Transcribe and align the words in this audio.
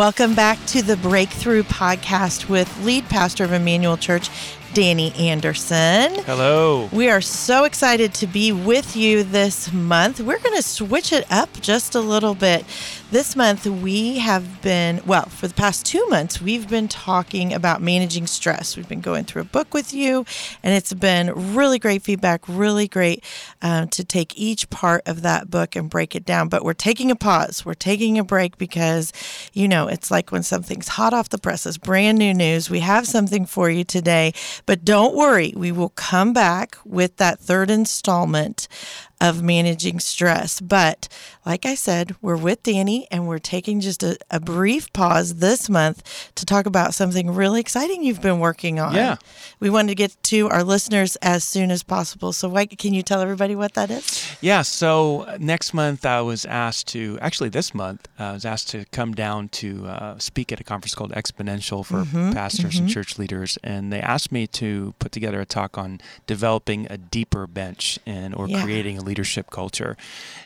Welcome 0.00 0.34
back 0.34 0.64
to 0.68 0.80
the 0.80 0.96
Breakthrough 0.96 1.62
Podcast 1.62 2.48
with 2.48 2.86
lead 2.86 3.04
pastor 3.10 3.44
of 3.44 3.52
Emmanuel 3.52 3.98
Church, 3.98 4.30
Danny 4.72 5.12
Anderson. 5.14 6.24
Hello. 6.24 6.88
We 6.90 7.10
are 7.10 7.20
so 7.20 7.64
excited 7.64 8.14
to 8.14 8.26
be 8.26 8.50
with 8.50 8.96
you 8.96 9.22
this 9.24 9.70
month. 9.74 10.18
We're 10.18 10.38
going 10.38 10.56
to 10.56 10.62
switch 10.62 11.12
it 11.12 11.30
up 11.30 11.52
just 11.60 11.94
a 11.94 12.00
little 12.00 12.34
bit. 12.34 12.64
This 13.10 13.34
month, 13.34 13.66
we 13.66 14.20
have 14.20 14.62
been, 14.62 15.00
well, 15.04 15.24
for 15.24 15.48
the 15.48 15.54
past 15.54 15.84
two 15.84 16.06
months, 16.10 16.40
we've 16.40 16.68
been 16.68 16.86
talking 16.86 17.52
about 17.52 17.82
managing 17.82 18.28
stress. 18.28 18.76
We've 18.76 18.88
been 18.88 19.00
going 19.00 19.24
through 19.24 19.42
a 19.42 19.46
book 19.46 19.74
with 19.74 19.92
you, 19.92 20.24
and 20.62 20.72
it's 20.76 20.94
been 20.94 21.56
really 21.56 21.80
great 21.80 22.02
feedback, 22.02 22.42
really 22.46 22.86
great 22.86 23.24
um, 23.62 23.88
to 23.88 24.04
take 24.04 24.38
each 24.38 24.70
part 24.70 25.02
of 25.08 25.22
that 25.22 25.50
book 25.50 25.74
and 25.74 25.90
break 25.90 26.14
it 26.14 26.24
down. 26.24 26.48
But 26.48 26.64
we're 26.64 26.72
taking 26.72 27.10
a 27.10 27.16
pause, 27.16 27.64
we're 27.64 27.74
taking 27.74 28.16
a 28.16 28.22
break 28.22 28.58
because, 28.58 29.12
you 29.52 29.66
know, 29.66 29.88
it's 29.88 30.12
like 30.12 30.30
when 30.30 30.44
something's 30.44 30.86
hot 30.86 31.12
off 31.12 31.30
the 31.30 31.38
presses, 31.38 31.78
brand 31.78 32.16
new 32.16 32.32
news. 32.32 32.70
We 32.70 32.78
have 32.78 33.08
something 33.08 33.44
for 33.44 33.68
you 33.68 33.82
today, 33.82 34.34
but 34.66 34.84
don't 34.84 35.16
worry, 35.16 35.52
we 35.56 35.72
will 35.72 35.88
come 35.88 36.32
back 36.32 36.76
with 36.84 37.16
that 37.16 37.40
third 37.40 37.72
installment 37.72 38.68
of 39.20 39.42
managing 39.42 40.00
stress. 40.00 40.60
But 40.60 41.08
like 41.44 41.66
I 41.66 41.74
said, 41.74 42.16
we're 42.22 42.36
with 42.36 42.62
Danny 42.62 43.06
and 43.10 43.26
we're 43.28 43.38
taking 43.38 43.80
just 43.80 44.02
a, 44.02 44.18
a, 44.30 44.40
brief 44.40 44.92
pause 44.92 45.36
this 45.36 45.68
month 45.68 46.32
to 46.34 46.46
talk 46.46 46.66
about 46.66 46.94
something 46.94 47.30
really 47.30 47.60
exciting 47.60 48.02
you've 48.02 48.22
been 48.22 48.40
working 48.40 48.78
on. 48.78 48.94
Yeah. 48.94 49.16
We 49.58 49.68
wanted 49.68 49.88
to 49.88 49.94
get 49.94 50.16
to 50.24 50.48
our 50.48 50.64
listeners 50.64 51.16
as 51.16 51.44
soon 51.44 51.70
as 51.70 51.82
possible. 51.82 52.32
So, 52.32 52.48
why, 52.48 52.66
can 52.66 52.94
you 52.94 53.02
tell 53.02 53.20
everybody 53.20 53.54
what 53.54 53.74
that 53.74 53.90
is? 53.90 54.26
Yeah. 54.40 54.62
So, 54.62 55.36
next 55.38 55.74
month, 55.74 56.06
I 56.06 56.22
was 56.22 56.46
asked 56.46 56.88
to, 56.88 57.18
actually, 57.20 57.50
this 57.50 57.74
month, 57.74 58.08
uh, 58.18 58.24
I 58.24 58.32
was 58.32 58.44
asked 58.46 58.70
to 58.70 58.86
come 58.86 59.14
down 59.14 59.48
to 59.50 59.86
uh, 59.86 60.18
speak 60.18 60.52
at 60.52 60.60
a 60.60 60.64
conference 60.64 60.94
called 60.94 61.12
Exponential 61.12 61.84
for 61.84 62.04
mm-hmm, 62.04 62.32
pastors 62.32 62.74
mm-hmm. 62.74 62.84
and 62.84 62.92
church 62.92 63.18
leaders. 63.18 63.58
And 63.62 63.92
they 63.92 64.00
asked 64.00 64.32
me 64.32 64.46
to 64.48 64.94
put 64.98 65.12
together 65.12 65.40
a 65.40 65.46
talk 65.46 65.76
on 65.76 66.00
developing 66.26 66.86
a 66.90 66.96
deeper 66.96 67.46
bench 67.46 67.98
and 68.06 68.34
or 68.34 68.48
yeah. 68.48 68.62
creating 68.62 68.98
a 68.98 69.02
leadership 69.10 69.50
culture. 69.50 69.96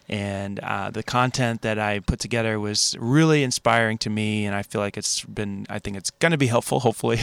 And 0.06 0.60
uh, 0.60 0.90
the 0.90 1.02
content 1.02 1.62
that 1.62 1.78
I 1.78 2.00
put 2.00 2.18
together 2.18 2.60
was 2.60 2.94
really 2.98 3.42
inspiring 3.42 3.96
to 3.98 4.10
me, 4.10 4.44
and 4.44 4.54
I 4.54 4.62
feel 4.62 4.82
like 4.82 4.98
it's 4.98 5.24
been. 5.24 5.66
I 5.70 5.78
think 5.78 5.96
it's 5.96 6.10
going 6.10 6.32
to 6.32 6.38
be 6.38 6.46
helpful, 6.46 6.78
hopefully, 6.80 7.20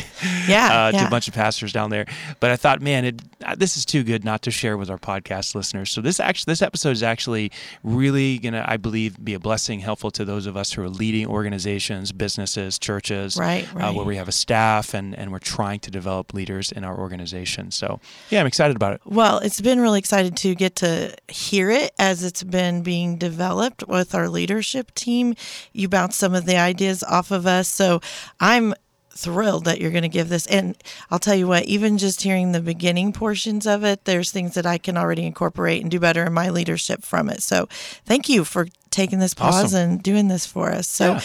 yeah, 0.47 0.89
uh, 0.89 0.91
to 0.91 1.05
a 1.05 1.09
bunch 1.09 1.27
of 1.27 1.35
pastors 1.35 1.71
down 1.71 1.91
there. 1.91 2.05
But 2.39 2.49
I 2.49 2.55
thought, 2.55 2.81
man, 2.81 3.05
it, 3.05 3.21
uh, 3.45 3.53
this 3.53 3.77
is 3.77 3.85
too 3.85 4.03
good 4.03 4.25
not 4.25 4.41
to 4.43 4.51
share 4.51 4.77
with 4.77 4.89
our 4.89 4.97
podcast 4.97 5.53
listeners. 5.53 5.91
So 5.91 6.01
this 6.01 6.19
actually, 6.19 6.53
this 6.53 6.63
episode 6.63 6.91
is 6.91 7.03
actually 7.03 7.51
really 7.83 8.39
going 8.39 8.53
to, 8.53 8.67
I 8.67 8.77
believe, 8.77 9.23
be 9.23 9.35
a 9.35 9.39
blessing, 9.39 9.79
helpful 9.81 10.09
to 10.11 10.25
those 10.25 10.47
of 10.47 10.57
us 10.57 10.73
who 10.73 10.81
are 10.81 10.89
leading 10.89 11.27
organizations, 11.27 12.11
businesses, 12.11 12.79
churches, 12.79 13.37
right, 13.37 13.71
right. 13.75 13.89
Uh, 13.89 13.93
where 13.93 14.05
we 14.05 14.15
have 14.15 14.27
a 14.27 14.31
staff 14.31 14.95
and 14.95 15.13
and 15.13 15.31
we're 15.31 15.37
trying 15.37 15.81
to 15.81 15.91
develop 15.91 16.33
leaders 16.33 16.71
in 16.71 16.83
our 16.83 16.97
organization. 16.97 17.69
So 17.69 17.99
yeah, 18.31 18.39
I'm 18.39 18.47
excited 18.47 18.75
about 18.75 18.93
it. 18.93 19.01
Well, 19.05 19.37
it's 19.37 19.61
been 19.61 19.79
really 19.79 19.99
excited 19.99 20.35
to 20.37 20.55
get 20.55 20.77
to 20.77 21.15
hear 21.31 21.71
it 21.71 21.93
as 21.97 22.23
it's 22.23 22.43
been 22.43 22.83
being 22.83 23.17
developed 23.17 23.87
with 23.87 24.13
our 24.13 24.29
leadership 24.29 24.93
team. 24.93 25.35
You 25.73 25.89
bounce 25.89 26.15
some 26.15 26.35
of 26.35 26.45
the 26.45 26.57
ideas 26.57 27.03
off 27.03 27.31
of 27.31 27.47
us. 27.47 27.67
So 27.67 28.01
I'm 28.39 28.73
thrilled 29.13 29.65
that 29.65 29.79
you're 29.79 29.91
going 29.91 30.03
to 30.03 30.09
give 30.09 30.29
this. 30.29 30.47
And 30.47 30.75
I'll 31.09 31.19
tell 31.19 31.35
you 31.35 31.47
what, 31.47 31.65
even 31.65 31.97
just 31.97 32.21
hearing 32.21 32.51
the 32.51 32.61
beginning 32.61 33.13
portions 33.13 33.67
of 33.67 33.83
it, 33.83 34.05
there's 34.05 34.31
things 34.31 34.53
that 34.55 34.65
I 34.65 34.77
can 34.77 34.97
already 34.97 35.25
incorporate 35.25 35.81
and 35.81 35.91
do 35.91 35.99
better 35.99 36.25
in 36.25 36.33
my 36.33 36.49
leadership 36.49 37.03
from 37.03 37.29
it. 37.29 37.43
So 37.43 37.67
thank 38.05 38.29
you 38.29 38.43
for 38.43 38.67
taking 38.89 39.19
this 39.19 39.33
pause 39.33 39.65
awesome. 39.65 39.91
and 39.91 40.03
doing 40.03 40.27
this 40.27 40.45
for 40.45 40.69
us. 40.71 40.87
So, 40.87 41.13
yeah. 41.13 41.21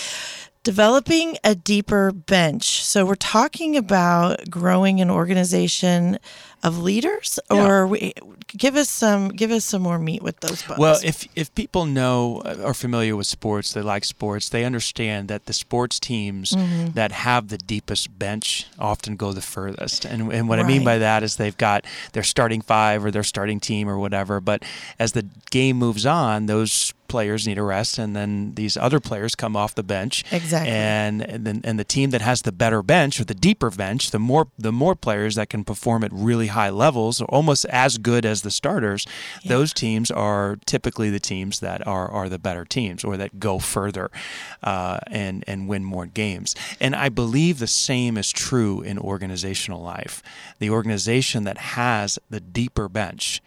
developing 0.63 1.37
a 1.45 1.55
deeper 1.55 2.13
bench. 2.13 2.85
So, 2.85 3.05
we're 3.05 3.17
talking 3.17 3.77
about 3.77 4.49
growing 4.49 5.01
an 5.01 5.11
organization 5.11 6.19
of 6.67 6.83
leaders, 6.83 7.39
or 7.49 7.87
we, 7.87 8.13
give 8.49 8.75
us 8.75 8.91
some 8.91 9.29
give 9.29 9.53
us 9.53 9.65
some 9.65 9.83
more 9.83 10.01
meat 10.01 10.21
with 10.21 10.41
those 10.41 10.63
bones. 10.65 10.81
Well, 10.81 10.99
if 11.05 11.29
if 11.37 11.55
people 11.55 11.87
know 11.87 12.43
uh, 12.45 12.57
are 12.65 12.75
familiar 12.75 13.15
with 13.15 13.29
sports, 13.29 13.73
they 13.73 13.83
like 13.83 14.05
sports, 14.05 14.49
they 14.49 14.65
understand 14.65 15.29
that 15.29 15.47
the 15.47 15.53
sports 15.53 16.01
teams 16.01 16.51
mm-hmm. 16.51 16.91
that 16.93 17.13
have 17.13 17.49
the 17.49 17.59
deepest 17.59 18.19
bench 18.19 18.67
often 18.81 19.15
go 19.15 19.33
the 19.33 19.41
furthest. 19.41 20.05
And 20.05 20.33
and 20.33 20.49
what 20.49 20.59
right. 20.59 20.65
I 20.65 20.69
mean 20.69 20.85
by 20.85 20.99
that 20.99 21.23
is 21.23 21.37
they've 21.37 21.57
got 21.57 21.85
their 22.13 22.25
starting 22.25 22.63
five 22.63 23.05
or 23.05 23.13
their 23.13 23.23
starting 23.23 23.61
team 23.61 23.89
or 23.89 23.99
whatever. 23.99 24.41
But 24.41 24.65
as 24.99 25.13
the 25.13 25.27
game 25.51 25.77
moves 25.77 26.05
on, 26.05 26.47
those 26.47 26.93
players 27.09 27.47
need 27.47 27.59
a 27.59 27.63
rest, 27.63 27.99
and 27.99 28.15
then 28.15 28.55
these 28.55 28.77
other 28.77 29.01
players 29.01 29.35
come 29.35 29.57
off 29.57 29.75
the 29.75 29.83
bench. 29.83 30.25
Exactly. 30.33 30.71
And 30.71 31.23
and 31.23 31.45
then 31.47 31.61
and 31.65 31.79
the 31.79 31.85
team 31.85 32.11
that 32.11 32.21
has 32.21 32.43
the 32.43 32.53
better 32.53 32.83
bench 32.83 33.21
or 33.21 33.25
the 33.25 33.35
deeper 33.35 33.71
bench, 33.71 34.11
the 34.11 34.19
more 34.19 34.49
the 34.59 34.73
more 34.73 34.95
players 34.95 35.35
that 35.35 35.49
can 35.49 35.65
perform 35.65 36.05
at 36.05 36.13
really 36.13 36.49
high 36.49 36.71
levels, 36.71 37.21
almost 37.23 37.65
as 37.67 37.99
good 37.99 38.25
as 38.25 38.43
the 38.43 38.51
starters, 38.51 39.07
yeah. 39.43 39.51
those 39.51 39.73
teams 39.73 40.11
are 40.11 40.59
typically 40.67 41.11
the 41.11 41.21
teams 41.21 41.61
that 41.61 41.87
are 41.87 42.11
are 42.11 42.29
the 42.29 42.39
better 42.39 42.65
teams 42.65 43.05
or 43.05 43.17
that 43.17 43.39
go 43.41 43.59
further 43.59 44.11
uh, 44.63 44.99
and 45.07 45.45
and 45.47 45.69
win 45.69 45.85
more 45.85 46.07
games. 46.07 46.55
And 46.81 46.95
I 46.95 47.09
believe 47.09 47.59
the 47.59 47.67
same 47.67 48.17
is 48.17 48.31
true 48.31 48.83
in 48.83 48.99
organizational 48.99 49.83
life. 49.83 50.23
The 50.59 50.71
organization 50.71 51.45
that 51.45 51.59
has 51.59 52.19
the 52.31 52.41
deeper 52.41 52.89
bench 52.89 53.43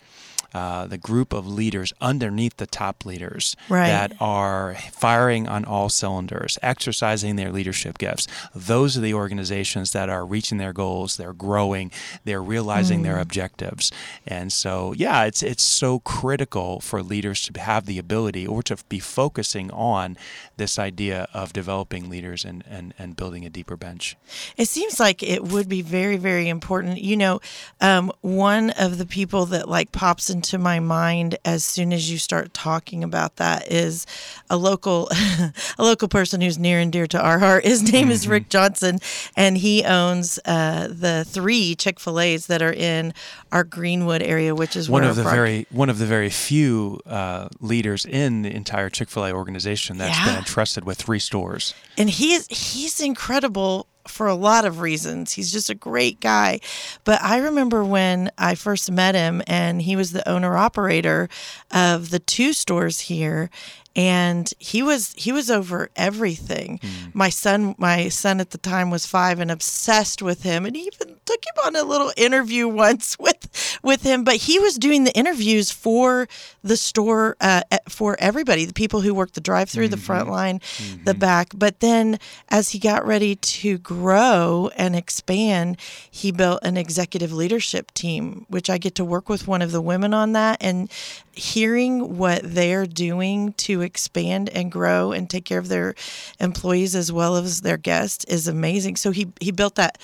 uh, 0.53 0.87
the 0.87 0.97
group 0.97 1.33
of 1.33 1.47
leaders 1.47 1.93
underneath 2.01 2.57
the 2.57 2.67
top 2.67 3.05
leaders 3.05 3.55
right. 3.69 3.87
that 3.87 4.13
are 4.19 4.75
firing 4.91 5.47
on 5.47 5.65
all 5.65 5.89
cylinders, 5.89 6.57
exercising 6.61 7.35
their 7.35 7.51
leadership 7.51 7.97
gifts. 7.97 8.27
Those 8.53 8.97
are 8.97 9.01
the 9.01 9.13
organizations 9.13 9.91
that 9.93 10.09
are 10.09 10.25
reaching 10.25 10.57
their 10.57 10.73
goals, 10.73 11.17
they're 11.17 11.33
growing, 11.33 11.91
they're 12.25 12.41
realizing 12.41 13.01
mm. 13.01 13.03
their 13.03 13.19
objectives. 13.19 13.91
And 14.25 14.51
so, 14.51 14.93
yeah, 14.93 15.25
it's 15.25 15.43
it's 15.43 15.63
so 15.63 15.99
critical 15.99 16.79
for 16.79 17.01
leaders 17.01 17.41
to 17.47 17.59
have 17.59 17.85
the 17.85 17.99
ability 17.99 18.45
or 18.47 18.63
to 18.63 18.77
be 18.89 18.99
focusing 18.99 19.71
on 19.71 20.17
this 20.57 20.79
idea 20.79 21.27
of 21.33 21.53
developing 21.53 22.09
leaders 22.09 22.45
and, 22.45 22.63
and, 22.69 22.93
and 22.99 23.15
building 23.15 23.45
a 23.45 23.49
deeper 23.49 23.77
bench. 23.77 24.15
It 24.57 24.67
seems 24.67 24.99
like 24.99 25.23
it 25.23 25.43
would 25.43 25.69
be 25.69 25.81
very, 25.81 26.17
very 26.17 26.49
important. 26.49 27.01
You 27.01 27.17
know, 27.17 27.39
um, 27.81 28.11
one 28.21 28.71
of 28.71 28.97
the 28.97 29.05
people 29.05 29.45
that 29.47 29.67
like 29.67 29.91
pops 29.91 30.29
in 30.29 30.38
into 30.39 30.57
my 30.57 30.79
mind 30.79 31.37
as 31.43 31.65
soon 31.65 31.91
as 31.91 32.09
you 32.09 32.17
start 32.17 32.53
talking 32.53 33.03
about 33.03 33.35
that 33.35 33.69
is 33.69 34.05
a 34.49 34.55
local 34.55 35.09
a 35.77 35.83
local 35.83 36.07
person 36.07 36.39
who's 36.39 36.57
near 36.57 36.79
and 36.79 36.93
dear 36.93 37.05
to 37.05 37.21
our 37.21 37.39
heart. 37.39 37.65
His 37.65 37.83
name 37.91 38.03
mm-hmm. 38.03 38.11
is 38.11 38.25
Rick 38.25 38.47
Johnson, 38.47 38.99
and 39.35 39.57
he 39.57 39.83
owns 39.83 40.39
uh, 40.45 40.87
the 40.87 41.25
three 41.27 41.75
Chick 41.75 41.99
Fil 41.99 42.21
A's 42.21 42.47
that 42.47 42.61
are 42.61 42.71
in 42.71 43.13
our 43.51 43.65
Greenwood 43.65 44.21
area, 44.21 44.55
which 44.55 44.77
is 44.77 44.89
one 44.89 45.03
of 45.03 45.17
the 45.17 45.23
very 45.23 45.67
one 45.71 45.89
of 45.89 45.97
the 45.97 46.05
very 46.05 46.29
few 46.29 47.01
uh, 47.05 47.49
leaders 47.59 48.05
in 48.05 48.43
the 48.43 48.55
entire 48.55 48.89
Chick 48.89 49.09
Fil 49.09 49.25
A 49.25 49.33
organization 49.33 49.97
that's 49.97 50.17
yeah. 50.17 50.25
been 50.27 50.35
entrusted 50.37 50.85
with 50.85 50.97
three 50.97 51.19
stores. 51.19 51.73
And 51.97 52.09
he's 52.09 52.47
he's 52.47 53.01
incredible 53.01 53.87
for 54.09 54.27
a 54.27 54.35
lot 54.35 54.65
of 54.65 54.81
reasons. 54.81 55.33
He's 55.33 55.51
just 55.51 55.69
a 55.69 55.75
great 55.75 56.19
guy. 56.19 56.59
But 57.03 57.21
I 57.21 57.37
remember 57.37 57.83
when 57.83 58.31
I 58.37 58.55
first 58.55 58.91
met 58.91 59.15
him, 59.15 59.41
and 59.47 59.81
he 59.81 59.95
was 59.95 60.11
the 60.11 60.27
owner 60.27 60.57
operator 60.57 61.29
of 61.71 62.09
the 62.09 62.19
two 62.19 62.53
stores 62.53 63.01
here 63.01 63.49
and 63.95 64.51
he 64.59 64.81
was 64.83 65.13
he 65.17 65.31
was 65.31 65.49
over 65.49 65.89
everything. 65.95 66.79
Mm. 66.79 67.15
My 67.15 67.29
son 67.29 67.75
my 67.77 68.09
son 68.09 68.39
at 68.39 68.51
the 68.51 68.57
time 68.57 68.89
was 68.89 69.05
5 69.05 69.39
and 69.39 69.51
obsessed 69.51 70.21
with 70.21 70.43
him 70.43 70.65
and 70.65 70.75
he 70.75 70.83
even 70.83 71.15
took 71.25 71.43
him 71.43 71.65
on 71.65 71.75
a 71.75 71.83
little 71.83 72.11
interview 72.17 72.67
once 72.79 73.17
with 73.19 73.79
with 73.83 74.03
him, 74.03 74.23
but 74.23 74.35
he 74.35 74.59
was 74.59 74.75
doing 74.75 75.03
the 75.03 75.13
interviews 75.15 75.71
for 75.71 76.27
the 76.63 76.77
store 76.77 77.35
uh, 77.41 77.61
for 77.87 78.17
everybody, 78.19 78.65
the 78.65 78.73
people 78.73 79.01
who 79.01 79.13
worked 79.13 79.35
the 79.35 79.41
drive-through, 79.41 79.85
mm-hmm. 79.85 79.91
the 79.91 79.97
front 79.97 80.29
line, 80.29 80.59
mm-hmm. 80.59 81.03
the 81.05 81.13
back. 81.13 81.51
But 81.55 81.79
then 81.79 82.19
as 82.49 82.71
he 82.71 82.79
got 82.79 83.05
ready 83.05 83.35
to 83.35 83.77
grow 83.77 84.69
and 84.75 84.95
expand, 84.95 85.77
he 86.09 86.31
built 86.31 86.59
an 86.63 86.77
executive 86.77 87.31
leadership 87.31 87.91
team, 87.93 88.45
which 88.49 88.69
I 88.69 88.77
get 88.77 88.95
to 88.95 89.05
work 89.05 89.29
with 89.29 89.47
one 89.47 89.61
of 89.61 89.71
the 89.71 89.81
women 89.81 90.13
on 90.13 90.33
that 90.33 90.57
and 90.61 90.91
hearing 91.39 92.17
what 92.17 92.41
they're 92.43 92.85
doing 92.85 93.53
to 93.53 93.81
expand 93.81 94.49
and 94.49 94.71
grow 94.71 95.11
and 95.11 95.29
take 95.29 95.45
care 95.45 95.59
of 95.59 95.69
their 95.69 95.95
employees 96.39 96.95
as 96.95 97.11
well 97.11 97.37
as 97.37 97.61
their 97.61 97.77
guests 97.77 98.25
is 98.25 98.47
amazing. 98.47 98.97
So 98.97 99.11
he 99.11 99.31
he 99.39 99.51
built 99.51 99.75
that 99.75 99.97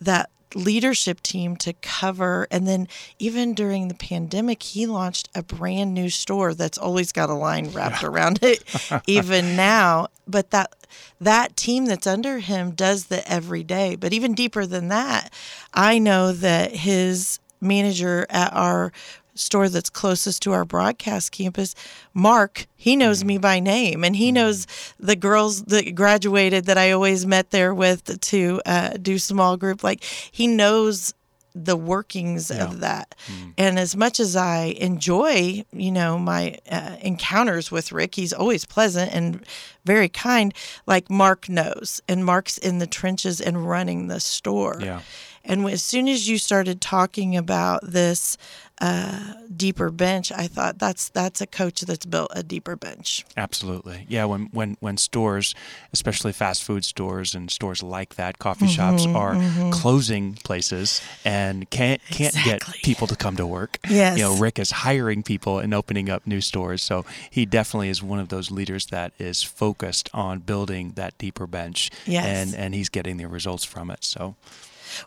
that 0.00 0.30
leadership 0.54 1.22
team 1.22 1.56
to 1.56 1.72
cover 1.80 2.46
and 2.50 2.68
then 2.68 2.86
even 3.18 3.54
during 3.54 3.88
the 3.88 3.94
pandemic 3.94 4.62
he 4.62 4.86
launched 4.86 5.28
a 5.34 5.42
brand 5.42 5.94
new 5.94 6.10
store 6.10 6.52
that's 6.52 6.76
always 6.76 7.10
got 7.10 7.30
a 7.30 7.34
line 7.34 7.70
wrapped 7.70 8.02
yeah. 8.02 8.08
around 8.08 8.38
it 8.42 8.62
even 9.06 9.56
now 9.56 10.06
but 10.28 10.50
that 10.50 10.74
that 11.18 11.56
team 11.56 11.86
that's 11.86 12.06
under 12.06 12.38
him 12.38 12.72
does 12.72 13.06
the 13.06 13.26
every 13.26 13.64
day 13.64 13.96
but 13.96 14.12
even 14.12 14.34
deeper 14.34 14.66
than 14.66 14.88
that 14.88 15.32
i 15.72 15.98
know 15.98 16.32
that 16.32 16.70
his 16.72 17.40
manager 17.62 18.26
at 18.28 18.52
our 18.52 18.92
store 19.34 19.68
that's 19.68 19.90
closest 19.90 20.42
to 20.42 20.52
our 20.52 20.64
broadcast 20.64 21.32
campus, 21.32 21.74
Mark, 22.14 22.66
he 22.76 22.96
knows 22.96 23.24
me 23.24 23.38
by 23.38 23.60
name 23.60 24.04
and 24.04 24.16
he 24.16 24.30
knows 24.32 24.66
the 24.98 25.16
girls 25.16 25.62
that 25.64 25.94
graduated 25.94 26.66
that 26.66 26.78
I 26.78 26.90
always 26.90 27.24
met 27.26 27.50
there 27.50 27.74
with 27.74 28.20
to 28.20 28.60
uh, 28.66 28.90
do 29.00 29.18
small 29.18 29.56
group. 29.56 29.82
Like 29.82 30.02
he 30.04 30.46
knows 30.46 31.14
the 31.54 31.76
workings 31.76 32.50
Yeah. 32.50 32.64
of 32.64 32.80
that. 32.80 33.14
And 33.58 33.78
as 33.78 33.94
much 33.94 34.18
as 34.20 34.36
I 34.36 34.74
enjoy, 34.78 35.66
you 35.70 35.92
know, 35.92 36.18
my 36.18 36.56
uh, 36.70 36.96
encounters 37.02 37.70
with 37.70 37.92
Rick, 37.92 38.14
he's 38.14 38.32
always 38.32 38.64
pleasant 38.64 39.12
and 39.14 39.44
very 39.84 40.08
kind. 40.08 40.54
Like 40.86 41.10
Mark 41.10 41.50
knows, 41.50 42.00
and 42.08 42.24
Mark's 42.24 42.56
in 42.56 42.78
the 42.78 42.86
trenches 42.86 43.38
and 43.38 43.68
running 43.68 44.06
the 44.08 44.18
store. 44.18 44.78
Yeah. 44.80 45.02
And 45.44 45.66
as 45.68 45.82
soon 45.82 46.08
as 46.08 46.26
you 46.26 46.38
started 46.38 46.80
talking 46.80 47.36
about 47.36 47.80
this 47.82 48.38
uh, 48.82 49.34
deeper 49.56 49.90
bench, 49.90 50.32
I 50.32 50.48
thought 50.48 50.80
that's 50.80 51.08
that's 51.10 51.40
a 51.40 51.46
coach 51.46 51.82
that's 51.82 52.04
built 52.04 52.32
a 52.34 52.42
deeper 52.42 52.74
bench. 52.74 53.24
Absolutely. 53.36 54.06
Yeah, 54.08 54.24
when 54.24 54.48
when 54.52 54.76
when 54.80 54.96
stores, 54.96 55.54
especially 55.92 56.32
fast 56.32 56.64
food 56.64 56.84
stores 56.84 57.32
and 57.32 57.48
stores 57.48 57.80
like 57.80 58.16
that, 58.16 58.40
coffee 58.40 58.66
shops 58.66 59.06
are 59.06 59.36
closing 59.70 60.34
places 60.34 61.00
and 61.24 61.70
can't 61.70 62.02
can't 62.10 62.34
Exactly. 62.34 62.72
get 62.72 62.82
people 62.82 63.06
to 63.06 63.14
come 63.14 63.36
to 63.36 63.46
work. 63.46 63.78
Yes. 63.88 64.18
You 64.18 64.24
know, 64.24 64.36
Rick 64.36 64.58
is 64.58 64.72
hiring 64.72 65.22
people 65.22 65.60
and 65.60 65.72
opening 65.72 66.10
up 66.10 66.26
new 66.26 66.40
stores. 66.40 66.82
So 66.82 67.04
he 67.30 67.46
definitely 67.46 67.88
is 67.88 68.02
one 68.02 68.18
of 68.18 68.30
those 68.30 68.50
leaders 68.50 68.86
that 68.86 69.12
is 69.16 69.44
focused 69.44 70.10
on 70.12 70.40
building 70.40 70.92
that 70.96 71.16
deeper 71.18 71.46
bench. 71.46 71.88
Yes. 72.04 72.26
And 72.26 72.54
and 72.56 72.74
he's 72.74 72.88
getting 72.88 73.16
the 73.16 73.28
results 73.28 73.64
from 73.64 73.92
it. 73.92 74.02
So 74.02 74.34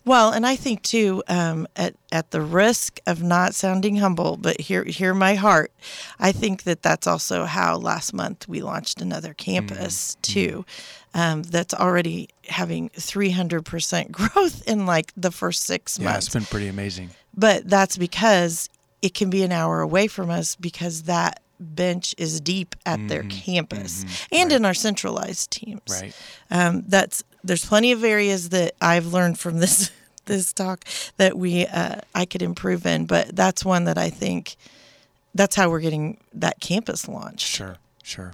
Well, 0.05 0.31
and 0.31 0.45
I 0.45 0.55
think 0.55 0.81
too, 0.81 1.23
um, 1.27 1.67
at 1.75 1.95
at 2.11 2.31
the 2.31 2.41
risk 2.41 2.99
of 3.05 3.21
not 3.23 3.53
sounding 3.55 3.97
humble, 3.97 4.37
but 4.37 4.59
hear 4.61 4.83
hear 4.85 5.13
my 5.13 5.35
heart, 5.35 5.71
I 6.19 6.31
think 6.31 6.63
that 6.63 6.81
that's 6.81 7.07
also 7.07 7.45
how 7.45 7.77
last 7.77 8.13
month 8.13 8.47
we 8.47 8.61
launched 8.61 9.01
another 9.01 9.33
campus 9.33 10.15
too. 10.21 10.65
Um, 11.13 11.43
that's 11.43 11.73
already 11.73 12.27
having 12.49 12.89
300% 12.89 14.11
growth 14.33 14.67
in 14.67 14.85
like 14.85 15.13
the 15.15 15.31
first 15.31 15.63
six 15.63 15.97
yeah, 15.97 16.05
months. 16.11 16.25
it's 16.27 16.33
been 16.33 16.43
pretty 16.45 16.67
amazing. 16.67 17.11
but 17.35 17.69
that's 17.69 17.97
because 17.97 18.69
it 19.01 19.13
can 19.13 19.29
be 19.29 19.43
an 19.43 19.51
hour 19.53 19.79
away 19.81 20.07
from 20.07 20.29
us 20.29 20.55
because 20.57 21.03
that 21.03 21.39
bench 21.57 22.13
is 22.17 22.41
deep 22.41 22.75
at 22.85 23.07
their 23.07 23.23
campus 23.23 24.03
and 24.31 24.51
in 24.51 24.65
our 24.65 24.73
centralized 24.73 25.51
teams 25.51 25.81
Right. 25.89 26.13
um, 26.51 26.83
that's 26.87 27.23
there's 27.45 27.65
plenty 27.65 27.91
of 27.91 28.03
areas 28.03 28.49
that 28.49 28.73
I've 28.81 29.07
learned 29.07 29.39
from 29.39 29.59
this 29.59 29.91
this 30.25 30.53
talk 30.53 30.83
that 31.17 31.37
we 31.37 31.67
uh, 31.67 32.01
I 32.13 32.25
could 32.25 32.41
improve 32.41 32.85
in, 32.85 33.05
but 33.05 33.35
that's 33.35 33.63
one 33.63 33.85
that 33.85 33.97
I 33.97 34.09
think 34.09 34.55
that's 35.35 35.55
how 35.55 35.69
we're 35.69 35.81
getting 35.81 36.17
that 36.33 36.59
campus 36.59 37.07
launched. 37.07 37.47
Sure. 37.47 37.77
Sure. 38.03 38.33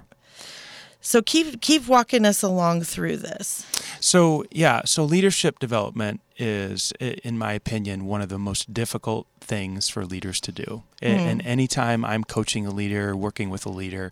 So 1.00 1.20
keep 1.20 1.60
keep 1.60 1.88
walking 1.88 2.24
us 2.24 2.42
along 2.42 2.82
through 2.82 3.18
this. 3.18 3.66
So 4.00 4.44
yeah, 4.50 4.82
so 4.84 5.04
leadership 5.04 5.58
development 5.58 6.20
is, 6.38 6.92
in 7.00 7.38
my 7.38 7.52
opinion, 7.54 8.06
one 8.06 8.22
of 8.22 8.28
the 8.28 8.38
most 8.38 8.72
difficult 8.72 9.26
things 9.42 9.88
for 9.88 10.04
leaders 10.04 10.40
to 10.40 10.52
do. 10.52 10.82
A- 11.02 11.06
And 11.06 11.44
anytime 11.44 12.04
I'm 12.04 12.24
coaching 12.24 12.66
a 12.66 12.70
leader, 12.70 13.16
working 13.16 13.50
with 13.50 13.66
a 13.66 13.70
leader, 13.70 14.10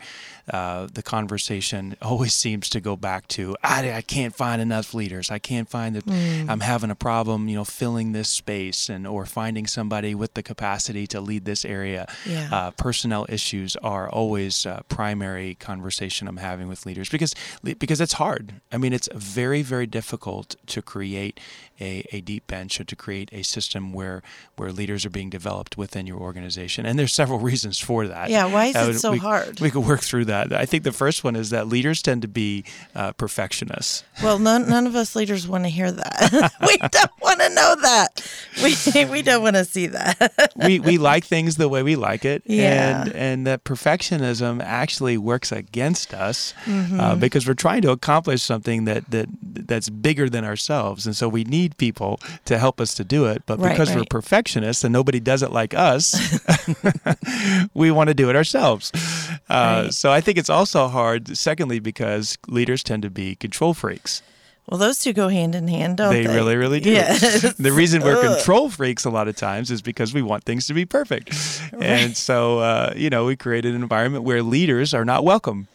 uh, 0.53 0.89
the 0.93 1.03
conversation 1.03 1.97
always 2.03 2.35
seems 2.35 2.69
to 2.71 2.81
go 2.81 2.97
back 2.97 3.29
to 3.29 3.57
I, 3.63 3.93
I 3.93 4.03
can't 4.03 4.35
find 4.35 4.61
enough 4.61 4.93
leaders. 4.95 5.31
I 5.31 5.39
can't 5.39 5.69
find 5.69 5.95
that. 5.97 6.07
I'm 6.51 6.61
having 6.61 6.91
a 6.91 6.95
problem, 6.95 7.49
you 7.49 7.57
know, 7.57 7.65
filling 7.65 8.13
this 8.13 8.29
space 8.29 8.89
and 8.89 9.07
or 9.07 9.27
finding 9.27 9.67
somebody 9.67 10.15
with 10.15 10.35
the 10.35 10.43
capacity 10.43 11.07
to 11.09 11.21
lead 11.21 11.45
this 11.45 11.65
area. 11.65 12.07
Yeah. 12.27 12.49
Uh, 12.53 12.71
personnel 12.73 13.27
issues 13.29 13.77
are 13.77 14.09
always 14.09 14.67
uh, 14.67 14.81
primary 14.89 15.55
conversation 15.55 16.27
I'm 16.29 16.39
having 16.39 16.67
with 16.69 16.87
leaders 16.87 17.09
because 17.09 17.35
because 17.79 18.01
it's 18.01 18.15
hard. 18.15 18.55
I 18.73 18.79
mean, 18.79 18.93
it's 18.93 19.09
very 19.15 19.63
very 19.63 19.87
difficult 19.87 20.57
to 20.67 20.83
create 20.83 21.39
a, 21.81 22.05
a 22.13 22.21
deep 22.21 22.47
bench 22.47 22.81
or 22.81 22.85
to 22.85 22.97
create 22.97 23.29
a 23.33 23.43
system 23.43 23.93
where 23.93 24.23
where 24.57 24.73
leaders 24.73 25.05
are 25.07 25.11
being 25.11 25.20
developed 25.29 25.77
within 25.77 26.07
your 26.07 26.19
organization. 26.19 26.87
And 26.87 26.99
there's 26.99 27.13
several 27.13 27.39
reasons 27.51 27.79
for 27.79 28.07
that. 28.07 28.31
Yeah, 28.31 28.47
why 28.47 28.67
is 28.67 28.77
Uh, 28.77 28.91
it 28.95 28.99
so 29.01 29.11
we- 29.13 29.19
hard? 29.19 29.61
We 29.61 29.71
could 29.71 29.85
work 29.85 30.01
through 30.01 30.27
that. 30.27 30.53
I 30.53 30.65
think 30.65 30.85
the 30.85 30.93
first 30.93 31.25
one 31.25 31.37
is 31.37 31.51
that 31.51 31.67
leaders 31.69 32.01
tend 32.01 32.23
to 32.23 32.29
be 32.29 32.65
uh, 32.95 33.13
perfectionists. 33.13 34.05
Well, 34.23 34.39
none, 34.39 34.69
none 34.69 34.87
of 34.87 34.95
us 34.95 35.17
leaders 35.17 35.47
want 35.49 35.65
to 35.65 35.71
hear 35.71 35.91
that. 35.93 36.53
we 36.67 36.77
don't 36.93 37.11
want 37.21 37.41
to 37.41 37.49
know 37.51 37.75
that. 37.83 38.09
We 38.63 38.75
we 39.07 39.23
don't 39.23 39.43
want 39.43 39.57
to 39.57 39.65
see 39.65 39.89
that. 39.89 40.53
we 40.57 40.79
we 40.79 40.97
like 40.99 41.25
things 41.25 41.57
the 41.57 41.69
way 41.69 41.83
we 41.83 41.97
like 41.97 42.25
it, 42.25 42.43
Yeah. 42.47 43.03
and 43.03 43.13
and 43.13 43.47
that 43.47 43.65
perfectionism 43.65 44.63
actually 44.63 45.19
works 45.19 45.51
against 45.53 46.15
us 46.15 46.55
Mm-hmm. 46.65 47.01
uh, 47.01 47.15
because 47.17 47.47
we're 47.49 47.55
trying 47.55 47.83
to 47.83 47.91
accomplish 47.91 48.43
something 48.43 48.85
that 48.85 49.11
that 49.11 49.27
that's 49.43 49.89
bigger 49.91 50.29
than 50.31 50.45
ourselves, 50.45 51.07
and 51.07 51.17
so 51.17 51.29
we 51.29 51.43
need 51.45 51.77
people 51.77 52.21
to 52.45 52.59
help 52.59 52.81
us 52.81 52.95
to 52.95 53.05
do 53.05 53.25
it. 53.27 53.43
But 53.47 53.59
Right, 53.59 53.71
because 53.73 53.93
we're 53.95 54.05
perfectionists 54.09 54.85
and 54.85 54.93
nobody 54.93 55.10
does 55.19 55.43
it 55.43 55.51
like 55.51 55.75
us, 55.75 56.15
we 57.75 57.91
want 57.91 58.09
to 58.09 58.15
do 58.15 58.31
it 58.31 58.37
ourselves. 58.37 58.93
Uh, 59.49 59.83
Right. 59.85 59.93
So 59.95 60.13
I 60.13 60.21
think 60.21 60.39
it's 60.39 60.51
also 60.51 60.87
hard. 60.89 61.37
Secondly, 61.37 61.81
because 61.81 62.39
leaders 62.47 62.83
tend 62.85 63.03
to 63.03 63.11
be 63.11 63.35
control 63.35 63.75
freaks. 63.75 64.23
Well, 64.69 64.79
those 64.79 65.01
two 65.01 65.13
go 65.13 65.27
hand 65.29 65.55
in 65.57 65.67
hand, 65.67 65.97
don't 65.97 66.13
They 66.13 66.25
they? 66.27 66.33
really, 66.35 66.55
really 66.57 66.79
do. 66.79 66.91
Yes. 66.91 67.55
The 67.55 67.73
reason 67.73 68.03
we're 68.03 68.17
Ugh. 68.25 68.37
control 68.37 68.71
freaks 68.71 69.05
a 69.05 69.11
lot 69.11 69.27
of 69.27 69.35
times 69.35 69.71
is 69.73 69.83
because 69.83 70.15
we 70.15 70.23
want 70.23 70.45
things 70.45 70.69
to 70.69 70.75
be 70.75 70.85
perfect. 70.85 71.35
And 71.81 72.17
so, 72.17 72.61
uh, 72.61 72.93
you 72.95 73.11
know, 73.11 73.25
we 73.25 73.35
created 73.35 73.75
an 73.75 73.83
environment 73.83 74.23
where 74.23 74.43
leaders 74.45 74.95
are 74.95 75.05
not 75.05 75.25
welcome. 75.25 75.67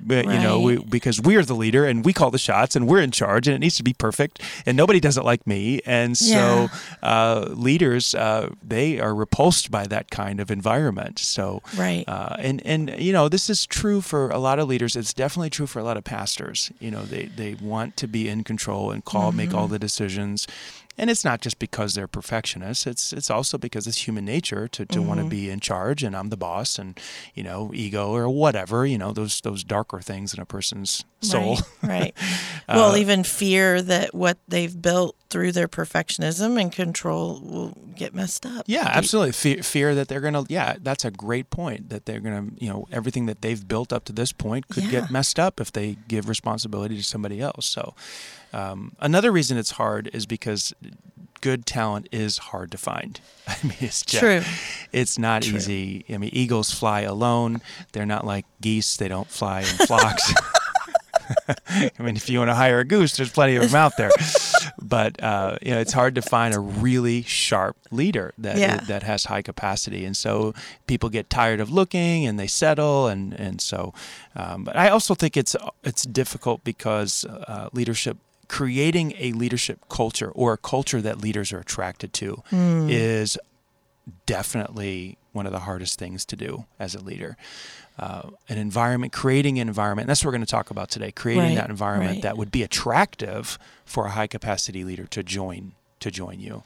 But, 0.00 0.26
you 0.26 0.38
know, 0.38 0.60
we, 0.60 0.76
because 0.78 1.20
we're 1.20 1.42
the 1.44 1.54
leader 1.54 1.84
and 1.86 2.04
we 2.04 2.12
call 2.12 2.30
the 2.30 2.38
shots 2.38 2.76
and 2.76 2.86
we're 2.86 3.00
in 3.00 3.10
charge 3.10 3.46
and 3.48 3.54
it 3.54 3.58
needs 3.58 3.76
to 3.76 3.82
be 3.82 3.92
perfect 3.94 4.40
and 4.66 4.76
nobody 4.76 5.00
does 5.00 5.16
it 5.16 5.24
like 5.24 5.46
me. 5.46 5.80
And 5.86 6.16
so, 6.16 6.68
uh, 7.02 7.46
leaders, 7.50 8.14
uh, 8.14 8.50
they 8.62 8.98
are 9.00 9.14
repulsed 9.14 9.70
by 9.70 9.86
that 9.86 10.10
kind 10.10 10.40
of 10.40 10.50
environment. 10.50 11.18
So, 11.18 11.62
Right. 11.76 12.04
uh, 12.08 12.36
and 12.38 12.60
and 12.66 12.94
you 12.98 13.12
know 13.12 13.28
this 13.28 13.48
is 13.48 13.66
true 13.66 14.00
for 14.00 14.28
a 14.30 14.38
lot 14.38 14.58
of 14.58 14.68
leaders. 14.68 14.96
It's 14.96 15.12
definitely 15.14 15.50
true 15.50 15.66
for 15.66 15.78
a 15.78 15.84
lot 15.84 15.96
of 15.96 16.04
pastors. 16.04 16.70
You 16.80 16.90
know 16.90 17.04
they 17.04 17.24
they 17.26 17.54
want 17.54 17.96
to 17.98 18.06
be 18.08 18.28
in 18.28 18.44
control 18.44 18.90
and 18.90 19.04
call 19.04 19.32
make 19.32 19.54
all 19.54 19.68
the 19.68 19.78
decisions, 19.78 20.46
and 20.96 21.10
it's 21.10 21.24
not 21.24 21.40
just 21.40 21.58
because 21.58 21.94
they're 21.94 22.08
perfectionists. 22.08 22.86
It's 22.86 23.12
it's 23.12 23.30
also 23.30 23.58
because 23.58 23.86
it's 23.86 24.06
human 24.06 24.24
nature 24.24 24.68
to, 24.68 24.86
to 24.86 25.02
want 25.02 25.20
to 25.20 25.26
be 25.26 25.50
in 25.50 25.60
charge 25.60 26.02
and 26.02 26.16
I'm 26.16 26.28
the 26.30 26.36
boss 26.36 26.78
and 26.78 26.98
you 27.34 27.42
know 27.42 27.70
ego 27.74 28.12
or 28.14 28.28
whatever. 28.28 28.86
You 28.86 28.98
know 28.98 29.12
those 29.12 29.40
those 29.40 29.64
darker 29.64 30.00
things 30.00 30.34
in 30.34 30.40
a 30.40 30.46
person's 30.46 31.04
soul. 31.20 31.58
Right. 31.82 31.82
right. 31.82 32.14
well, 32.68 32.92
Uh, 32.92 32.96
even 32.96 33.24
fear 33.24 33.80
that 33.82 34.14
what 34.14 34.38
they've 34.46 34.80
built 34.80 35.16
through 35.30 35.52
their 35.52 35.66
perfectionism 35.68 36.60
and 36.60 36.70
control 36.70 37.40
will 37.40 37.70
get 37.96 38.14
messed 38.14 38.46
up. 38.46 38.64
Yeah, 38.66 38.86
absolutely. 38.88 39.32
Fear, 39.32 39.62
fear 39.62 39.94
that 39.96 40.06
they're 40.08 40.20
gonna. 40.20 40.44
Yeah, 40.48 40.76
that's 40.80 41.04
a 41.04 41.10
great 41.10 41.50
point. 41.50 41.88
That 41.88 42.06
they're 42.06 42.20
gonna, 42.20 42.48
you 42.58 42.68
know, 42.68 42.86
everything 42.92 43.26
that 43.26 43.40
they've 43.42 43.66
built 43.66 43.92
up 43.92 44.04
to 44.04 44.12
this 44.12 44.32
point 44.32 44.68
could 44.68 44.84
Yeah. 44.84 44.90
get 44.90 45.10
messed 45.10 45.40
up 45.40 45.60
if 45.60 45.72
they 45.72 45.96
give 46.08 46.28
responsibility 46.28 46.96
to 46.96 47.02
somebody 47.02 47.40
else. 47.40 47.66
So, 47.66 47.94
um, 48.52 48.94
another 49.00 49.32
reason 49.32 49.56
it's 49.58 49.72
hard 49.72 50.08
is 50.12 50.26
because 50.26 50.72
good 51.40 51.66
talent 51.66 52.08
is 52.10 52.38
hard 52.38 52.70
to 52.72 52.78
find. 52.78 53.20
I 53.48 53.56
mean, 53.62 53.76
it's 53.80 54.02
just, 54.02 54.20
True. 54.20 54.42
It's 54.92 55.18
not 55.18 55.42
True. 55.42 55.56
easy. 55.56 56.04
I 56.08 56.16
mean, 56.18 56.30
eagles 56.32 56.72
fly 56.72 57.02
alone. 57.02 57.60
They're 57.92 58.06
not 58.06 58.24
like 58.26 58.46
geese. 58.60 58.96
They 58.96 59.08
don't 59.08 59.28
fly 59.28 59.60
in 59.60 59.66
flocks. 59.86 60.32
I 61.78 61.90
mean, 62.02 62.16
if 62.16 62.28
you 62.28 62.38
want 62.38 62.50
to 62.50 62.54
hire 62.54 62.80
a 62.80 62.84
goose, 62.84 63.16
there's 63.16 63.30
plenty 63.32 63.56
of 63.56 63.62
them 63.62 63.74
out 63.74 63.96
there. 63.96 64.10
but 64.80 65.22
uh, 65.22 65.56
you 65.62 65.70
know, 65.70 65.80
it's 65.80 65.92
hard 65.92 66.14
to 66.16 66.22
find 66.22 66.54
a 66.54 66.60
really 66.60 67.22
sharp 67.22 67.76
leader 67.90 68.34
that 68.38 68.58
Yeah. 68.58 68.76
that 68.76 69.02
has 69.04 69.24
high 69.24 69.42
capacity, 69.42 70.04
and 70.04 70.16
so 70.16 70.52
people 70.86 71.08
get 71.08 71.30
tired 71.30 71.60
of 71.60 71.70
looking 71.70 72.26
and 72.26 72.38
they 72.38 72.46
settle, 72.46 73.08
and 73.08 73.32
and 73.34 73.60
so. 73.60 73.94
Um, 74.36 74.64
but 74.64 74.76
I 74.76 74.88
also 74.90 75.14
think 75.14 75.36
it's 75.36 75.56
it's 75.82 76.02
difficult 76.04 76.62
because 76.64 77.24
uh, 77.24 77.68
leadership. 77.72 78.18
Creating 78.54 79.14
a 79.18 79.32
leadership 79.32 79.80
culture 79.88 80.30
or 80.30 80.52
a 80.52 80.56
culture 80.58 81.00
that 81.00 81.20
leaders 81.20 81.52
are 81.52 81.58
attracted 81.58 82.12
to 82.12 82.42
is 82.88 83.36
definitely 84.26 85.18
one 85.32 85.44
of 85.44 85.52
the 85.52 85.58
hardest 85.60 85.98
things 85.98 86.24
to 86.26 86.36
do 86.36 86.64
as 86.78 86.94
a 86.94 87.00
leader. 87.02 87.36
Uh, 87.98 88.30
an 88.48 88.58
environment, 88.58 89.12
creating 89.12 89.58
an 89.58 89.66
environment. 89.66 90.06
That's 90.06 90.22
what 90.22 90.28
we're 90.28 90.36
going 90.36 90.46
to 90.46 90.50
talk 90.50 90.70
about 90.70 90.88
today. 90.88 91.10
Creating 91.10 91.44
Right, 91.44 91.56
that 91.56 91.68
environment 91.68 92.12
right. 92.12 92.22
that 92.22 92.36
would 92.36 92.52
be 92.52 92.62
attractive 92.62 93.58
for 93.84 94.06
a 94.06 94.10
high 94.10 94.28
capacity 94.28 94.84
leader 94.84 95.06
to 95.06 95.24
join 95.24 95.72
to 95.98 96.10
join 96.12 96.38
you. 96.38 96.62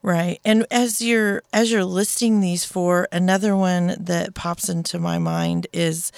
Right. 0.00 0.38
And 0.44 0.66
as 0.70 1.00
you're 1.00 1.42
as 1.52 1.72
you're 1.72 1.84
listing 1.84 2.40
these 2.40 2.64
four, 2.64 3.08
another 3.10 3.56
one 3.56 3.96
that 3.98 4.34
pops 4.34 4.68
into 4.68 4.98
my 5.00 5.18
mind 5.18 5.66
is 5.72 6.12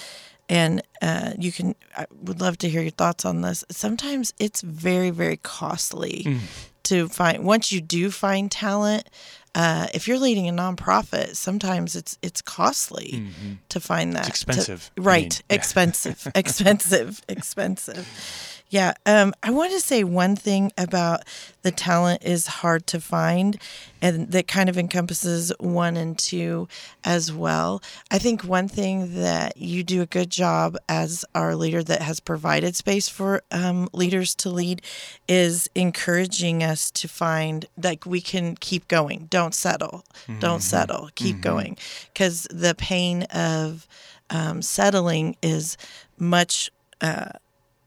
and 0.49 0.81
uh, 1.01 1.33
you 1.37 1.51
can 1.51 1.75
I 1.95 2.05
would 2.21 2.39
love 2.41 2.57
to 2.59 2.69
hear 2.69 2.81
your 2.81 2.91
thoughts 2.91 3.25
on 3.25 3.41
this. 3.41 3.63
Sometimes 3.69 4.33
it's 4.39 4.61
very, 4.61 5.09
very 5.09 5.37
costly 5.37 6.39
to 6.83 7.07
find 7.09 7.43
once 7.43 7.71
you 7.71 7.81
do 7.81 8.11
find 8.11 8.51
talent. 8.51 9.09
Uh, 9.55 9.87
if 9.93 10.07
you're 10.07 10.19
leading 10.19 10.47
a 10.47 10.51
nonprofit, 10.51 11.35
sometimes 11.35 11.95
it's 11.95 12.17
it's 12.21 12.41
costly 12.41 13.27
to 13.69 13.79
find 13.79 14.13
that. 14.13 14.23
to- 14.25 14.29
expensive, 14.29 14.91
you 14.95 15.03
right? 15.03 15.21
mean. 15.23 15.31
Yeah. 15.49 15.55
Expensive, 15.55 16.27
expensive, 16.35 17.21
expensive. 17.27 18.56
Yeah. 18.69 18.93
Um, 19.05 19.33
I 19.41 19.51
want 19.51 19.71
to 19.71 19.79
say 19.79 20.03
one 20.03 20.35
thing 20.35 20.71
about 20.77 21.23
the 21.61 21.71
talent 21.71 22.23
is 22.23 22.47
hard 22.47 22.85
to 22.87 22.99
find, 22.99 23.57
and 24.01 24.29
that 24.31 24.47
kind 24.47 24.67
of 24.67 24.77
encompasses 24.77 25.53
one 25.59 25.95
and 25.95 26.17
two 26.17 26.67
as 27.05 27.31
well. 27.31 27.81
I 28.11 28.19
think 28.19 28.43
one 28.43 28.67
thing 28.67 29.21
that 29.21 29.55
you 29.55 29.83
do 29.83 30.01
a 30.01 30.05
good 30.05 30.29
job 30.29 30.77
as 30.89 31.23
our 31.33 31.55
leader 31.55 31.81
that 31.83 32.01
has 32.01 32.19
provided 32.19 32.75
space 32.75 33.07
for 33.07 33.41
um, 33.51 33.87
leaders 33.93 34.35
to 34.35 34.49
lead 34.49 34.81
is 35.29 35.69
encouraging 35.73 36.61
us 36.61 36.91
to 36.91 37.07
find 37.07 37.67
like 37.81 38.05
we 38.05 38.19
can 38.19 38.55
keep 38.57 38.87
going. 38.89 39.27
Don't 39.29 39.55
settle. 39.55 40.03
Don't 40.39 40.61
settle. 40.61 41.09
Keep 41.15 41.41
going. 41.41 41.77
Because 42.13 42.47
the 42.51 42.75
pain 42.75 43.23
of 43.23 43.87
um, 44.29 44.61
settling 44.61 45.37
is 45.41 45.77
much 46.17 46.69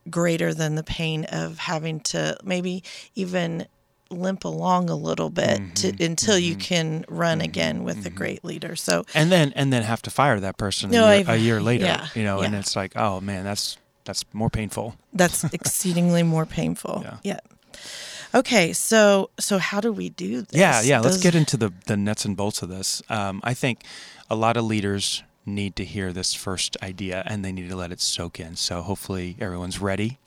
greater 0.09 0.55
than 0.55 0.75
the 0.75 0.83
pain 0.83 1.25
of 1.25 1.59
having 1.59 2.01
to 2.01 2.37
maybe 2.43 2.83
even 3.15 3.67
limp 4.11 4.45
along 4.45 4.91
a 4.91 4.95
little 4.95 5.31
bit 5.31 5.77
to, 5.77 5.93
mm-hmm. 5.93 6.03
until 6.03 6.39
you 6.39 6.53
mm-hmm. 6.53 6.61
can 6.61 7.05
run 7.09 7.39
mm-hmm. 7.39 7.45
again 7.45 7.85
with 7.85 8.05
a 8.07 8.11
great 8.11 8.45
leader. 8.45 8.77
So 8.77 9.05
and 9.15 9.31
then 9.31 9.53
and 9.55 9.73
then 9.73 9.83
have 9.83 10.03
to 10.03 10.11
fire 10.11 10.41
that 10.41 10.57
person 10.57 10.91
No, 10.91 11.07
a, 11.07 11.19
year, 11.19 11.25
a 11.29 11.37
year 11.37 11.61
later. 11.61 11.85
yeah, 11.85 12.09
you 12.15 12.25
know, 12.25 12.41
and 12.41 12.55
it's 12.55 12.75
like, 12.75 12.97
oh 12.97 13.21
man, 13.21 13.45
that's 13.45 13.79
that's 14.05 14.25
more 14.33 14.51
painful. 14.51 14.97
that's 15.13 15.45
exceedingly 15.53 16.23
more 16.23 16.47
painful. 16.47 17.03
Yeah. 17.05 17.17
Yeah. 17.23 17.41
Okay, 18.33 18.73
so 18.73 19.31
so 19.39 19.59
how 19.59 19.81
do 19.81 19.93
we 19.93 20.09
do 20.09 20.43
this? 20.43 20.59
Yeah, 20.59 20.83
yeah. 20.83 21.01
Let's 21.01 21.19
get 21.19 21.35
into 21.35 21.57
the 21.57 21.73
the 21.87 21.97
nuts 21.97 22.25
and 22.25 22.37
bolts 22.37 22.63
of 22.63 22.69
this. 22.69 23.03
Um, 23.09 23.41
I 23.45 23.55
think 23.55 23.83
a 24.29 24.37
lot 24.37 24.57
of 24.57 24.65
leaders 24.65 25.23
need 25.51 25.77
to 25.77 25.85
hear 25.85 26.13
this 26.13 26.35
first 26.35 26.77
idea 26.83 27.23
and 27.27 27.45
they 27.45 27.53
need 27.53 27.69
to 27.69 27.77
let 27.77 27.93
it 27.93 28.01
soak 28.01 28.41
in. 28.41 28.57
So 28.57 28.83
hopefully 28.83 29.37
everyone's 29.41 29.81
ready 29.81 30.19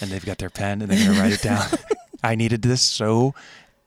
and 0.00 0.10
they've 0.10 0.24
got 0.24 0.38
their 0.38 0.50
pen 0.50 0.82
and 0.82 0.90
they're 0.90 1.04
going 1.04 1.16
to 1.16 1.20
write 1.20 1.32
it 1.32 1.42
down. 1.42 1.66
I 2.22 2.34
needed 2.34 2.62
this 2.62 2.82
so 2.82 3.34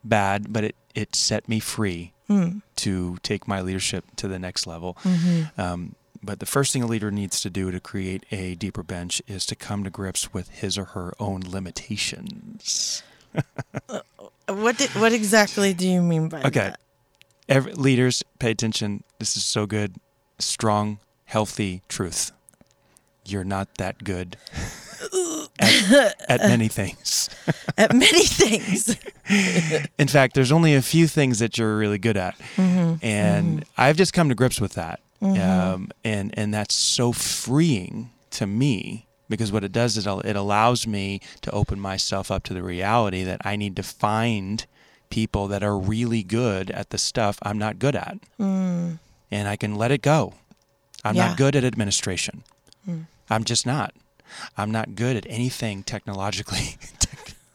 bad, 0.04 0.52
but 0.52 0.64
it 0.64 0.76
it 0.94 1.14
set 1.14 1.48
me 1.48 1.60
free 1.60 2.12
hmm. 2.26 2.58
to 2.76 3.16
take 3.22 3.46
my 3.46 3.60
leadership 3.60 4.04
to 4.16 4.28
the 4.28 4.38
next 4.38 4.66
level. 4.66 4.96
Mm-hmm. 5.04 5.60
Um, 5.60 5.94
but 6.22 6.38
the 6.40 6.46
first 6.46 6.72
thing 6.72 6.82
a 6.82 6.86
leader 6.86 7.10
needs 7.10 7.40
to 7.42 7.50
do 7.50 7.70
to 7.70 7.80
create 7.80 8.26
a 8.30 8.54
deeper 8.56 8.82
bench 8.82 9.22
is 9.26 9.46
to 9.46 9.56
come 9.56 9.84
to 9.84 9.90
grips 9.90 10.34
with 10.34 10.48
his 10.50 10.76
or 10.76 10.86
her 10.86 11.14
own 11.18 11.42
limitations. 11.46 13.02
Uh, 13.88 14.00
what 14.54 14.76
did, 14.76 14.90
what 14.96 15.12
exactly 15.12 15.72
do 15.72 15.88
you 15.88 16.02
mean 16.02 16.28
by 16.28 16.38
that? 16.38 16.46
Okay. 16.46 16.60
that? 16.60 16.80
Every, 17.48 17.72
leaders, 17.74 18.24
pay 18.40 18.50
attention. 18.50 19.04
This 19.20 19.36
is 19.36 19.44
so 19.44 19.66
good. 19.66 19.94
Strong, 20.40 20.98
healthy 21.24 21.82
truth. 21.88 22.32
You're 23.24 23.44
not 23.44 23.76
that 23.76 24.02
good 24.02 24.36
at, 25.60 26.14
at 26.28 26.40
many 26.40 26.68
things. 26.68 27.28
At 27.78 27.94
many 27.94 28.24
things. 28.24 28.96
In 29.98 30.08
fact, 30.08 30.34
there's 30.34 30.52
only 30.52 30.74
a 30.74 30.82
few 30.82 31.06
things 31.06 31.38
that 31.38 31.56
you're 31.56 31.76
really 31.76 31.98
good 31.98 32.16
at, 32.16 32.38
mm-hmm. 32.56 32.96
and 33.04 33.60
mm-hmm. 33.60 33.80
I've 33.80 33.96
just 33.96 34.12
come 34.12 34.28
to 34.28 34.34
grips 34.34 34.60
with 34.60 34.74
that. 34.74 35.00
Mm-hmm. 35.22 35.40
Um, 35.40 35.90
and 36.04 36.36
and 36.36 36.52
that's 36.52 36.74
so 36.74 37.12
freeing 37.12 38.10
to 38.32 38.46
me 38.46 39.06
because 39.28 39.52
what 39.52 39.64
it 39.64 39.72
does 39.72 39.96
is 39.96 40.06
it 40.06 40.36
allows 40.36 40.86
me 40.86 41.20
to 41.42 41.50
open 41.52 41.80
myself 41.80 42.30
up 42.30 42.42
to 42.44 42.54
the 42.54 42.62
reality 42.62 43.22
that 43.22 43.40
I 43.44 43.56
need 43.56 43.76
to 43.76 43.82
find 43.82 44.66
people 45.08 45.48
that 45.48 45.62
are 45.62 45.78
really 45.78 46.22
good 46.22 46.70
at 46.70 46.90
the 46.90 46.98
stuff 46.98 47.38
I'm 47.42 47.58
not 47.58 47.78
good 47.78 47.96
at, 47.96 48.18
mm. 48.38 48.98
And 49.30 49.48
I 49.48 49.56
can 49.56 49.74
let 49.74 49.90
it 49.90 50.02
go. 50.02 50.34
I'm 51.04 51.16
Yeah. 51.16 51.28
not 51.28 51.36
good 51.36 51.56
at 51.56 51.64
administration. 51.64 52.44
Mm. 52.88 53.06
I'm 53.28 53.44
just 53.44 53.64
not. 53.66 53.94
I'm 54.56 54.70
not 54.70 54.94
good 54.94 55.16
at 55.16 55.26
anything 55.28 55.82
technologically 55.82 56.76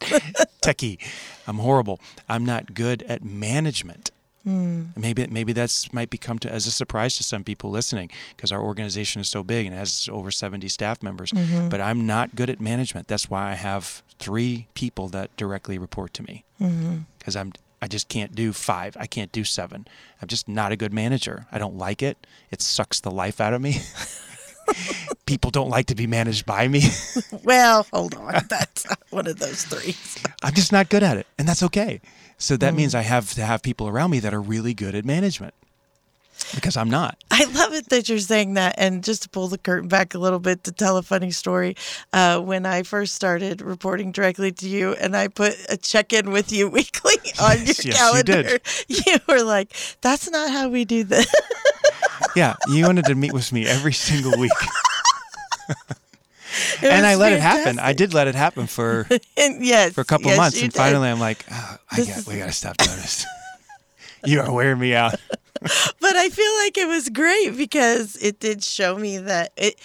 techie. 0.62 0.98
I'm 1.46 1.58
horrible. 1.58 2.00
I'm 2.28 2.44
not 2.44 2.74
good 2.74 3.02
at 3.04 3.24
management. 3.24 4.10
Mm. 4.46 4.96
Maybe 4.96 5.26
maybe 5.26 5.52
that's 5.52 5.92
might 5.92 6.08
become 6.08 6.38
to, 6.40 6.52
as 6.52 6.66
a 6.66 6.70
surprise 6.70 7.16
to 7.16 7.24
some 7.24 7.42
people 7.42 7.70
listening 7.70 8.10
because 8.36 8.52
our 8.52 8.62
organization 8.62 9.20
is 9.20 9.28
so 9.28 9.42
big 9.42 9.66
and 9.66 9.74
has 9.74 10.08
over 10.12 10.30
70 10.30 10.68
staff 10.68 11.02
members. 11.02 11.32
Mm-hmm. 11.32 11.68
But 11.68 11.80
I'm 11.80 12.06
not 12.06 12.36
good 12.36 12.48
at 12.48 12.60
management. 12.60 13.08
That's 13.08 13.28
why 13.28 13.50
I 13.50 13.54
have 13.54 14.02
three 14.20 14.68
people 14.74 15.08
that 15.08 15.36
directly 15.36 15.78
report 15.78 16.14
to 16.14 16.22
me 16.22 16.44
mm-hmm. 16.60 16.98
because 17.18 17.34
I'm 17.34 17.52
I 17.80 17.88
just 17.88 18.08
can't 18.08 18.34
do 18.34 18.52
five. 18.52 18.96
I 18.98 19.06
can't 19.06 19.32
do 19.32 19.44
seven. 19.44 19.86
I'm 20.20 20.28
just 20.28 20.48
not 20.48 20.72
a 20.72 20.76
good 20.76 20.92
manager. 20.92 21.46
I 21.52 21.58
don't 21.58 21.76
like 21.76 22.02
it. 22.02 22.26
It 22.50 22.62
sucks 22.62 23.00
the 23.00 23.10
life 23.10 23.40
out 23.40 23.52
of 23.52 23.60
me. 23.60 23.80
people 25.26 25.50
don't 25.50 25.68
like 25.68 25.86
to 25.86 25.94
be 25.94 26.06
managed 26.06 26.46
by 26.46 26.68
me. 26.68 26.82
well, 27.44 27.86
hold 27.92 28.14
on. 28.14 28.32
That's 28.48 28.88
not 28.88 29.00
one 29.10 29.26
of 29.26 29.38
those 29.38 29.64
three. 29.64 29.94
I'm 30.42 30.54
just 30.54 30.72
not 30.72 30.88
good 30.88 31.02
at 31.02 31.16
it, 31.16 31.26
and 31.38 31.46
that's 31.46 31.62
okay. 31.64 32.00
So 32.38 32.56
that 32.56 32.74
mm. 32.74 32.76
means 32.76 32.94
I 32.94 33.02
have 33.02 33.32
to 33.34 33.44
have 33.44 33.62
people 33.62 33.88
around 33.88 34.10
me 34.10 34.20
that 34.20 34.34
are 34.34 34.40
really 34.40 34.74
good 34.74 34.94
at 34.94 35.04
management 35.04 35.54
because 36.54 36.76
I'm 36.76 36.88
not. 36.90 37.16
I 37.30 37.44
love 37.44 37.72
it 37.74 37.88
that 37.90 38.08
you're 38.08 38.18
saying 38.18 38.54
that. 38.54 38.74
And 38.78 39.02
just 39.04 39.22
to 39.24 39.28
pull 39.28 39.48
the 39.48 39.58
curtain 39.58 39.88
back 39.88 40.14
a 40.14 40.18
little 40.18 40.38
bit 40.38 40.64
to 40.64 40.72
tell 40.72 40.96
a 40.96 41.02
funny 41.02 41.30
story, 41.30 41.76
uh, 42.12 42.40
when 42.40 42.64
I 42.66 42.82
first 42.82 43.14
started 43.14 43.60
reporting 43.62 44.12
directly 44.12 44.52
to 44.52 44.68
you 44.68 44.92
and 44.94 45.16
I 45.16 45.28
put 45.28 45.54
a 45.68 45.76
check 45.76 46.12
in 46.12 46.30
with 46.30 46.52
you 46.52 46.68
weekly 46.70 47.14
on 47.40 47.58
Yes, 47.66 47.84
your 47.84 47.92
yes, 47.92 47.98
you 48.16 48.22
calendar, 48.24 48.42
did. 48.42 48.60
you 49.06 49.16
were 49.28 49.42
like, 49.42 49.74
that's 50.00 50.30
not 50.30 50.50
how 50.50 50.68
we 50.68 50.84
do 50.84 51.04
this. 51.04 51.26
Yeah, 52.34 52.54
you 52.68 52.84
wanted 52.86 53.04
to 53.06 53.14
meet 53.14 53.32
with 53.34 53.52
me 53.52 53.66
every 53.66 53.92
single 53.92 54.38
week, 54.38 54.52
and 56.82 57.04
I 57.06 57.14
let 57.16 57.32
it 57.32 57.40
happen. 57.40 57.78
I 57.78 57.92
did 57.92 58.14
let 58.14 58.26
it 58.26 58.34
happen 58.34 58.66
for 58.66 59.06
And 59.36 59.64
yes, 59.64 59.92
for 59.92 60.00
a 60.00 60.04
couple 60.04 60.28
yes, 60.28 60.36
months, 60.38 60.62
and 60.62 60.70
did. 60.72 60.76
finally 60.76 61.08
I'm 61.08 61.20
like, 61.20 61.44
oh, 61.50 61.76
I 61.90 62.04
got, 62.04 62.26
we 62.26 62.38
got 62.38 62.46
to 62.46 62.52
stop 62.52 62.76
doing 62.78 62.96
this. 62.96 63.26
you 64.24 64.40
are 64.40 64.50
wearing 64.52 64.78
me 64.78 64.94
out. 64.94 65.14
But 65.62 66.16
I 66.16 66.28
feel 66.28 66.52
like 66.64 66.76
it 66.78 66.88
was 66.88 67.08
great 67.08 67.56
because 67.56 68.16
it 68.16 68.40
did 68.40 68.62
show 68.62 68.96
me 68.96 69.18
that 69.18 69.52
it. 69.56 69.78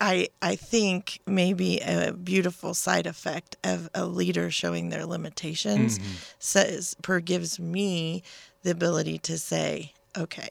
I 0.00 0.28
I 0.40 0.56
think 0.56 1.20
maybe 1.26 1.78
a 1.78 2.12
beautiful 2.12 2.74
side 2.74 3.06
effect 3.06 3.56
of 3.62 3.88
a 3.94 4.04
leader 4.04 4.50
showing 4.50 4.88
their 4.88 5.06
limitations 5.06 5.98
Mm-hmm. 5.98 6.14
says 6.38 6.96
per 7.02 7.20
gives 7.20 7.60
me 7.60 8.22
the 8.64 8.70
ability 8.72 9.18
to 9.18 9.38
say, 9.38 9.92
okay, 10.16 10.48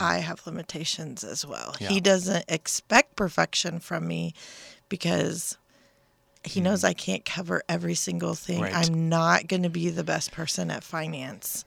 I 0.00 0.18
have 0.18 0.46
limitations 0.46 1.24
as 1.24 1.46
well. 1.46 1.72
Mm-hmm. 1.72 1.84
Yeah. 1.84 1.90
He 1.90 2.00
doesn't 2.00 2.44
expect 2.48 3.16
perfection 3.16 3.78
from 3.80 4.06
me 4.06 4.34
because 4.90 5.56
he 6.44 6.60
knows 6.60 6.82
I 6.82 6.92
can't 6.92 7.24
cover 7.24 7.62
every 7.68 7.94
single 7.94 8.34
thing. 8.34 8.56
Mm-hmm. 8.62 8.74
Right. 8.74 8.88
I'm 8.90 9.08
not 9.08 9.46
going 9.46 9.62
to 9.62 9.68
be 9.68 9.90
the 9.90 10.02
best 10.02 10.32
person 10.32 10.70
at 10.72 10.82
finance, 10.82 11.64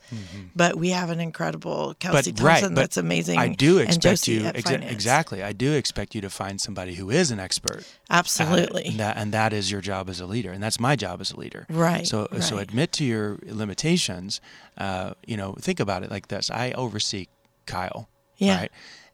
but 0.55 0.75
we 0.75 0.89
have 0.89 1.09
an 1.09 1.19
incredible 1.21 1.95
Kelsey 1.99 2.33
Mm-hmm. 2.33 2.43
But 2.43 2.43
right, 2.43 2.53
Thompson 2.59 2.75
but 2.75 2.81
that's 2.81 2.97
amazing. 2.97 3.39
I 3.39 3.49
do 3.49 3.79
and 3.79 3.87
expect 3.87 4.27
you 4.27 4.41
exa- 4.41 4.91
exactly. 4.91 5.41
I 5.43 5.53
do 5.53 5.71
expect 5.73 6.13
you 6.13 6.21
to 6.21 6.29
find 6.29 6.59
somebody 6.59 6.95
who 6.95 7.09
is 7.09 7.31
an 7.31 7.39
expert. 7.39 7.79
at 8.09 8.19
Absolutely. 8.19 8.85
and 8.85 8.99
that 8.99 9.15
and 9.17 9.31
that 9.31 9.53
is 9.53 9.71
your 9.71 9.81
job 9.81 10.09
as 10.09 10.19
a 10.19 10.25
leader, 10.25 10.51
and 10.51 10.61
that's 10.61 10.79
my 10.79 10.95
job 10.95 11.21
as 11.21 11.31
a 11.31 11.39
leader. 11.39 11.65
Right, 11.69 12.05
So 12.05 12.27
so 12.41 12.57
admit 12.57 12.91
to 12.93 13.05
your 13.05 13.39
limitations. 13.43 14.41
Uh, 14.77 15.13
you 15.25 15.37
know, 15.37 15.53
think 15.59 15.79
about 15.79 16.03
it 16.03 16.11
like 16.11 16.27
this: 16.27 16.49
I 16.49 16.71
oversee 16.71 17.27
Kyle. 17.65 18.09
Yeah. 18.37 18.59
Right. 18.59 18.71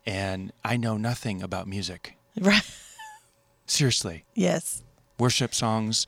And 0.08 0.52
I 0.66 0.78
know 0.78 0.98
nothing 0.98 1.44
about 1.44 1.68
music. 1.68 2.16
Right. 2.40 2.64
Seriously, 3.66 4.26
Yes. 4.34 4.82
Worship 5.22 5.54
songs. 5.54 6.08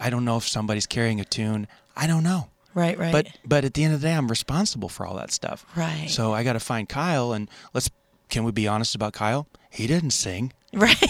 I 0.00 0.08
don't 0.08 0.24
know 0.24 0.38
if 0.38 0.48
somebody's 0.48 0.86
carrying 0.86 1.20
a 1.20 1.24
tune. 1.24 1.66
I 1.94 2.06
don't 2.06 2.22
know. 2.22 2.48
Right. 2.74 2.96
Right. 2.98 3.12
But 3.12 3.26
but 3.44 3.64
at 3.64 3.74
the 3.74 3.84
end 3.84 3.94
of 3.94 4.00
the 4.00 4.08
day, 4.08 4.14
I'm 4.14 4.28
responsible 4.28 4.88
for 4.88 5.04
all 5.06 5.16
that 5.16 5.32
stuff. 5.32 5.66
Right. 5.74 6.08
So 6.08 6.32
I 6.32 6.44
got 6.44 6.52
to 6.52 6.60
find 6.60 6.88
Kyle, 6.88 7.32
and 7.32 7.50
let's. 7.74 7.90
Can 8.28 8.44
we 8.44 8.52
be 8.52 8.66
honest 8.68 8.94
about 8.94 9.12
Kyle? 9.12 9.46
He 9.70 9.86
didn't 9.86 10.10
sing, 10.10 10.52
right. 10.72 11.04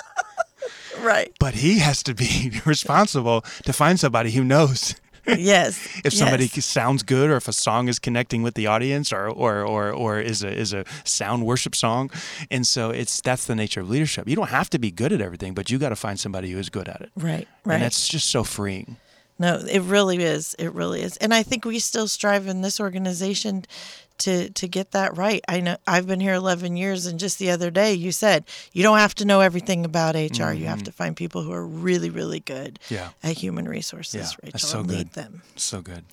right. 1.00 1.32
but 1.40 1.54
he 1.54 1.78
has 1.78 2.02
to 2.02 2.14
be 2.14 2.52
responsible 2.66 3.40
to 3.64 3.72
find 3.72 3.98
somebody 3.98 4.30
who 4.32 4.44
knows 4.44 4.94
Yes. 5.26 6.00
if 6.04 6.12
somebody 6.12 6.44
yes. 6.52 6.64
sounds 6.64 7.02
good 7.02 7.30
or 7.30 7.36
if 7.36 7.48
a 7.48 7.52
song 7.52 7.88
is 7.88 7.98
connecting 7.98 8.42
with 8.42 8.54
the 8.54 8.66
audience 8.66 9.12
or 9.12 9.28
or 9.28 9.62
or, 9.64 9.90
or 9.92 10.20
is 10.20 10.42
a 10.42 10.48
is 10.52 10.72
a 10.72 10.84
sound 11.04 11.44
worship 11.46 11.74
song 11.74 12.10
and 12.50 12.66
so 12.66 12.90
it's 12.90 13.20
that's 13.20 13.46
the 13.46 13.54
nature 13.54 13.80
of 13.80 13.88
leadership 13.90 14.28
you 14.28 14.36
don't 14.36 14.50
have 14.50 14.70
to 14.70 14.78
be 14.78 14.90
good 14.90 15.12
at 15.12 15.20
everything 15.20 15.54
but 15.54 15.70
you 15.70 15.78
got 15.78 15.90
to 15.90 15.96
find 15.96 16.18
somebody 16.18 16.50
who 16.50 16.58
is 16.58 16.70
good 16.70 16.88
at 16.88 17.00
it 17.00 17.10
Right. 17.16 17.46
Right. 17.64 17.74
and 17.74 17.82
that's 17.82 18.08
just 18.08 18.28
so 18.30 18.44
freeing 18.44 18.96
No, 19.38 19.56
it 19.56 19.80
really 19.80 20.18
is. 20.22 20.54
It 20.58 20.74
really 20.74 21.00
is. 21.00 21.16
And 21.16 21.32
I 21.32 21.42
think 21.42 21.64
we 21.64 21.78
still 21.78 22.08
strive 22.08 22.46
in 22.46 22.60
this 22.60 22.78
organization 22.78 23.64
to 24.20 24.50
to 24.50 24.68
get 24.68 24.92
that 24.92 25.16
right. 25.16 25.42
I 25.48 25.60
know 25.60 25.76
I've 25.86 26.06
been 26.06 26.20
here 26.20 26.34
11 26.34 26.76
years, 26.76 27.06
and 27.06 27.18
just 27.20 27.38
the 27.38 27.50
other 27.50 27.70
day 27.70 27.92
you 27.94 28.12
said 28.12 28.44
you 28.72 28.82
don't 28.82 28.98
have 28.98 29.14
to 29.16 29.24
know 29.24 29.40
everything 29.40 29.84
about 29.84 30.14
HR. 30.14 30.52
You 30.52 30.66
have 30.66 30.82
to 30.84 30.92
find 30.92 31.16
people 31.16 31.42
who 31.42 31.52
are 31.52 31.66
really, 31.66 32.10
really 32.10 32.40
good 32.40 32.78
Mm-hmm. 32.84 32.94
Yeah. 32.94 33.08
at 33.22 33.36
human 33.38 33.68
resources. 33.68 34.14
Yeah, 34.32 34.36
Rachel, 34.44 34.52
that's 34.52 34.68
so 34.68 34.80
and 34.80 34.88
lead 34.88 34.98
good. 34.98 35.12
them. 35.12 35.42
So 35.56 35.80
good. 35.82 36.04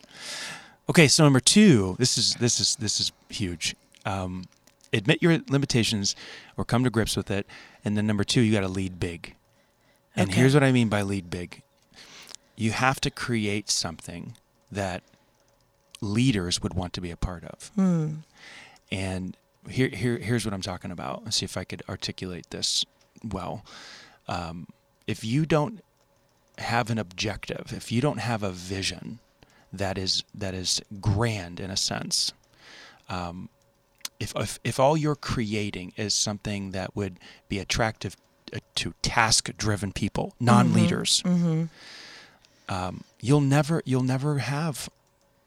Okay, 0.90 1.08
so 1.08 1.24
number 1.24 1.40
two, 1.42 1.96
this 2.00 2.18
is 2.18 2.36
this 2.36 2.60
is 2.60 2.76
this 2.78 3.00
is 3.00 3.12
huge. 3.30 3.76
Um, 4.06 4.46
admit 4.94 5.22
your 5.22 5.40
limitations 5.50 6.16
or 6.56 6.64
come 6.66 6.84
to 6.84 6.90
grips 6.90 7.18
with 7.18 7.30
it, 7.30 7.46
and 7.84 7.98
then 7.98 8.08
number 8.08 8.24
two, 8.24 8.42
you 8.42 8.54
got 8.54 8.62
to 8.62 8.68
lead 8.70 9.00
big. 9.00 9.36
And 10.16 10.30
Okay. 10.30 10.40
here's 10.40 10.54
what 10.54 10.64
I 10.64 10.72
mean 10.72 10.88
by 10.90 11.02
lead 11.02 11.30
big. 11.30 11.62
You 12.56 12.72
have 12.72 13.00
to 13.02 13.12
create 13.12 13.70
something 13.70 14.34
that 14.72 15.04
leaders 16.02 16.62
would 16.62 16.74
want 16.74 16.94
to 16.94 17.02
be 17.02 17.12
a 17.12 17.18
part 17.18 17.44
of. 17.44 17.68
Hmm. 17.76 18.08
And 18.92 19.36
here, 19.70 19.90
here, 19.90 20.18
here's 20.18 20.46
what 20.46 20.54
I'm 20.54 20.62
talking 20.62 20.92
about. 20.92 21.24
Let's 21.26 21.38
see 21.38 21.46
if 21.46 21.58
I 21.58 21.64
could 21.64 21.84
articulate 21.90 22.50
this 22.52 22.86
well. 23.24 23.66
Um, 24.28 24.68
if 25.08 25.24
you 25.24 25.46
don't 25.46 25.84
have 26.58 26.90
an 26.90 26.98
objective, 26.98 27.74
if 27.76 27.92
you 27.92 28.02
don't 28.02 28.20
have 28.20 28.44
a 28.44 28.52
vision 28.52 29.20
that 29.74 29.98
is 29.98 30.24
that 30.34 30.54
is 30.54 30.82
grand 31.02 31.60
in 31.60 31.70
a 31.70 31.78
sense, 31.78 32.32
um, 33.10 33.50
if, 34.20 34.34
if 34.36 34.60
if 34.64 34.80
all 34.80 34.96
you're 34.98 35.16
creating 35.16 35.94
is 35.98 36.14
something 36.14 36.72
that 36.72 36.96
would 36.96 37.20
be 37.50 37.60
attractive 37.60 38.16
uh, 38.54 38.60
to 38.76 38.94
task-driven 39.02 39.92
people, 39.92 40.34
non-leaders, 40.40 41.22
Mm-hmm. 41.26 41.66
um, 42.70 43.04
you'll 43.22 43.42
never 43.42 43.82
you'll 43.86 44.04
never 44.04 44.40
have 44.40 44.90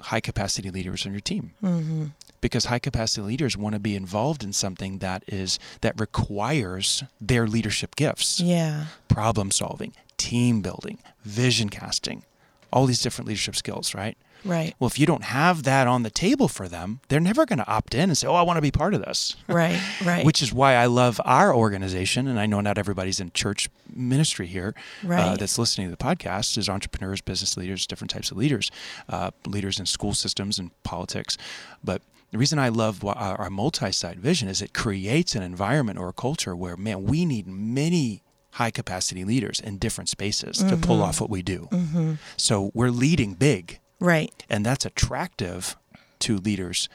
high 0.02 0.20
capacity 0.20 0.70
leaders 0.70 1.06
on 1.06 1.12
your 1.12 1.20
team 1.20 1.52
Mm-hmm. 1.62 2.04
because 2.40 2.66
high 2.66 2.78
capacity 2.78 3.22
leaders 3.26 3.56
want 3.56 3.74
to 3.74 3.78
be 3.80 3.94
involved 3.96 4.42
in 4.42 4.52
something 4.52 4.98
that 4.98 5.22
is 5.26 5.58
that 5.82 5.98
requires 6.00 7.04
their 7.20 7.46
leadership 7.46 7.96
gifts 7.96 8.40
Yeah. 8.40 8.86
problem 9.08 9.50
solving 9.50 9.92
team 10.16 10.60
building 10.62 10.98
vision 11.24 11.68
casting 11.68 12.22
all 12.72 12.86
these 12.86 13.02
different 13.02 13.28
leadership 13.28 13.56
skills 13.56 13.94
right 13.94 14.16
Right. 14.42 14.74
well 14.78 14.88
if 14.88 14.98
you 14.98 15.04
don't 15.04 15.24
have 15.24 15.64
that 15.64 15.86
on 15.86 16.02
the 16.02 16.08
table 16.10 16.48
for 16.48 16.66
them 16.66 17.00
they're 17.08 17.20
never 17.20 17.44
going 17.44 17.58
to 17.58 17.68
opt 17.68 17.94
in 17.94 18.08
and 18.08 18.16
say 18.16 18.26
oh 18.26 18.34
i 18.34 18.40
want 18.42 18.56
to 18.56 18.62
be 18.62 18.70
part 18.70 18.94
of 18.94 19.04
this 19.04 19.36
Right. 19.48 19.78
Right. 20.02 20.24
which 20.24 20.40
is 20.40 20.50
why 20.50 20.74
I 20.76 20.86
love 20.86 21.20
our 21.26 21.54
organization. 21.54 22.26
And 22.26 22.40
I 22.40 22.46
know 22.46 22.60
not 22.62 22.78
everybody's 22.78 23.20
in 23.20 23.32
church 23.32 23.68
ministry 23.94 24.46
here 24.46 24.74
uh, 25.06 25.36
that's 25.36 25.58
listening 25.58 25.88
to 25.88 25.90
the 25.90 26.02
podcast 26.02 26.56
is 26.56 26.68
entrepreneurs, 26.70 27.20
business 27.20 27.56
leaders, 27.58 27.86
different 27.86 28.10
types 28.10 28.30
of 28.30 28.38
leaders, 28.38 28.70
uh, 29.10 29.30
leaders 29.46 29.78
in 29.78 29.84
school 29.86 30.14
systems 30.14 30.58
and 30.58 30.70
politics. 30.84 31.36
But 31.84 32.00
the 32.30 32.38
reason 32.38 32.58
I 32.58 32.68
love 32.70 33.04
our, 33.04 33.14
our 33.36 33.50
multi-site 33.50 34.16
vision 34.18 34.48
is 34.48 34.62
it 34.62 34.72
creates 34.72 35.34
an 35.34 35.42
environment 35.42 35.98
or 35.98 36.08
a 36.08 36.12
culture 36.14 36.56
where, 36.56 36.76
man, 36.78 37.04
we 37.04 37.24
need 37.26 37.46
many 37.46 38.22
high 38.52 38.70
capacity 38.70 39.24
leaders 39.24 39.60
in 39.60 39.78
different 39.78 40.08
spaces 40.08 40.58
to 40.58 40.76
pull 40.76 41.02
off 41.02 41.20
what 41.20 41.30
we 41.30 41.42
do. 41.42 41.68
mm-hmm. 41.70 42.14
So 42.36 42.70
we're 42.74 42.90
leading 42.90 43.34
big, 43.34 43.78
Right. 44.00 44.32
and 44.50 44.64
that's 44.66 44.84
attractive 44.84 45.76
to 46.20 46.36
leaders 46.36 46.88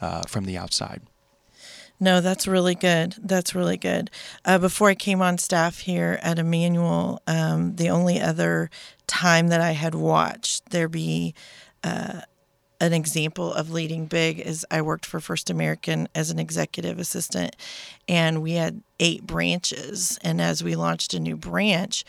uh, 0.00 0.22
from 0.28 0.44
the 0.46 0.56
outside. 0.56 1.02
No, 2.02 2.20
that's 2.22 2.46
really 2.46 2.74
good. 2.74 3.16
That's 3.22 3.54
really 3.54 3.76
good. 3.76 4.10
Uh, 4.46 4.56
before 4.58 4.88
I 4.88 4.94
came 4.94 5.20
on 5.20 5.36
staff 5.36 5.80
here 5.80 6.18
at 6.22 6.38
Emmanuel, 6.38 7.20
um, 7.26 7.76
the 7.76 7.90
only 7.90 8.18
other 8.20 8.70
time 9.06 9.48
that 9.48 9.60
I 9.60 9.72
had 9.72 9.94
watched 9.94 10.70
there 10.70 10.88
be 10.88 11.34
uh, 11.84 12.22
an 12.80 12.92
example 12.92 13.52
of 13.52 13.70
leading 13.70 14.06
big 14.06 14.40
is 14.40 14.66
I 14.70 14.82
worked 14.82 15.04
for 15.04 15.20
First 15.20 15.50
American 15.50 16.08
as 16.14 16.30
an 16.30 16.38
executive 16.38 16.98
assistant, 16.98 17.54
and 18.08 18.42
we 18.42 18.52
had 18.52 18.82
eight 18.98 19.26
branches. 19.26 20.18
And 20.22 20.40
as 20.40 20.64
we 20.64 20.76
launched 20.76 21.12
a 21.14 21.20
new 21.20 21.36
branch, 21.36 22.04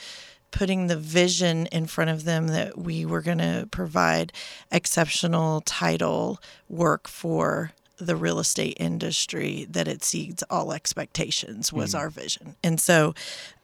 putting 0.51 0.87
the 0.87 0.97
vision 0.97 1.67
in 1.67 1.85
front 1.85 2.09
of 2.09 2.23
them 2.23 2.47
that 2.47 2.77
we 2.77 3.05
were 3.05 3.21
going 3.21 3.37
to 3.37 3.67
provide 3.71 4.33
exceptional 4.71 5.61
title 5.61 6.39
work 6.69 7.07
for 7.07 7.71
the 7.97 8.15
real 8.15 8.39
estate 8.39 8.75
industry 8.79 9.67
that 9.69 9.87
exceeds 9.87 10.43
all 10.49 10.73
expectations 10.73 11.71
was 11.71 11.93
our 11.93 12.09
vision. 12.09 12.55
And 12.63 12.79
so 12.81 13.13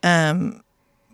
um 0.03 0.61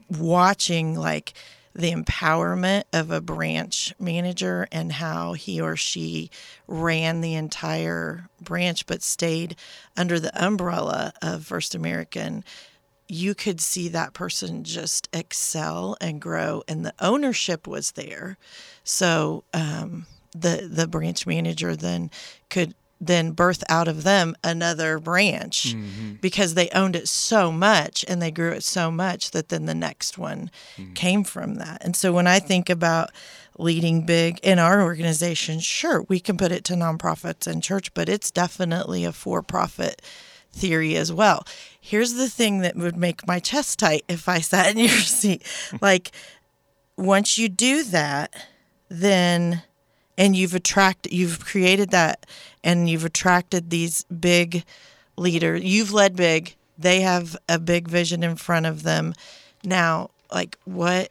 watching 0.09 0.95
like 0.95 1.33
the 1.75 1.91
empowerment 1.91 2.83
of 2.93 3.09
a 3.11 3.21
branch 3.21 3.93
manager 3.99 4.67
and 4.71 4.91
how 4.93 5.33
he 5.33 5.59
or 5.59 5.75
she 5.75 6.29
ran 6.67 7.21
the 7.21 7.33
entire 7.33 8.29
branch 8.41 8.85
but 8.85 9.01
stayed 9.01 9.55
under 9.97 10.19
the 10.19 10.45
umbrella 10.45 11.13
of 11.21 11.45
First 11.45 11.73
American 11.73 12.43
you 13.07 13.35
could 13.35 13.59
see 13.59 13.89
that 13.89 14.13
person 14.13 14.63
just 14.63 15.09
excel 15.13 15.97
and 15.99 16.21
grow 16.21 16.63
and 16.67 16.85
the 16.85 16.93
ownership 16.99 17.67
was 17.67 17.91
there. 17.91 18.37
So 18.83 19.43
um, 19.53 20.07
the 20.31 20.67
the 20.71 20.87
branch 20.87 21.27
manager 21.27 21.75
then 21.75 22.09
could 22.49 22.75
then 23.07 23.31
birth 23.31 23.63
out 23.69 23.87
of 23.87 24.03
them 24.03 24.35
another 24.43 24.99
branch 24.99 25.75
mm-hmm. 25.75 26.13
because 26.21 26.53
they 26.53 26.69
owned 26.69 26.95
it 26.95 27.07
so 27.07 27.51
much 27.51 28.03
and 28.07 28.21
they 28.21 28.31
grew 28.31 28.51
it 28.51 28.63
so 28.63 28.91
much 28.91 29.31
that 29.31 29.49
then 29.49 29.65
the 29.65 29.75
next 29.75 30.17
one 30.17 30.49
mm-hmm. 30.77 30.93
came 30.93 31.23
from 31.23 31.55
that 31.55 31.83
and 31.83 31.95
so 31.95 32.11
when 32.11 32.27
i 32.27 32.39
think 32.39 32.69
about 32.69 33.09
leading 33.57 34.05
big 34.05 34.39
in 34.41 34.57
our 34.57 34.81
organization 34.81 35.59
sure 35.59 36.03
we 36.03 36.19
can 36.19 36.37
put 36.37 36.51
it 36.51 36.63
to 36.63 36.73
nonprofits 36.73 37.45
and 37.45 37.61
church 37.61 37.93
but 37.93 38.09
it's 38.09 38.31
definitely 38.31 39.03
a 39.05 39.11
for-profit 39.11 40.01
theory 40.53 40.95
as 40.95 41.11
well. 41.11 41.45
Here's 41.79 42.13
the 42.13 42.29
thing 42.29 42.59
that 42.59 42.75
would 42.75 42.95
make 42.95 43.27
my 43.27 43.39
chest 43.39 43.79
tight 43.79 44.05
if 44.07 44.29
I 44.29 44.39
sat 44.39 44.71
in 44.71 44.77
your 44.77 44.89
seat. 44.89 45.43
Like, 45.81 46.11
once 46.95 47.37
you 47.37 47.49
do 47.49 47.83
that, 47.85 48.33
then 48.89 49.63
and 50.17 50.35
you've 50.35 50.53
attracted, 50.55 51.11
you've 51.13 51.43
created 51.43 51.89
that, 51.91 52.25
and 52.63 52.89
you've 52.89 53.05
attracted 53.05 53.69
these 53.69 54.03
big 54.05 54.63
leaders. 55.17 55.63
You've 55.63 55.91
led 55.93 56.15
big. 56.15 56.55
They 56.77 57.01
have 57.01 57.35
a 57.47 57.59
big 57.59 57.87
vision 57.87 58.23
in 58.23 58.35
front 58.35 58.65
of 58.65 58.83
them. 58.83 59.13
Now, 59.63 60.09
like, 60.31 60.57
what? 60.65 61.09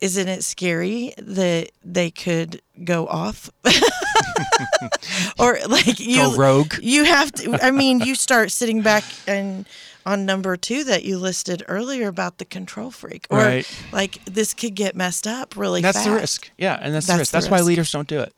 Isn't 0.00 0.28
it 0.28 0.44
scary 0.44 1.14
that 1.18 1.70
they 1.84 2.10
could 2.10 2.60
go 2.84 3.06
off? 3.06 3.50
or 5.38 5.58
like 5.68 5.98
you 5.98 6.16
Go 6.16 6.36
rogue. 6.36 6.74
you 6.82 7.04
have 7.04 7.32
to 7.32 7.58
i 7.64 7.70
mean 7.70 8.00
you 8.00 8.14
start 8.14 8.50
sitting 8.50 8.82
back 8.82 9.02
and 9.26 9.66
on 10.06 10.24
number 10.24 10.56
two 10.56 10.84
that 10.84 11.04
you 11.04 11.18
listed 11.18 11.62
earlier 11.68 12.08
about 12.08 12.38
the 12.38 12.44
control 12.44 12.90
freak 12.90 13.26
or 13.28 13.38
Right. 13.38 13.66
like 13.92 14.24
this 14.24 14.54
could 14.54 14.74
get 14.74 14.94
messed 14.96 15.26
up 15.26 15.56
really 15.56 15.82
fast. 15.82 15.94
That's 15.94 16.06
fast 16.06 16.14
the 16.14 16.20
risk. 16.20 16.50
Yeah, 16.56 16.78
and 16.80 16.94
that's, 16.94 17.06
the 17.06 17.12
That's 17.12 17.18
risk. 17.20 17.30
the 17.32 17.36
That's 17.38 17.50
why 17.50 17.56
risk. 17.58 17.66
leaders 17.68 17.90
don't 17.92 18.08
do 18.08 18.20
it. 18.20 18.32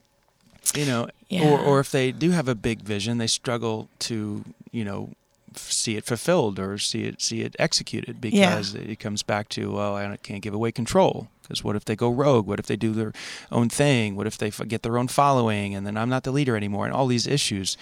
You 0.74 0.86
know, 0.86 1.08
Yeah. 1.28 1.44
or 1.48 1.58
or 1.60 1.80
if 1.80 1.90
they 1.90 2.10
do 2.10 2.30
have 2.30 2.48
a 2.48 2.54
big 2.54 2.80
vision, 2.82 3.18
they 3.18 3.26
struggle 3.26 3.88
to 4.00 4.44
you 4.72 4.84
know 4.84 5.10
see 5.54 5.96
it 5.96 6.04
fulfilled 6.04 6.58
or 6.58 6.78
see 6.78 7.04
it 7.04 7.20
see 7.22 7.40
it 7.42 7.54
executed 7.58 8.20
because 8.20 8.74
it 8.74 8.98
comes 9.00 9.22
back 9.22 9.48
to 9.50 9.72
well, 9.72 9.96
I 9.96 10.16
can't 10.22 10.42
give 10.42 10.54
away 10.54 10.72
control. 10.72 11.28
Because 11.48 11.64
what 11.64 11.76
if 11.76 11.84
they 11.86 11.96
go 11.96 12.10
rogue? 12.10 12.46
What 12.46 12.58
if 12.60 12.66
they 12.66 12.76
do 12.76 12.92
their 12.92 13.12
own 13.50 13.70
thing? 13.70 14.16
What 14.16 14.26
if 14.26 14.36
they 14.36 14.50
get 14.50 14.82
their 14.82 14.98
own 14.98 15.08
following 15.08 15.74
and 15.74 15.86
then 15.86 15.96
I'm 15.96 16.10
not 16.10 16.24
the 16.24 16.30
leader 16.30 16.56
anymore? 16.56 16.84
And 16.84 16.94
all 16.94 17.06
these 17.06 17.26
issues, 17.26 17.76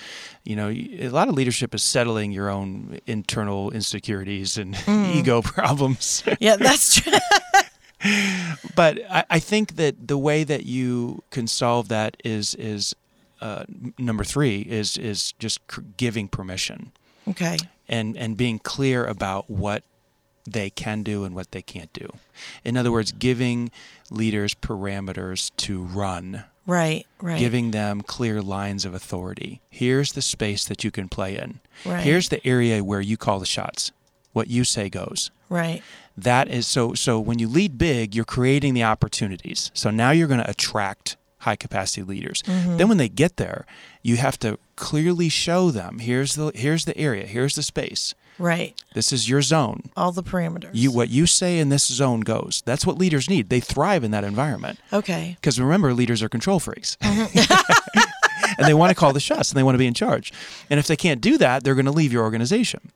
you 0.45 0.55
know, 0.55 0.69
a 0.69 1.09
lot 1.09 1.29
of 1.29 1.35
leadership 1.35 1.75
is 1.75 1.83
settling 1.83 2.31
your 2.31 2.49
own 2.49 3.01
internal 3.07 3.71
insecurities 3.73 4.57
and 4.57 4.77
ego 4.89 5.43
problems. 5.57 6.23
yeah 6.39 6.57
that's 6.57 7.01
true 7.01 7.13
but 8.77 8.99
I, 9.11 9.25
I 9.31 9.39
think 9.39 9.77
that 9.77 10.07
the 10.09 10.19
way 10.19 10.45
that 10.45 10.65
you 10.67 11.23
can 11.31 11.47
solve 11.47 11.89
that 11.89 12.17
is 12.25 12.55
is 12.55 12.95
uh, 13.41 13.65
number 13.99 14.25
three 14.25 14.61
is 14.61 14.97
is 14.97 15.33
just 15.39 15.67
cr- 15.67 15.81
giving 15.97 16.29
permission 16.29 16.93
okay 17.29 17.57
and 17.89 18.17
and 18.17 18.37
being 18.37 18.59
clear 18.59 19.05
about 19.05 19.51
what 19.51 19.83
they 20.47 20.71
can 20.71 21.03
do 21.03 21.25
and 21.25 21.35
what 21.35 21.53
they 21.53 21.63
can't 21.63 21.93
do. 21.93 22.09
In 22.65 22.77
other 22.77 22.93
words, 22.93 23.13
giving 23.13 23.71
leaders 24.11 24.55
parameters 24.55 25.51
to 25.59 25.83
run, 25.83 26.45
right 26.67 27.07
right 27.21 27.39
giving 27.39 27.71
them 27.71 28.01
clear 28.03 28.41
lines 28.41 28.85
of 28.85 28.95
authority. 28.95 29.61
Here's 29.71 30.13
the 30.13 30.23
space 30.23 30.65
that 30.65 30.85
you 30.85 30.91
can 30.91 31.09
play 31.09 31.37
in. 31.37 31.61
Right. 31.85 32.03
Here's 32.03 32.29
the 32.29 32.47
area 32.47 32.83
where 32.83 33.01
you 33.01 33.17
call 33.17 33.39
the 33.39 33.47
shots. 33.47 33.93
What 34.33 34.49
you 34.49 34.65
say 34.65 34.91
goes 34.91 35.31
right 35.49 35.83
that 36.17 36.49
is 36.49 36.67
so 36.67 36.95
so 36.95 37.21
when 37.21 37.39
you 37.39 37.49
lead 37.49 37.79
big 37.79 38.15
you're 38.15 38.25
creating 38.25 38.75
the 38.75 38.83
opportunities 38.83 39.71
so 39.75 39.91
now 39.91 40.11
you're 40.11 40.29
going 40.29 40.43
to 40.43 40.51
attract 40.51 41.17
high 41.39 41.57
capacity 41.57 42.03
leaders 42.03 42.43
mm-hmm. 42.43 42.77
then 42.77 42.89
when 42.89 42.99
they 42.99 43.09
get 43.09 43.37
there 43.37 43.67
you 44.03 44.17
have 44.17 44.39
to 44.39 44.59
clearly 44.75 45.29
show 45.29 45.71
them 45.71 45.99
here's 46.01 46.35
the 46.35 46.51
here's 46.55 46.85
the 46.85 46.97
area 46.99 47.27
here's 47.27 47.55
the 47.55 47.63
space 47.63 48.15
right. 48.39 48.81
This 48.95 49.13
is 49.13 49.29
your 49.29 49.43
zone. 49.43 49.85
All 49.97 50.13
the 50.13 50.23
parameters. 50.23 50.71
You 50.73 50.91
what 50.93 51.09
you 51.09 51.27
say 51.27 51.59
in 51.59 51.69
this 51.69 51.87
zone 51.87 52.21
goes. 52.21 52.63
That's 52.65 52.87
what 52.87 52.99
leaders 52.99 53.29
need. 53.29 53.49
They 53.49 53.61
thrive 53.61 54.05
in 54.05 54.11
that 54.13 54.25
environment. 54.25 54.79
Okay. 54.93 55.37
Because 55.41 55.61
remember 55.61 55.93
leaders 55.95 56.23
are 56.23 56.29
control 56.29 56.61
freaks. 56.61 56.97
Uh-huh. 57.07 58.03
And 58.59 58.67
they 58.67 58.75
want 58.75 58.91
to 58.91 58.95
call 58.95 59.13
the 59.13 59.21
shots 59.21 59.51
and 59.51 59.59
they 59.59 59.63
want 59.63 59.75
to 59.75 59.79
be 59.79 59.87
in 59.87 59.93
charge. 59.93 60.33
And 60.71 60.79
if 60.79 60.87
they 60.87 60.97
can't 60.97 61.21
do 61.21 61.37
that, 61.39 61.63
they're 61.63 61.75
going 61.75 61.87
to 61.87 61.93
leave 61.93 62.13
your 62.13 62.23
organization. 62.23 62.93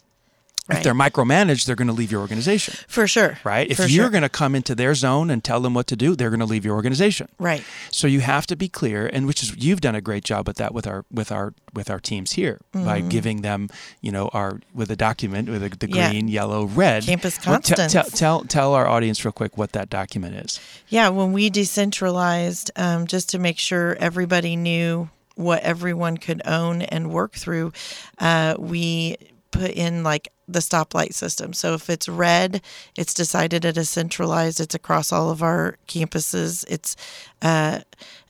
If 0.71 0.83
they're 0.83 0.95
micromanaged, 0.95 1.67
they're 1.67 1.77
going 1.77 1.89
to 1.89 1.95
leave 1.95 2.11
your 2.13 2.21
organization. 2.21 2.75
For 2.89 3.07
sure. 3.07 3.39
Right? 3.45 3.71
If 3.71 3.77
For 3.79 3.83
you're 3.85 4.05
sure. 4.05 4.11
going 4.11 4.23
to 4.23 4.29
come 4.29 4.55
into 4.55 4.75
their 4.75 4.95
zone 4.95 5.31
and 5.31 5.43
tell 5.45 5.61
them 5.61 5.75
what 5.75 5.87
to 5.89 5.97
do, 5.97 6.15
they're 6.17 6.31
going 6.31 6.41
to 6.41 6.47
leave 6.47 6.65
your 6.65 6.75
organization. 6.75 7.29
Right. 7.39 7.63
So 7.91 8.07
you 8.07 8.21
have 8.21 8.47
to 8.49 8.57
be 8.57 8.69
clear, 8.69 9.07
and 9.13 9.27
which 9.27 9.43
is 9.43 9.57
you've 9.57 9.81
done 9.81 9.95
a 9.95 10.01
great 10.01 10.25
job 10.25 10.47
with 10.47 10.57
that 10.59 10.73
with 10.75 10.87
our 10.87 11.05
with 11.13 11.31
our 11.33 11.55
with 11.75 11.91
our 11.91 12.01
teams 12.01 12.33
here 12.33 12.61
by 12.73 13.01
giving 13.01 13.43
them, 13.43 13.69
you 14.01 14.11
know, 14.11 14.29
our 14.33 14.61
with 14.75 14.91
a 14.91 14.97
document 14.97 15.49
with 15.49 15.63
the, 15.63 15.69
the 15.69 15.87
Mm-hmm. 15.87 15.95
Yeah. 15.97 16.11
green, 16.11 16.29
yellow, 16.29 16.65
red 16.67 17.05
Campus 17.05 17.39
Well, 17.47 17.61
te- 17.61 17.75
constants. 17.75 17.93
tell, 17.93 18.41
tell 18.41 18.45
tell 18.45 18.75
our 18.75 18.87
audience 18.87 19.25
real 19.25 19.33
quick 19.33 19.59
what 19.59 19.73
that 19.73 19.91
document 19.91 20.35
is. 20.37 20.61
Yeah, 20.89 21.09
when 21.09 21.33
we 21.33 21.51
decentralized, 21.51 22.71
um, 22.77 23.07
just 23.07 23.31
to 23.31 23.39
make 23.39 23.59
sure 23.59 23.97
everybody 23.99 24.57
knew 24.57 25.11
what 25.35 25.63
everyone 25.63 26.17
could 26.19 26.43
own 26.45 26.83
and 26.83 27.11
work 27.11 27.33
through, 27.33 27.73
uh, 28.19 28.55
we 28.59 29.17
put 29.51 29.71
in 29.73 30.03
like 30.03 30.33
the 30.49 30.59
stoplight 30.61 31.15
system. 31.15 31.53
So 31.53 31.75
if 31.75 31.89
it's 31.89 32.09
red, 32.09 32.61
it's 32.97 33.15
decided 33.15 33.65
at 33.65 33.77
a 33.77 33.85
centralized. 33.85 34.59
It's 34.59 34.75
across 34.75 35.13
all 35.13 35.31
of 35.31 35.43
our 35.43 35.77
campuses. 35.87 36.65
It's 36.69 36.97
uh, 37.41 37.81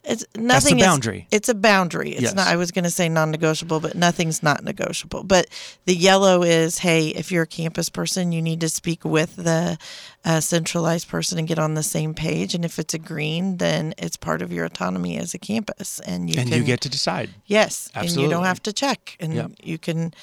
it's 0.03 0.23
nothing. 0.35 0.79
is- 0.79 0.85
boundary. 0.85 1.27
it's 1.31 1.49
a 1.49 1.55
boundary. 1.55 2.11
It's 2.11 2.21
Yes. 2.21 2.33
not. 2.35 2.47
I 2.47 2.55
was 2.55 2.71
going 2.71 2.83
to 2.85 2.91
say 2.91 3.09
non-negotiable, 3.09 3.79
but 3.79 3.95
nothing's 3.95 4.41
not 4.43 4.63
negotiable. 4.63 5.23
But 5.23 5.47
the 5.85 5.95
yellow 5.95 6.43
is, 6.43 6.79
hey, 6.79 7.07
if 7.09 7.31
you're 7.31 7.43
a 7.43 7.47
campus 7.47 7.89
person, 7.89 8.31
you 8.31 8.41
need 8.41 8.61
to 8.61 8.69
speak 8.69 9.03
with 9.03 9.35
the 9.35 9.77
uh, 10.23 10.39
centralized 10.39 11.07
person 11.07 11.37
and 11.39 11.47
get 11.47 11.59
on 11.59 11.73
the 11.73 11.83
same 11.83 12.13
page. 12.13 12.53
And 12.55 12.63
if 12.63 12.77
it's 12.79 12.93
a 12.93 12.99
green, 12.99 13.57
then 13.57 13.93
it's 13.97 14.17
part 14.17 14.41
of 14.43 14.51
your 14.51 14.65
autonomy 14.65 15.17
as 15.17 15.33
a 15.33 15.39
campus, 15.39 15.99
and 15.99 16.29
you 16.29 16.39
and 16.39 16.49
can 16.49 16.59
you 16.59 16.63
get 16.65 16.81
to 16.81 16.89
decide. 16.89 17.31
yes, 17.47 17.89
and 17.95 18.09
you 18.11 18.29
don't 18.29 18.45
have 18.45 18.61
to 18.63 18.73
check, 18.73 19.17
and 19.19 19.33
Yep. 19.33 19.51
you 19.63 19.77
can 19.79 20.13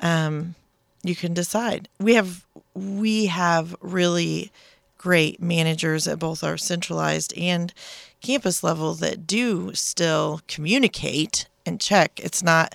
um, 0.00 0.54
you 1.02 1.14
can 1.14 1.34
decide. 1.34 1.88
We 1.98 2.14
have 2.14 2.44
we 2.74 3.26
have 3.26 3.74
really 3.80 4.50
great 4.98 5.40
managers 5.40 6.08
at 6.08 6.18
both 6.18 6.42
our 6.42 6.56
centralized 6.56 7.36
and 7.36 7.72
campus 8.20 8.62
level 8.62 8.94
that 8.94 9.26
do 9.26 9.72
still 9.74 10.40
communicate 10.48 11.46
and 11.64 11.80
check. 11.80 12.18
It's 12.22 12.42
not 12.42 12.74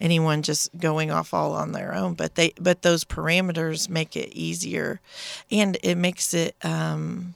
anyone 0.00 0.42
just 0.42 0.76
going 0.78 1.10
off 1.10 1.32
all 1.32 1.52
on 1.54 1.72
their 1.72 1.94
own, 1.94 2.14
but 2.14 2.34
they 2.34 2.52
but 2.60 2.82
those 2.82 3.04
parameters 3.04 3.88
make 3.88 4.16
it 4.16 4.30
easier, 4.32 5.00
and 5.50 5.78
it 5.82 5.96
makes 5.96 6.34
it. 6.34 6.56
Um, 6.62 7.34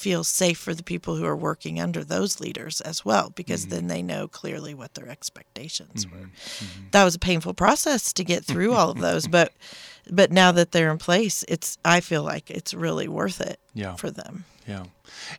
feel 0.00 0.24
safe 0.24 0.58
for 0.58 0.74
the 0.74 0.82
people 0.82 1.16
who 1.16 1.26
are 1.26 1.36
working 1.36 1.78
under 1.78 2.02
those 2.02 2.40
leaders 2.40 2.80
as 2.80 3.04
well 3.04 3.30
because 3.34 3.62
mm-hmm. 3.62 3.74
then 3.76 3.86
they 3.88 4.02
know 4.02 4.26
clearly 4.26 4.74
what 4.74 4.94
their 4.94 5.08
expectations 5.08 6.06
were. 6.06 6.16
Mm-hmm. 6.16 6.64
Mm-hmm. 6.64 6.84
That 6.92 7.04
was 7.04 7.14
a 7.14 7.18
painful 7.18 7.54
process 7.54 8.12
to 8.14 8.24
get 8.24 8.44
through 8.44 8.72
all 8.72 8.90
of 8.90 8.98
those, 8.98 9.28
but 9.28 9.52
but 10.10 10.32
now 10.32 10.52
that 10.52 10.72
they're 10.72 10.90
in 10.90 10.98
place, 10.98 11.44
it's 11.48 11.78
I 11.84 12.00
feel 12.00 12.22
like 12.22 12.50
it's 12.50 12.74
really 12.74 13.08
worth 13.08 13.40
it 13.40 13.60
Yeah. 13.74 13.94
for 13.96 14.10
them. 14.10 14.44
Yeah. 14.66 14.84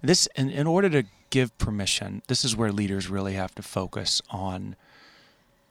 This 0.02 0.28
in, 0.36 0.50
in 0.50 0.68
order 0.68 0.90
to 0.90 1.04
give 1.30 1.58
permission, 1.58 2.22
this 2.28 2.46
is 2.46 2.56
where 2.56 2.72
leaders 2.72 3.10
really 3.10 3.34
have 3.34 3.56
to 3.56 3.64
focus 3.64 4.22
on, 4.30 4.76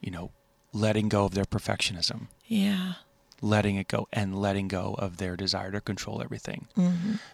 you 0.00 0.10
know, 0.10 0.32
letting 0.72 1.08
go 1.08 1.24
of 1.24 1.34
their 1.34 1.44
perfectionism, 1.44 2.28
Yeah. 2.46 2.94
Letting 3.40 3.76
it 3.76 3.88
go, 3.88 4.06
and 4.12 4.38
letting 4.38 4.68
go 4.68 4.94
of 4.98 5.16
their 5.16 5.36
desire 5.36 5.70
to 5.70 5.80
control 5.80 6.22
everything. 6.22 6.66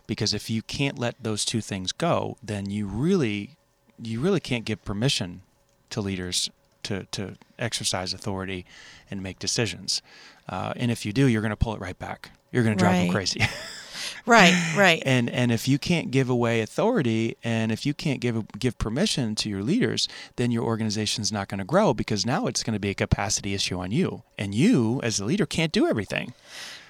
Because 0.07 0.33
if 0.35 0.49
you 0.51 0.63
can't 0.63 0.99
let 0.99 1.15
those 1.23 1.45
two 1.45 1.61
things 1.61 1.93
go, 1.93 2.37
then 2.43 2.71
you 2.71 2.87
really, 2.87 3.57
you 4.01 4.21
really 4.21 4.41
can't 4.41 4.65
give 4.65 4.85
permission 4.85 5.43
to 5.91 6.01
leaders 6.01 6.51
to 6.85 7.05
to 7.13 7.35
exercise 7.59 8.15
authority 8.15 8.65
and 9.11 9.23
make 9.23 9.39
decisions. 9.39 10.03
Uh, 10.49 10.73
and 10.77 10.91
if 10.91 11.05
you 11.05 11.13
do, 11.13 11.27
you're 11.27 11.43
going 11.43 11.51
to 11.51 11.57
pull 11.57 11.75
it 11.75 11.81
right 11.81 11.99
back. 11.99 12.31
You're 12.53 12.63
going 12.63 12.77
to 12.77 12.83
drive 12.83 12.95
them 13.07 13.11
crazy. 13.13 13.41
Right, 14.25 14.75
right. 14.77 15.03
and 15.07 15.31
and 15.31 15.53
if 15.53 15.69
you 15.69 15.79
can't 15.79 16.11
give 16.11 16.29
away 16.29 16.61
authority 16.61 17.37
and 17.45 17.73
if 17.73 17.87
you 17.87 17.95
can't 17.95 18.21
give 18.21 18.47
give 18.59 18.79
permission 18.79 19.35
to 19.37 19.49
your 19.49 19.63
leaders 19.63 20.09
then 20.37 20.51
your 20.51 20.65
organization's 20.65 21.33
not 21.33 21.49
going 21.49 21.59
to 21.59 21.65
grow 21.65 21.95
because 21.95 22.27
now 22.27 22.47
it's 22.47 22.63
going 22.63 22.75
to 22.75 22.81
be 22.81 22.91
a 22.91 22.95
capacity 22.95 23.55
issue 23.55 23.79
on 23.79 23.91
you 23.93 24.23
and 24.39 24.55
you 24.55 25.01
as 25.03 25.17
the 25.19 25.25
leader 25.25 25.47
can't 25.47 25.73
do 25.73 25.87
everything 25.87 26.33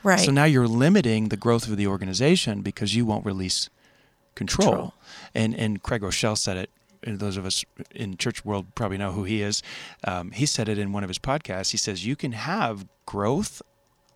right. 0.03 0.21
so 0.21 0.31
now 0.31 0.45
you're 0.45 0.69
limiting 0.69 1.29
the 1.29 1.37
growth 1.37 1.69
of 1.69 1.77
the 1.77 1.87
organization 1.87 2.63
because 2.63 2.95
you 2.95 3.05
won't 3.05 3.25
release 3.25 3.69
control, 4.35 4.69
Control. 4.69 4.95
and 5.35 5.55
and 5.55 5.83
Craig 5.83 6.03
Groeschel 6.03 6.37
said 6.37 6.57
it 6.57 6.71
and 7.03 7.21
those 7.21 7.37
of 7.37 7.47
us 7.47 7.65
in 7.95 8.17
church 8.17 8.45
world 8.45 8.75
probably 8.75 8.99
know 8.99 9.13
who 9.13 9.25
he 9.25 9.43
is 9.43 9.63
um, 10.05 10.31
he 10.33 10.47
said 10.47 10.69
it 10.69 10.79
in 10.79 10.93
one 10.93 11.03
of 11.05 11.09
his 11.09 11.19
podcasts 11.19 11.71
he 11.71 11.77
says 11.77 12.05
you 12.07 12.17
can 12.17 12.33
have 12.33 12.87
growth 13.07 13.63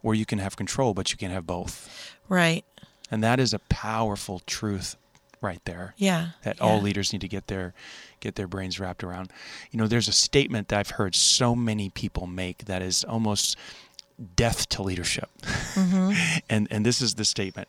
or 0.02 0.14
you 0.14 0.26
can 0.26 0.38
have 0.38 0.56
control 0.56 0.92
but 0.94 1.10
you 1.12 1.16
can 1.16 1.30
have 1.30 1.46
both 1.46 2.16
right. 2.28 2.64
And 3.10 3.22
that 3.22 3.40
is 3.40 3.52
a 3.54 3.58
powerful 3.68 4.40
truth 4.46 4.96
right 5.40 5.60
there 5.64 5.94
Yeah. 5.96 6.28
that 6.42 6.60
all 6.60 6.80
leaders 6.82 7.12
need 7.12 7.22
to 7.22 7.28
get 7.28 7.46
their 7.46 7.72
get 8.20 8.34
their 8.34 8.46
brains 8.46 8.78
wrapped 8.78 9.02
around. 9.02 9.30
You 9.70 9.78
know, 9.78 9.86
there's 9.86 10.06
a 10.08 10.12
statement 10.12 10.68
that 10.68 10.78
I've 10.78 10.90
heard 10.90 11.14
so 11.14 11.54
many 11.56 11.88
people 11.88 12.26
make 12.26 12.66
that 12.66 12.82
is 12.82 13.02
almost 13.04 13.56
death 14.36 14.68
to 14.68 14.82
leadership. 14.82 15.30
Mm-hmm. 15.42 16.12
and 16.50 16.68
and 16.70 16.84
this 16.84 17.00
is 17.00 17.14
the 17.14 17.24
statement. 17.24 17.68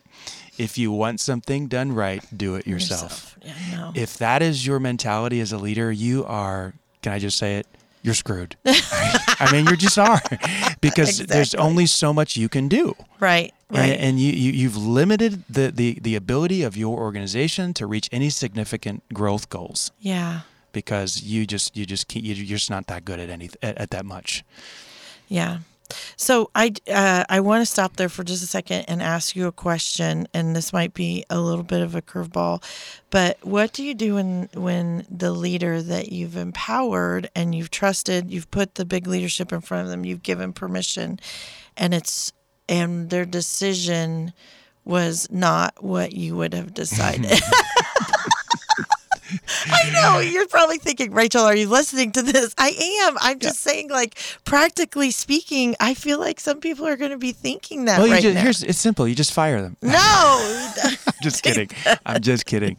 If 0.57 0.77
you 0.77 0.91
want 0.91 1.21
something 1.21 1.67
done 1.67 1.93
right, 1.93 2.21
do 2.35 2.55
it 2.55 2.67
yourself. 2.67 3.37
Yeah, 3.41 3.53
no. 3.71 3.91
If 3.95 4.17
that 4.17 4.41
is 4.41 4.65
your 4.65 4.79
mentality 4.81 5.39
as 5.39 5.53
a 5.53 5.57
leader, 5.57 5.89
you 5.91 6.25
are 6.25 6.73
can 7.01 7.13
I 7.13 7.19
just 7.19 7.37
say 7.37 7.55
it? 7.55 7.67
You're 8.03 8.15
screwed. 8.15 8.55
I 8.65 9.49
mean, 9.51 9.67
you 9.67 9.75
just 9.77 9.97
are 9.99 10.21
because 10.81 11.19
there's 11.19 11.53
only 11.55 11.85
so 11.85 12.13
much 12.13 12.35
you 12.35 12.49
can 12.49 12.67
do. 12.67 12.95
right, 13.19 13.53
right. 13.69 13.89
And, 13.89 13.91
and 14.01 14.19
you, 14.19 14.31
you, 14.31 14.51
you've 14.51 14.75
limited 14.77 15.43
the, 15.49 15.71
the, 15.71 15.99
the 16.01 16.15
ability 16.15 16.63
of 16.63 16.75
your 16.75 16.97
organization 16.99 17.73
to 17.75 17.85
reach 17.85 18.09
any 18.11 18.29
significant 18.29 19.03
growth 19.13 19.49
goals 19.49 19.91
yeah. 19.99 20.41
because 20.71 21.21
you 21.23 21.45
just 21.45 21.77
you 21.77 21.85
just 21.85 22.07
can't, 22.07 22.25
you- 22.25 22.33
you're 22.35 22.57
just 22.57 22.69
not 22.71 22.87
that 22.87 23.05
good 23.05 23.19
at 23.19 23.29
any 23.29 23.49
at, 23.61 23.77
at 23.77 23.89
that 23.91 24.05
much. 24.05 24.43
Yeah. 25.27 25.59
So 26.15 26.49
I 26.55 26.73
uh, 26.91 27.25
I 27.29 27.39
want 27.39 27.61
to 27.61 27.65
stop 27.65 27.95
there 27.95 28.09
for 28.09 28.23
just 28.23 28.43
a 28.43 28.47
second 28.47 28.85
and 28.87 29.01
ask 29.01 29.35
you 29.35 29.47
a 29.47 29.51
question, 29.51 30.27
and 30.33 30.55
this 30.55 30.73
might 30.73 30.93
be 30.93 31.25
a 31.29 31.39
little 31.39 31.63
bit 31.63 31.81
of 31.81 31.95
a 31.95 32.01
curveball, 32.01 32.63
but 33.09 33.37
what 33.45 33.73
do 33.73 33.83
you 33.83 33.93
do 33.93 34.15
when 34.15 34.49
when 34.53 35.05
the 35.09 35.31
leader 35.31 35.81
that 35.81 36.11
you've 36.11 36.37
empowered 36.37 37.29
and 37.35 37.55
you've 37.55 37.71
trusted, 37.71 38.31
you've 38.31 38.51
put 38.51 38.75
the 38.75 38.85
big 38.85 39.07
leadership 39.07 39.51
in 39.51 39.61
front 39.61 39.85
of 39.85 39.89
them, 39.89 40.05
you've 40.05 40.23
given 40.23 40.53
permission, 40.53 41.19
and 41.77 41.93
it's 41.93 42.33
and 42.69 43.09
their 43.09 43.25
decision 43.25 44.33
was 44.85 45.27
not 45.29 45.83
what 45.83 46.13
you 46.13 46.35
would 46.35 46.53
have 46.53 46.73
decided. 46.73 47.31
Know 50.01 50.19
you're 50.19 50.47
probably 50.47 50.77
thinking, 50.77 51.11
Rachel, 51.13 51.41
are 51.43 51.55
you 51.55 51.67
listening 51.69 52.11
to 52.13 52.21
this? 52.21 52.53
I 52.57 52.69
am. 53.07 53.17
I'm 53.21 53.39
just 53.39 53.59
saying, 53.61 53.89
like, 53.89 54.17
practically 54.45 55.11
speaking, 55.11 55.75
I 55.79 55.93
feel 55.93 56.19
like 56.19 56.39
some 56.39 56.59
people 56.59 56.87
are 56.87 56.95
going 56.97 57.11
to 57.11 57.17
be 57.17 57.31
thinking 57.31 57.85
that 57.85 57.97
Well, 57.97 58.07
you 58.07 58.13
right 58.13 58.21
just, 58.23 58.37
here's 58.37 58.63
it's 58.63 58.79
simple. 58.79 59.07
You 59.07 59.15
just 59.15 59.33
fire 59.33 59.61
them. 59.61 59.77
no, 59.81 60.71
just 61.21 61.43
kidding. 61.43 61.69
I'm 62.05 62.21
just 62.21 62.45
kidding. 62.45 62.77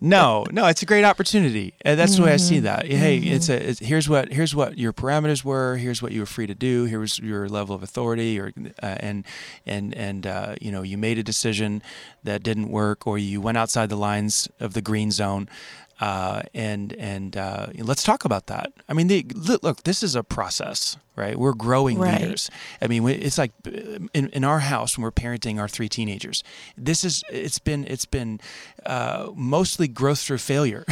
No, 0.00 0.44
no, 0.50 0.66
it's 0.66 0.82
a 0.82 0.86
great 0.86 1.04
opportunity. 1.04 1.74
And 1.82 1.98
that's 1.98 2.16
the 2.16 2.22
way 2.22 2.32
I 2.32 2.36
see 2.36 2.56
Mm-hmm. 2.56 2.64
that. 2.64 2.86
Hey, 2.86 3.16
it's 3.18 3.48
a 3.48 3.68
it's, 3.70 3.78
here's 3.80 4.08
what 4.08 4.30
here's 4.32 4.54
what 4.54 4.76
your 4.78 4.92
parameters 4.92 5.42
were. 5.44 5.76
Here's 5.76 6.02
what 6.02 6.12
you 6.12 6.20
were 6.20 6.26
free 6.26 6.46
to 6.46 6.54
do. 6.54 6.84
Here's 6.84 7.18
your 7.18 7.48
level 7.48 7.74
of 7.74 7.82
authority, 7.82 8.38
or 8.38 8.52
uh, 8.82 8.96
and 9.00 9.24
and 9.66 9.94
and 9.94 10.26
uh, 10.26 10.54
you 10.60 10.70
know 10.70 10.82
you 10.82 10.98
made 10.98 11.18
a 11.18 11.22
decision 11.22 11.82
that 12.24 12.42
didn't 12.42 12.68
work, 12.68 13.06
or 13.06 13.16
you 13.18 13.40
went 13.40 13.56
outside 13.58 13.88
the 13.88 13.96
lines 13.96 14.48
of 14.60 14.74
the 14.74 14.82
green 14.82 15.10
zone. 15.10 15.48
Uh, 16.02 16.42
and 16.52 16.92
and 16.94 17.36
uh, 17.36 17.66
let's 17.78 18.02
talk 18.02 18.24
about 18.24 18.46
that. 18.48 18.72
I 18.88 18.92
mean, 18.92 19.06
the, 19.06 19.24
look, 19.62 19.84
this 19.84 20.02
is 20.02 20.16
a 20.16 20.24
process, 20.24 20.96
right? 21.14 21.38
We're 21.38 21.54
growing 21.54 21.96
Right. 22.00 22.20
leaders. 22.20 22.50
I 22.80 22.88
mean, 22.88 23.06
it's 23.08 23.38
like 23.38 23.52
uh, 23.66 23.70
in, 24.12 24.28
in 24.32 24.42
our 24.42 24.58
house 24.60 24.96
when 24.98 25.04
we're 25.04 25.12
parenting 25.12 25.60
our 25.60 25.68
three 25.68 25.88
teenagers. 25.88 26.42
This 26.76 27.04
is 27.04 27.22
it's 27.30 27.60
been 27.60 27.86
it's 27.86 28.04
been 28.06 28.40
uh, 28.84 29.30
mostly 29.36 29.86
growth 29.86 30.18
through 30.20 30.38
failure. 30.38 30.84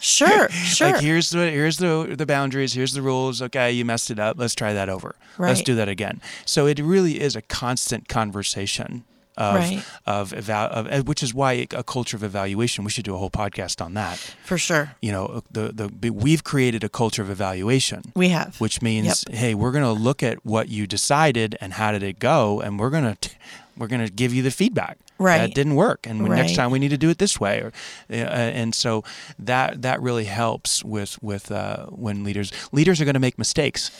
sure, 0.00 0.48
sure. 0.76 0.92
like 0.92 1.00
here's 1.00 1.30
the 1.30 1.50
here's 1.50 1.78
the 1.78 2.14
the 2.18 2.26
boundaries. 2.26 2.74
Here's 2.74 2.92
the 2.92 3.02
rules. 3.02 3.40
Okay, 3.40 3.72
you 3.72 3.86
messed 3.86 4.10
it 4.10 4.18
up. 4.18 4.36
Let's 4.38 4.54
try 4.54 4.74
that 4.74 4.90
over. 4.90 5.14
Let's 5.38 5.62
do 5.62 5.74
that 5.76 5.88
again. 5.88 6.20
So 6.44 6.66
it 6.66 6.78
really 6.80 7.18
is 7.18 7.34
a 7.34 7.40
constant 7.42 8.08
conversation. 8.08 9.04
Of, 9.40 9.54
Right. 9.54 9.82
of, 10.04 10.32
eval- 10.34 10.70
of 10.70 10.86
uh, 10.86 11.02
which 11.04 11.22
is 11.22 11.32
why 11.32 11.66
a 11.74 11.82
culture 11.82 12.14
of 12.16 12.22
evaluation. 12.22 12.84
We 12.84 12.90
should 12.90 13.06
do 13.06 13.14
a 13.14 13.18
whole 13.18 13.30
podcast 13.30 13.80
on 13.84 13.94
that. 13.94 14.18
For 14.44 14.58
sure. 14.58 14.92
You 15.00 15.12
know, 15.12 15.42
the 15.50 15.72
the 16.00 16.12
we've 16.12 16.44
created 16.44 16.84
a 16.84 16.88
culture 16.90 17.22
of 17.22 17.30
evaluation 17.30 18.12
We 18.14 18.28
have. 18.28 18.60
which 18.60 18.82
means 18.82 19.24
hey 19.30 19.54
we're 19.54 19.72
going 19.72 19.84
to 19.96 20.02
look 20.08 20.22
at 20.22 20.44
what 20.44 20.68
you 20.68 20.86
decided 20.86 21.56
and 21.62 21.72
how 21.72 21.90
did 21.92 22.02
it 22.02 22.18
go 22.18 22.60
and 22.60 22.78
we're 22.78 22.90
going 22.90 23.16
to 23.16 23.30
we're 23.78 23.88
going 23.88 24.04
to 24.06 24.12
give 24.12 24.34
you 24.34 24.42
the 24.42 24.50
feedback. 24.50 24.98
Right. 25.18 25.38
That 25.38 25.54
didn't 25.54 25.74
work, 25.76 26.06
and 26.06 26.22
when 26.22 26.32
next 26.36 26.54
time 26.56 26.70
we 26.70 26.78
need 26.78 26.90
to 26.90 26.98
do 27.06 27.10
it 27.10 27.18
this 27.18 27.38
way. 27.40 27.60
Or, 27.60 27.72
uh, 28.10 28.14
and 28.60 28.74
so 28.74 29.04
that 29.38 29.82
that 29.82 30.00
really 30.02 30.24
helps 30.24 30.82
with 30.84 31.22
with 31.22 31.50
uh, 31.50 31.86
when 31.86 32.24
leaders 32.24 32.52
leaders 32.72 33.00
are 33.00 33.04
going 33.06 33.14
to 33.20 33.26
make 33.28 33.38
mistakes. 33.38 33.90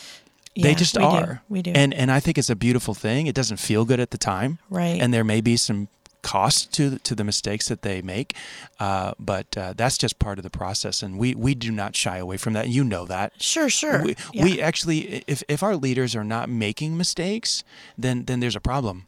They 0.55 0.75
just 0.75 0.95
we 0.97 1.01
do. 1.03 1.07
are. 1.07 1.41
We 1.49 1.61
do. 1.61 1.71
And 1.73 1.93
and 1.93 2.11
I 2.11 2.19
think 2.19 2.37
it's 2.37 2.49
a 2.49 2.55
beautiful 2.55 2.93
thing. 2.93 3.27
It 3.27 3.35
doesn't 3.35 3.57
feel 3.57 3.85
good 3.85 3.99
at 3.99 4.11
the 4.11 4.17
time, 4.17 4.59
Right. 4.69 5.01
And 5.01 5.13
there 5.13 5.23
may 5.23 5.41
be 5.41 5.57
some 5.57 5.87
cost 6.23 6.71
to 6.73 6.99
to 6.99 7.15
the 7.15 7.23
mistakes 7.23 7.67
that 7.67 7.81
they 7.81 8.01
make, 8.01 8.35
uh, 8.79 9.13
but 9.17 9.57
uh, 9.57 9.73
that's 9.75 9.97
just 9.97 10.19
part 10.19 10.37
of 10.37 10.43
the 10.43 10.49
process, 10.51 11.01
and 11.03 11.17
we 11.17 11.33
we 11.35 11.55
do 11.55 11.71
not 11.71 11.95
shy 11.95 12.17
away 12.17 12.37
from 12.37 12.53
that. 12.53 12.67
You 12.69 12.83
know 12.83 13.05
that. 13.05 13.33
Sure, 13.41 13.69
sure. 13.69 14.03
We, 14.03 14.15
Yeah. 14.31 14.43
we 14.43 14.61
actually, 14.61 15.23
if, 15.27 15.41
if 15.47 15.63
our 15.63 15.75
leaders 15.75 16.15
are 16.15 16.23
not 16.23 16.47
making 16.49 16.95
mistakes, 16.97 17.63
then 17.97 18.25
then 18.25 18.39
there's 18.39 18.55
a 18.55 18.61
problem. 18.61 19.07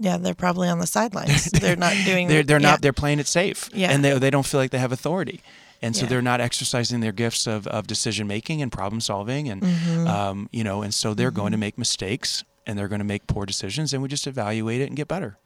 yeah, 0.00 0.16
they're 0.16 0.34
probably 0.34 0.68
on 0.68 0.80
the 0.80 0.86
sidelines. 0.86 1.44
they're 1.62 1.76
not 1.76 1.94
doing. 2.04 2.26
They're 2.28 2.42
they're 2.42 2.60
yeah. 2.60 2.70
not 2.70 2.82
they're 2.82 2.92
playing 2.92 3.20
it 3.20 3.28
safe, 3.28 3.68
Yeah. 3.72 3.92
and 3.92 4.02
they 4.04 4.18
they 4.18 4.30
don't 4.30 4.46
feel 4.46 4.58
like 4.60 4.70
they 4.72 4.78
have 4.80 4.90
authority, 4.92 5.40
and 5.82 5.94
so 5.96 6.02
Yeah. 6.02 6.08
they're 6.10 6.22
not 6.22 6.40
exercising 6.40 7.00
their 7.00 7.12
gifts 7.12 7.46
of, 7.46 7.66
of 7.66 7.86
decision 7.86 8.26
making 8.26 8.62
and 8.62 8.70
problem 8.72 9.00
solving, 9.00 9.48
and 9.48 9.62
Mm-hmm. 9.62 10.06
um, 10.06 10.48
you 10.52 10.64
know, 10.64 10.82
and 10.82 10.94
so 10.94 11.14
they're 11.14 11.30
going 11.30 11.52
to 11.52 11.58
make 11.58 11.76
mistakes 11.76 12.44
and 12.66 12.78
they're 12.78 12.88
going 12.88 13.00
to 13.00 13.04
make 13.04 13.26
poor 13.26 13.44
decisions, 13.44 13.92
and 13.92 14.02
we 14.02 14.08
just 14.08 14.26
evaluate 14.26 14.80
it 14.80 14.86
and 14.88 14.96
get 14.96 15.08
better. 15.08 15.36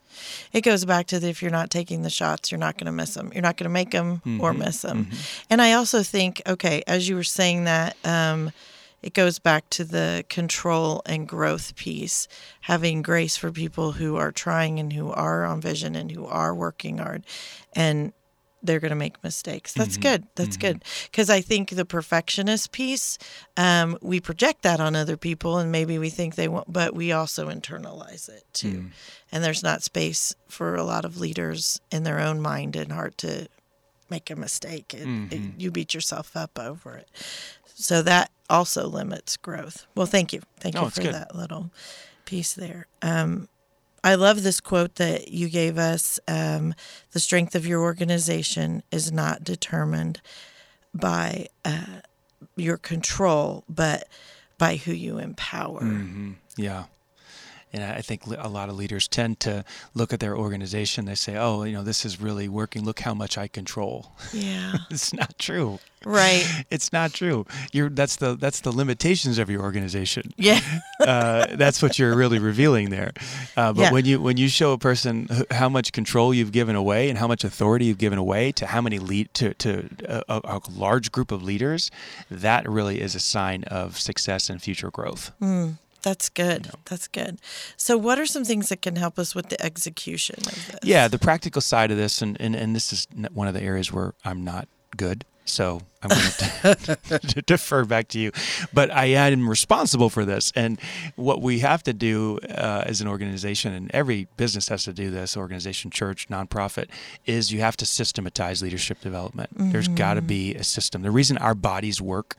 It 0.52 0.62
goes 0.62 0.84
back 0.84 1.06
to 1.08 1.18
the, 1.18 1.28
if 1.28 1.42
you're 1.42 1.50
not 1.50 1.70
taking 1.70 2.02
the 2.02 2.10
shots, 2.10 2.50
you're 2.50 2.58
not 2.58 2.76
going 2.78 2.86
to 2.86 2.92
miss 2.92 3.14
them. 3.14 3.30
You're 3.34 3.42
not 3.42 3.56
going 3.56 3.64
to 3.68 3.72
make 3.72 3.90
them 3.90 4.20
or 4.40 4.50
Mm-hmm. 4.52 4.58
miss 4.58 4.82
them. 4.82 5.08
And 5.50 5.60
I 5.62 5.72
also 5.72 6.02
think, 6.02 6.40
okay, 6.46 6.82
as 6.86 7.08
you 7.08 7.16
were 7.16 7.24
saying 7.24 7.64
that, 7.64 7.96
um, 8.04 8.52
it 9.02 9.12
goes 9.14 9.38
back 9.38 9.68
to 9.70 9.84
the 9.84 10.24
control 10.28 11.02
and 11.06 11.28
growth 11.28 11.76
piece, 11.76 12.28
having 12.62 13.02
grace 13.02 13.36
for 13.36 13.52
people 13.52 13.92
who 13.92 14.16
are 14.16 14.32
trying 14.32 14.80
and 14.80 14.92
who 14.92 15.10
are 15.12 15.44
on 15.44 15.60
vision 15.60 15.94
and 15.96 16.10
who 16.10 16.26
are 16.26 16.54
working 16.54 16.98
hard, 16.98 17.22
and 17.74 18.12
they're 18.66 18.80
going 18.80 18.90
to 18.90 18.94
make 18.96 19.22
mistakes. 19.24 19.72
That's 19.72 19.94
Mm-hmm. 19.96 20.02
good. 20.02 20.26
That's 20.34 20.56
good. 20.56 20.84
Because 21.10 21.30
I 21.30 21.40
think 21.40 21.70
the 21.70 21.84
perfectionist 21.84 22.72
piece, 22.72 23.18
um, 23.56 23.96
we 24.02 24.20
project 24.20 24.62
that 24.62 24.80
on 24.80 24.94
other 24.96 25.16
people, 25.16 25.58
and 25.58 25.70
maybe 25.72 25.98
we 25.98 26.10
think 26.10 26.34
they 26.34 26.48
won't, 26.48 26.72
but 26.72 26.94
we 26.94 27.12
also 27.12 27.48
internalize 27.48 28.28
it 28.28 28.44
too. 28.52 28.72
Mm. 28.72 28.90
And 29.32 29.44
there's 29.44 29.62
not 29.62 29.82
space 29.82 30.34
for 30.48 30.74
a 30.76 30.84
lot 30.84 31.04
of 31.04 31.18
leaders 31.18 31.80
in 31.90 32.02
their 32.02 32.20
own 32.20 32.40
mind 32.40 32.76
and 32.76 32.92
heart 32.92 33.16
to 33.18 33.48
make 34.10 34.30
a 34.30 34.36
mistake. 34.36 34.94
It, 34.94 35.06
Mm-hmm. 35.06 35.32
it- 35.34 35.60
you 35.60 35.70
beat 35.70 35.94
yourself 35.94 36.36
up 36.36 36.58
over 36.58 36.96
it. 36.96 37.08
So 37.78 38.02
that 38.02 38.30
also 38.48 38.86
limits 38.88 39.36
growth. 39.36 39.86
Well, 39.94 40.06
thank 40.06 40.32
you. 40.32 40.40
Thank 40.60 40.76
you 40.76 40.88
for 40.90 41.02
good. 41.02 41.14
that 41.14 41.34
little 41.34 41.70
piece 42.24 42.54
there. 42.54 42.86
Um, 43.02 43.48
I 44.06 44.14
love 44.14 44.44
this 44.44 44.60
quote 44.60 44.94
that 44.94 45.32
you 45.32 45.48
gave 45.48 45.78
us. 45.78 46.20
Um, 46.28 46.74
the 47.10 47.18
strength 47.18 47.56
of 47.56 47.66
your 47.66 47.82
organization 47.82 48.84
is 48.92 49.10
not 49.10 49.42
determined 49.42 50.20
by 50.94 51.48
uh, 51.64 52.02
your 52.54 52.76
control, 52.76 53.64
but 53.68 54.06
by 54.58 54.76
who 54.76 54.92
you 54.92 55.18
empower. 55.18 55.82
Mm-hmm. 55.82 56.34
Yeah. 56.56 56.84
And 57.76 57.84
I 57.84 58.00
think 58.00 58.22
a 58.26 58.48
lot 58.48 58.68
of 58.70 58.76
leaders 58.76 59.06
tend 59.08 59.38
to 59.40 59.62
look 59.94 60.12
at 60.14 60.20
their 60.20 60.34
organization. 60.36 61.04
They 61.04 61.14
say, 61.14 61.36
"Oh, 61.36 61.62
you 61.64 61.72
know, 61.74 61.82
this 61.84 62.04
is 62.06 62.20
really 62.20 62.48
working. 62.48 62.84
Look 62.84 63.00
how 63.00 63.12
much 63.14 63.36
I 63.36 63.48
control." 63.48 64.12
Yeah. 64.32 64.76
it's 64.90 65.12
not 65.12 65.38
true. 65.38 65.78
right. 66.04 66.44
It's 66.70 66.90
not 66.92 67.12
true. 67.12 67.44
You're 67.72 67.90
that's 67.90 68.16
the 68.16 68.34
that's 68.36 68.60
the 68.60 68.72
limitations 68.72 69.38
of 69.38 69.50
your 69.50 69.62
organization. 69.62 70.32
Yeah. 70.36 70.60
uh, 71.00 71.46
that's 71.56 71.82
what 71.82 71.98
you're 71.98 72.16
really 72.16 72.38
revealing 72.38 72.90
there. 72.90 73.12
Uh, 73.56 73.72
but 73.72 73.82
Yeah. 73.82 73.92
when 73.92 74.04
you 74.06 74.20
when 74.22 74.36
you 74.36 74.48
show 74.48 74.72
a 74.72 74.78
person 74.78 75.28
how 75.50 75.68
much 75.68 75.92
control 75.92 76.32
you've 76.34 76.52
given 76.52 76.76
away 76.76 77.08
and 77.10 77.18
how 77.18 77.26
much 77.28 77.44
authority 77.44 77.84
you've 77.86 77.98
given 78.06 78.18
away 78.18 78.52
to 78.52 78.66
how 78.66 78.80
many 78.80 78.98
lead 78.98 79.28
to 79.34 79.52
to 79.54 79.70
a, 80.08 80.22
a, 80.28 80.40
a 80.56 80.60
large 80.76 81.10
group 81.12 81.30
of 81.32 81.42
leaders, 81.42 81.90
that 82.30 82.68
really 82.68 83.00
is 83.00 83.14
a 83.14 83.20
sign 83.20 83.64
of 83.64 83.98
success 83.98 84.48
and 84.50 84.62
future 84.62 84.90
growth. 84.90 85.32
That's 86.06 86.28
good. 86.28 86.70
That's 86.84 87.08
good. 87.08 87.40
So, 87.76 87.98
what 87.98 88.16
are 88.16 88.26
some 88.26 88.44
things 88.44 88.68
that 88.68 88.80
can 88.80 88.94
help 88.94 89.18
us 89.18 89.34
with 89.34 89.48
the 89.48 89.60
execution 89.60 90.36
of 90.38 90.68
this? 90.68 90.78
Yeah, 90.84 91.08
the 91.08 91.18
practical 91.18 91.60
side 91.60 91.90
of 91.90 91.96
this, 91.96 92.22
and, 92.22 92.40
and, 92.40 92.54
and 92.54 92.76
this 92.76 92.92
is 92.92 93.08
one 93.32 93.48
of 93.48 93.54
the 93.54 93.60
areas 93.60 93.92
where 93.92 94.14
I'm 94.24 94.44
not 94.44 94.68
good. 94.96 95.24
So 95.46 95.80
I'm 96.02 96.10
going 96.10 96.76
to 97.20 97.42
defer 97.44 97.84
back 97.84 98.06
to 98.08 98.20
you. 98.20 98.30
But 98.72 98.92
I 98.92 99.06
am 99.06 99.50
responsible 99.50 100.08
for 100.08 100.24
this. 100.24 100.52
And 100.54 100.80
what 101.16 101.42
we 101.42 101.58
have 101.60 101.82
to 101.84 101.92
do 101.92 102.38
uh, 102.50 102.84
as 102.86 103.00
an 103.00 103.08
organization, 103.08 103.72
and 103.72 103.90
every 103.92 104.28
business 104.36 104.68
has 104.68 104.84
to 104.84 104.92
do 104.92 105.10
this 105.10 105.36
organization, 105.36 105.90
church, 105.90 106.28
nonprofit, 106.28 106.86
is 107.26 107.52
you 107.52 107.60
have 107.60 107.76
to 107.78 107.86
systematize 107.86 108.62
leadership 108.62 109.00
development. 109.00 109.50
There's 109.56 109.88
got 109.88 110.14
to 110.14 110.22
be 110.22 110.54
a 110.54 110.62
system. 110.62 111.02
The 111.02 111.10
reason 111.10 111.36
our 111.38 111.56
bodies 111.56 112.00
work 112.00 112.36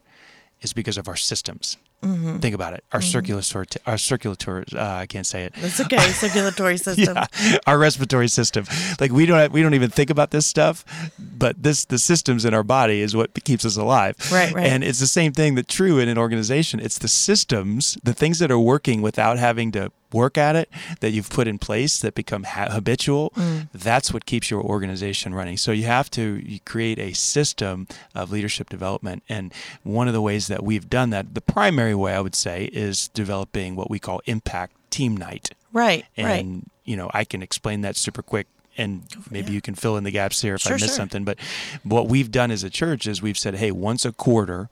is 0.61 0.71
because 0.71 0.97
of 0.97 1.09
our 1.09 1.17
systems. 1.17 1.77
Think 2.01 2.53
about 2.53 2.73
it. 2.73 2.83
Our 2.91 3.01
circulatory, 3.01 3.65
our 3.87 3.97
circulatory, 3.97 4.65
uh, 4.73 4.95
I 4.95 5.07
can't 5.07 5.25
say 5.25 5.45
it. 5.45 5.53
That's 5.57 5.79
okay. 5.81 5.97
Circulatory 6.11 6.77
system. 6.77 7.17
Yeah, 7.41 7.57
our 7.65 7.79
respiratory 7.79 8.27
system. 8.27 8.65
Like 8.99 9.11
we 9.11 9.25
don't 9.25 9.39
have, 9.39 9.51
we 9.51 9.63
don't 9.63 9.73
even 9.73 9.89
think 9.89 10.11
about 10.11 10.29
this 10.29 10.45
stuff, 10.45 10.85
but 11.17 11.61
this 11.61 11.85
the 11.85 11.97
systems 11.97 12.45
in 12.45 12.53
our 12.53 12.63
body 12.63 13.01
is 13.01 13.15
what 13.15 13.33
keeps 13.43 13.65
us 13.65 13.77
alive. 13.77 14.15
Right, 14.31 14.53
right. 14.53 14.67
And 14.67 14.83
it's 14.83 14.99
the 14.99 15.07
same 15.07 15.33
thing 15.33 15.55
that 15.55 15.67
true 15.67 15.97
in 15.97 16.07
an 16.07 16.17
organization. 16.17 16.79
It's 16.79 16.99
the 16.99 17.07
systems, 17.07 17.97
the 18.03 18.13
things 18.13 18.39
that 18.39 18.51
are 18.51 18.59
working 18.59 19.01
without 19.01 19.39
having 19.39 19.71
to 19.71 19.91
work 20.13 20.37
at 20.37 20.55
it 20.55 20.69
that 21.01 21.11
you've 21.11 21.29
put 21.29 21.47
in 21.47 21.57
place 21.59 21.99
that 21.99 22.15
become 22.15 22.43
ha- 22.43 22.69
habitual. 22.71 23.31
Mm. 23.31 23.67
That's 23.73 24.13
what 24.13 24.25
keeps 24.25 24.49
your 24.49 24.61
organization 24.61 25.33
running. 25.35 25.57
So 25.57 25.71
you 25.71 25.83
have 25.85 26.09
to 26.11 26.41
you 26.45 26.59
create 26.61 26.97
a 26.99 27.13
system 27.13 27.87
of 28.15 28.31
leadership 28.31 28.69
development. 28.69 29.23
And 29.27 29.53
one 29.83 30.07
of 30.07 30.13
the 30.13 30.21
ways 30.21 30.47
that 30.47 30.63
we've 30.63 30.89
done 30.89 31.09
that, 31.09 31.33
the 31.35 31.41
primary 31.41 31.93
way 31.95 32.13
I 32.13 32.21
would 32.21 32.35
say, 32.35 32.65
is 32.71 33.09
developing 33.09 33.75
what 33.75 33.89
we 33.89 33.99
call 33.99 34.21
impact 34.25 34.73
team 34.89 35.17
night 35.17 35.51
Right. 35.73 36.05
and 36.15 36.27
right. 36.27 36.63
you 36.85 36.95
know 36.95 37.11
i 37.13 37.23
can 37.25 37.43
explain 37.43 37.81
that 37.81 37.97
super 37.97 38.23
quick 38.23 38.47
and 38.77 39.03
maybe 39.29 39.47
yeah. 39.49 39.55
you 39.55 39.61
can 39.61 39.75
fill 39.75 39.97
in 39.97 40.05
the 40.05 40.11
gaps 40.11 40.41
here 40.41 40.55
if 40.55 40.65
i 40.65 40.69
Sure, 40.69 40.75
miss 40.77 40.85
sure. 40.85 40.95
something 40.95 41.25
but 41.25 41.37
what 41.83 42.07
we've 42.07 42.31
done 42.31 42.49
as 42.51 42.63
a 42.63 42.69
church 42.69 43.05
is 43.05 43.21
we've 43.21 43.37
said 43.37 43.55
hey 43.55 43.69
once 43.71 44.05
a 44.05 44.13
quarter 44.13 44.69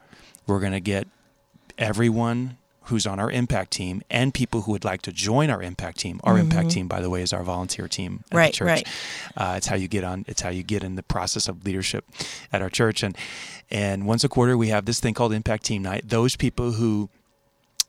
we're 0.47 0.61
going 0.61 0.71
to 0.71 0.79
get 0.79 1.05
everyone 1.77 2.57
who's 2.85 3.05
on 3.05 3.19
our 3.19 3.31
impact 3.31 3.71
team 3.71 4.01
and 4.09 4.33
people 4.33 4.61
who 4.61 4.71
would 4.71 4.85
like 4.85 5.01
to 5.03 5.11
join 5.11 5.49
our 5.49 5.61
impact 5.61 5.99
team. 5.99 6.19
Our 6.23 6.37
impact 6.37 6.69
team 6.71 6.87
by 6.87 7.01
the 7.01 7.09
way 7.09 7.21
is 7.21 7.33
our 7.33 7.43
volunteer 7.43 7.87
team 7.87 8.23
at 8.25 8.25
Mm-hmm. 8.25 8.37
Right, 8.37 8.51
the 8.53 8.57
church. 8.57 8.67
right. 8.67 8.87
uh, 9.37 9.53
it's 9.57 9.67
how 9.67 9.75
you 9.75 9.87
get 9.87 10.03
on 10.03 10.25
it's 10.27 10.41
how 10.41 10.49
you 10.49 10.63
get 10.63 10.83
in 10.83 10.95
the 10.95 11.03
process 11.03 11.47
of 11.47 11.63
leadership 11.65 12.05
at 12.53 12.61
our 12.61 12.69
church. 12.69 13.03
And 13.03 13.17
and 13.71 14.05
once 14.05 14.23
a 14.23 14.29
quarter 14.29 14.57
we 14.57 14.69
have 14.69 14.85
this 14.85 14.99
thing 14.99 15.13
called 15.13 15.33
impact 15.33 15.65
team 15.65 15.81
night. 15.81 16.09
Those 16.09 16.35
people 16.35 16.73
who 16.73 17.09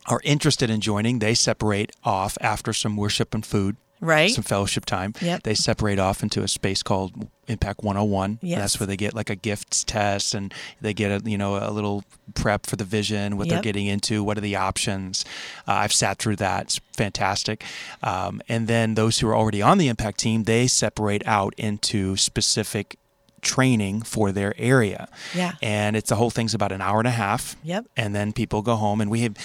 are 0.07 0.21
interested 0.23 0.69
in 0.69 0.79
joining, 0.79 1.19
they 1.19 1.33
separate 1.33 1.91
off 2.03 2.37
after 2.39 2.71
some 2.73 2.95
worship 2.95 3.33
and 3.33 3.45
food, 3.45 3.75
Right. 3.99 4.31
some 4.31 4.43
fellowship 4.43 4.85
time. 4.85 5.13
Yep. 5.21 5.43
They 5.43 5.53
separate 5.53 5.99
off 5.99 6.21
into 6.23 6.43
a 6.43 6.47
space 6.47 6.83
called 6.83 7.29
Impact 7.47 7.83
101. 7.83 8.29
And 8.29 8.39
Yes. 8.41 8.59
That's 8.59 8.79
where 8.79 8.87
they 8.87 8.97
get 8.97 9.13
like 9.13 9.29
a 9.29 9.35
gifts 9.35 9.83
test 9.83 10.35
and 10.35 10.53
they 10.81 10.93
get 10.93 11.09
a 11.09 11.29
you 11.29 11.37
know 11.37 11.57
a 11.57 11.71
little 11.71 12.03
prep 12.35 12.65
for 12.65 12.75
the 12.75 12.83
vision, 12.83 13.37
what 13.37 13.49
they're 13.49 13.61
getting 13.61 13.87
into, 13.87 14.23
what 14.23 14.37
are 14.37 14.41
the 14.41 14.55
options. 14.55 15.25
Uh, 15.67 15.73
I've 15.73 15.93
sat 15.93 16.19
through 16.19 16.35
that; 16.37 16.63
it's 16.63 16.79
fantastic. 16.95 17.63
Um, 18.03 18.41
and 18.47 18.67
then 18.67 18.95
those 18.95 19.19
who 19.19 19.27
are 19.29 19.35
already 19.35 19.61
on 19.61 19.77
the 19.77 19.87
Impact 19.87 20.19
team, 20.19 20.43
they 20.43 20.67
separate 20.67 21.25
out 21.25 21.53
into 21.57 22.17
specific 22.17 22.97
training 23.41 24.01
for 24.01 24.31
their 24.31 24.53
area. 24.57 25.07
Yeah. 25.35 25.53
And 25.61 25.95
it's 25.95 26.09
the 26.09 26.15
whole 26.15 26.29
thing's 26.29 26.53
about 26.53 26.71
an 26.71 26.81
hour 26.81 26.99
and 26.99 27.07
a 27.07 27.11
half 27.11 27.55
Yep. 27.63 27.85
and 27.95 28.13
then 28.15 28.33
people 28.33 28.61
go 28.61 28.75
home 28.75 28.99
and 29.01 29.09
we 29.11 29.21
have 29.21 29.35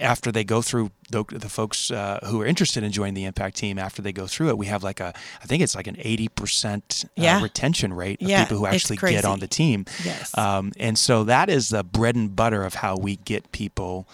after 0.00 0.32
they 0.32 0.44
go 0.44 0.60
through 0.62 0.90
the, 1.10 1.24
the 1.30 1.48
folks 1.48 1.90
uh, 1.90 2.18
who 2.26 2.40
are 2.42 2.46
interested 2.46 2.82
in 2.82 2.92
joining 2.92 3.14
the 3.14 3.24
impact 3.24 3.56
team 3.56 3.78
after 3.78 4.02
they 4.02 4.12
go 4.12 4.26
through 4.26 4.48
it 4.50 4.58
we 4.58 4.66
have 4.66 4.82
like 4.82 5.00
a 5.00 5.14
i 5.42 5.46
think 5.46 5.62
it's 5.62 5.74
like 5.74 5.86
an 5.86 5.94
80% 5.96 7.04
uh, 7.04 7.08
Yeah. 7.14 7.42
retention 7.42 7.94
rate 7.94 8.20
of 8.20 8.28
Yeah, 8.28 8.44
people 8.44 8.58
who 8.58 8.66
actually 8.66 8.96
get 8.98 9.24
on 9.24 9.38
the 9.40 9.46
team 9.48 9.84
Yes. 10.04 10.36
um, 10.36 10.72
and 10.78 10.98
so 10.98 11.24
that 11.24 11.48
is 11.48 11.68
the 11.70 11.82
bread 11.84 12.16
and 12.16 12.34
butter 12.34 12.64
of 12.64 12.74
how 12.74 12.96
we 12.96 13.16
get 13.16 13.50
people 13.52 14.06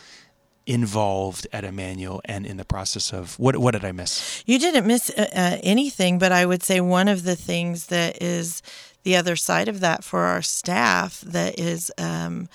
involved 0.66 1.46
at 1.52 1.62
Emmanuel 1.64 2.20
and 2.24 2.46
in 2.46 2.56
the 2.56 2.64
process 2.64 3.12
of 3.12 3.38
what 3.38 3.56
what 3.58 3.72
did 3.72 3.84
I 3.84 3.92
miss? 3.92 4.42
You 4.46 4.58
didn't 4.58 4.86
miss 4.86 5.10
uh, 5.10 5.28
uh, 5.34 5.58
anything, 5.62 6.18
but 6.18 6.32
I 6.32 6.46
would 6.46 6.62
say 6.62 6.80
one 6.80 7.06
of 7.08 7.24
the 7.24 7.36
things 7.36 7.86
that 7.88 8.22
is 8.22 8.62
the 9.04 9.16
other 9.16 9.36
side 9.36 9.68
of 9.68 9.80
that 9.80 10.02
for 10.04 10.20
our 10.24 10.42
staff 10.42 11.20
that 11.22 11.58
is 11.58 11.90
um, 11.98 12.48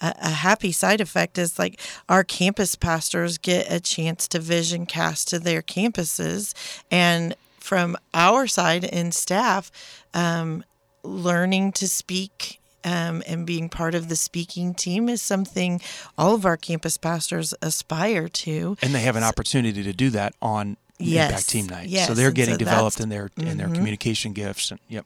a, 0.00 0.14
a 0.22 0.30
happy 0.30 0.72
side 0.72 1.00
effect 1.00 1.36
is 1.38 1.58
like 1.58 1.80
our 2.08 2.24
campus 2.24 2.74
pastors 2.74 3.38
get 3.38 3.70
a 3.70 3.80
chance 3.80 4.26
to 4.28 4.38
vision 4.38 4.86
cast 4.86 5.28
to 5.28 5.38
their 5.38 5.62
campuses. 5.62 6.54
And 6.90 7.34
from 7.58 7.96
our 8.14 8.46
side 8.46 8.84
in 8.84 9.12
staff, 9.12 9.70
um, 10.14 10.64
learning 11.02 11.72
to 11.72 11.88
speak 11.88 12.60
um, 12.84 13.22
and 13.26 13.44
being 13.46 13.68
part 13.68 13.94
of 13.96 14.08
the 14.08 14.14
speaking 14.16 14.72
team 14.74 15.08
is 15.08 15.20
something 15.20 15.80
all 16.16 16.34
of 16.34 16.46
our 16.46 16.56
campus 16.56 16.96
pastors 16.96 17.52
aspire 17.60 18.28
to. 18.28 18.76
And 18.82 18.94
they 18.94 19.00
have 19.00 19.16
an 19.16 19.24
opportunity 19.24 19.82
to 19.82 19.92
do 19.92 20.10
that 20.10 20.34
on 20.40 20.76
Yes. 20.98 21.28
Impact 21.30 21.48
Team 21.50 21.66
Night. 21.66 21.88
Yes, 21.88 22.08
So 22.08 22.14
they're 22.14 22.30
getting 22.30 22.54
so 22.54 22.58
developed 22.58 22.96
Mm-hmm. 22.96 23.02
in 23.02 23.08
their 23.10 23.30
in 23.36 23.58
their 23.58 23.68
communication 23.68 24.32
gifts. 24.32 24.70
And 24.70 24.80
yep. 24.88 25.04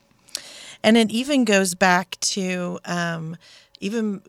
And 0.83 0.97
it 0.97 1.11
even 1.11 1.45
goes 1.45 1.75
back 1.75 2.17
to 2.21 2.79
um, 2.85 3.37
even 3.79 4.21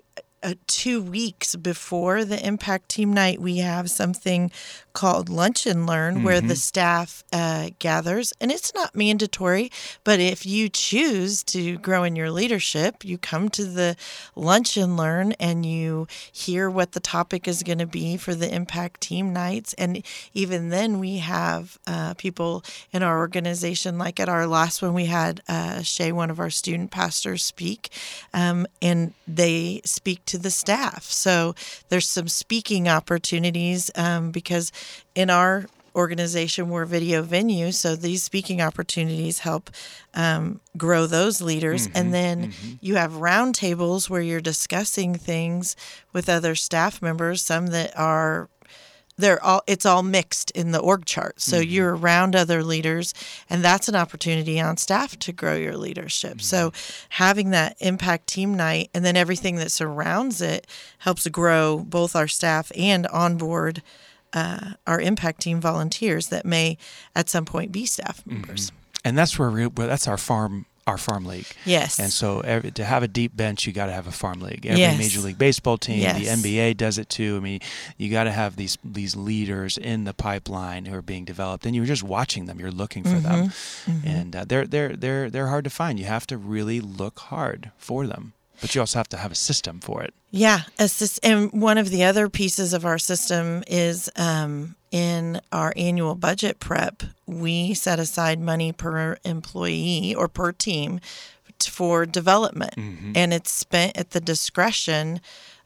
uh, 0.43 0.55
two 0.67 1.03
weeks 1.03 1.57
before 1.57 2.25
the 2.25 2.45
Impact 2.45 2.89
Team 2.89 3.13
Night, 3.13 3.41
we 3.41 3.59
have 3.59 3.91
something 3.91 4.51
called 4.93 5.29
Lunch 5.29 5.67
and 5.67 5.87
Learn 5.87 6.23
where 6.23 6.41
the 6.41 6.57
staff 6.57 7.25
uh, 7.33 7.71
gathers. 7.79 8.33
And 8.41 8.51
it's 8.51 8.75
not 8.75 8.95
mandatory, 8.95 9.71
but 10.05 10.21
if 10.21 10.45
you 10.45 10.69
choose 10.69 11.43
to 11.45 11.79
grow 11.79 12.03
in 12.05 12.17
your 12.17 12.31
leadership, 12.31 13.05
you 13.05 13.19
come 13.19 13.49
to 13.51 13.65
the 13.65 13.97
Lunch 14.35 14.77
and 14.77 14.97
Learn 14.97 15.33
and 15.33 15.65
you 15.65 16.07
hear 16.31 16.69
what 16.69 16.93
the 16.93 17.01
topic 17.01 17.49
is 17.49 17.63
going 17.63 17.79
to 17.79 17.87
be 17.87 18.17
for 18.17 18.35
the 18.35 18.53
Impact 18.53 19.01
Team 19.01 19.33
Nights. 19.33 19.75
And 19.75 20.05
even 20.35 20.69
then, 20.69 20.99
we 20.99 21.19
have 21.19 21.79
uh, 21.87 22.15
people 22.15 22.65
in 22.93 23.03
our 23.03 23.19
organization, 23.19 23.99
like 23.99 24.21
at 24.21 24.29
our 24.29 24.47
last 24.47 24.83
one, 24.83 24.95
we 24.95 25.07
had 25.07 25.41
uh, 25.49 25.83
Shay, 25.83 26.13
one 26.13 26.31
of 26.31 26.41
our 26.41 26.51
student 26.51 26.91
pastors, 26.91 27.45
speak, 27.45 27.91
um, 28.35 28.67
and 28.81 29.15
they 29.27 29.81
speak 29.85 30.25
to 30.27 30.32
the 30.39 30.51
staff. 30.51 31.05
So 31.05 31.55
there's 31.89 32.09
some 32.09 32.29
speaking 32.29 32.89
opportunities 32.89 33.91
um, 33.95 34.31
because 34.31 34.73
in 35.15 35.31
our 35.31 35.67
organization 35.95 36.71
we're 36.71 36.87
video 36.87 37.21
venue 37.21 37.71
so 37.71 37.95
these 37.95 38.23
speaking 38.23 38.63
opportunities 38.63 39.41
help 39.41 39.69
um, 40.15 40.59
grow 40.77 41.07
those 41.07 41.43
leaders 41.43 41.87
and 41.95 42.15
then 42.15 42.53
you 42.81 42.95
have 42.95 43.13
roundtables 43.13 44.09
where 44.09 44.23
you're 44.23 44.41
discussing 44.41 45.15
things 45.15 45.77
with 46.13 46.31
other 46.31 46.55
staff 46.55 47.03
members 47.03 47.43
some 47.43 47.67
that 47.67 47.95
are 47.99 48.49
they're 49.23 49.43
all 49.43 49.63
it's 49.67 49.87
all 49.87 50.03
mixed 50.03 50.51
in 50.51 50.73
the 50.73 50.79
org 50.79 51.05
chart. 51.05 51.41
So 51.41 51.59
mm-hmm. 51.59 51.71
you're 51.71 51.97
around 51.97 52.37
other 52.37 52.63
leaders 52.63 53.15
and 53.49 53.65
that's 53.65 53.89
an 53.89 53.95
opportunity 53.95 54.61
on 54.61 54.77
staff 54.77 55.19
to 55.21 55.33
grow 55.33 55.55
your 55.55 55.77
leadership. 55.77 56.33
Mm-hmm. 56.33 56.41
So 56.41 56.73
having 57.11 57.51
that 57.51 57.77
impact 57.81 58.27
team 58.27 58.55
night 58.55 58.91
and 58.93 59.05
then 59.05 59.17
everything 59.17 59.57
that 59.57 59.71
surrounds 59.71 60.41
it 60.41 60.67
helps 60.99 61.27
grow 61.29 61.79
both 61.79 62.15
our 62.17 62.29
staff 62.29 62.71
and 62.77 63.07
onboard 63.07 63.83
uh, 64.33 64.73
our 64.87 65.01
impact 65.01 65.43
team 65.43 65.61
volunteers 65.61 66.29
that 66.29 66.45
may 66.45 66.79
at 67.15 67.29
some 67.29 67.45
point 67.45 67.71
be 67.71 67.87
staff 67.87 68.27
members. 68.27 68.71
Mm-hmm. 68.71 68.77
And 69.05 69.19
that's 69.19 69.39
where 69.39 69.51
we, 69.51 69.69
that's 69.69 70.09
our 70.09 70.17
farm 70.17 70.67
our 70.87 70.99
farm 70.99 71.25
league. 71.25 71.47
yes 71.65 71.99
And 72.01 72.11
so 72.13 72.41
every, 72.41 72.71
to 72.73 72.85
have 72.85 73.03
a 73.03 73.09
deep 73.09 73.37
bench, 73.37 73.67
you 73.67 73.73
got 73.73 73.87
to 73.87 73.93
have 73.93 74.07
a 74.09 74.13
farm 74.13 74.41
league. 74.41 74.67
Every 74.67 74.81
Yes. 74.81 74.99
Major 74.99 75.21
League 75.21 75.39
Baseball 75.39 75.79
team, 75.79 76.01
Yes. 76.01 76.19
the 76.19 76.27
NBA 76.27 76.77
does 76.77 76.99
it 76.99 77.09
too. 77.09 77.37
I 77.37 77.41
mean, 77.41 77.61
you 77.97 78.11
got 78.11 78.25
to 78.25 78.33
have 78.33 78.57
these 78.57 78.77
these 78.85 79.15
leaders 79.15 79.79
in 79.79 80.05
the 80.05 80.13
pipeline 80.15 80.87
who 80.87 80.95
are 80.97 81.03
being 81.03 81.25
developed, 81.25 81.67
and 81.67 81.75
you're 81.77 81.85
just 81.85 82.03
watching 82.03 82.47
them. 82.47 82.59
You're 82.59 82.73
looking 82.73 83.05
for 83.05 83.21
them, 83.21 83.51
Mm-hmm. 83.87 84.07
and 84.09 84.37
uh, 84.37 84.45
they're 84.45 84.67
they're 84.67 84.97
they're 84.97 85.31
they're 85.31 85.49
hard 85.49 85.65
to 85.65 85.71
find. 85.71 85.99
You 86.01 86.07
have 86.07 86.27
to 86.29 86.37
really 86.37 86.81
look 86.81 87.19
hard 87.21 87.71
for 87.79 88.07
them, 88.07 88.33
but 88.63 88.75
you 88.75 88.81
also 88.81 88.99
have 88.99 89.09
to 89.11 89.19
have 89.19 89.33
a 89.33 89.35
system 89.35 89.81
for 89.81 90.03
it. 90.03 90.15
Yeah, 90.31 90.61
a 90.79 90.85
sys- 90.85 91.19
and 91.23 91.53
one 91.53 91.77
of 91.77 91.91
the 91.91 92.05
other 92.05 92.31
pieces 92.31 92.73
of 92.73 92.87
our 92.87 92.97
system 92.97 93.63
is 93.67 94.09
um, 94.17 94.77
in 94.91 95.43
our 95.53 95.75
annual 95.77 96.15
budget 96.15 96.59
prep, 96.61 97.03
we 97.27 97.75
set 97.75 97.99
aside 97.99 98.41
money 98.41 98.73
per 98.73 99.19
employee 99.25 100.15
or 100.15 100.29
per 100.29 100.53
team 100.53 101.01
for 101.61 102.07
development, 102.07 102.75
and 103.15 103.33
it's 103.35 103.51
spent 103.51 103.97
at 103.97 104.11
the 104.11 104.21
discretion 104.21 105.21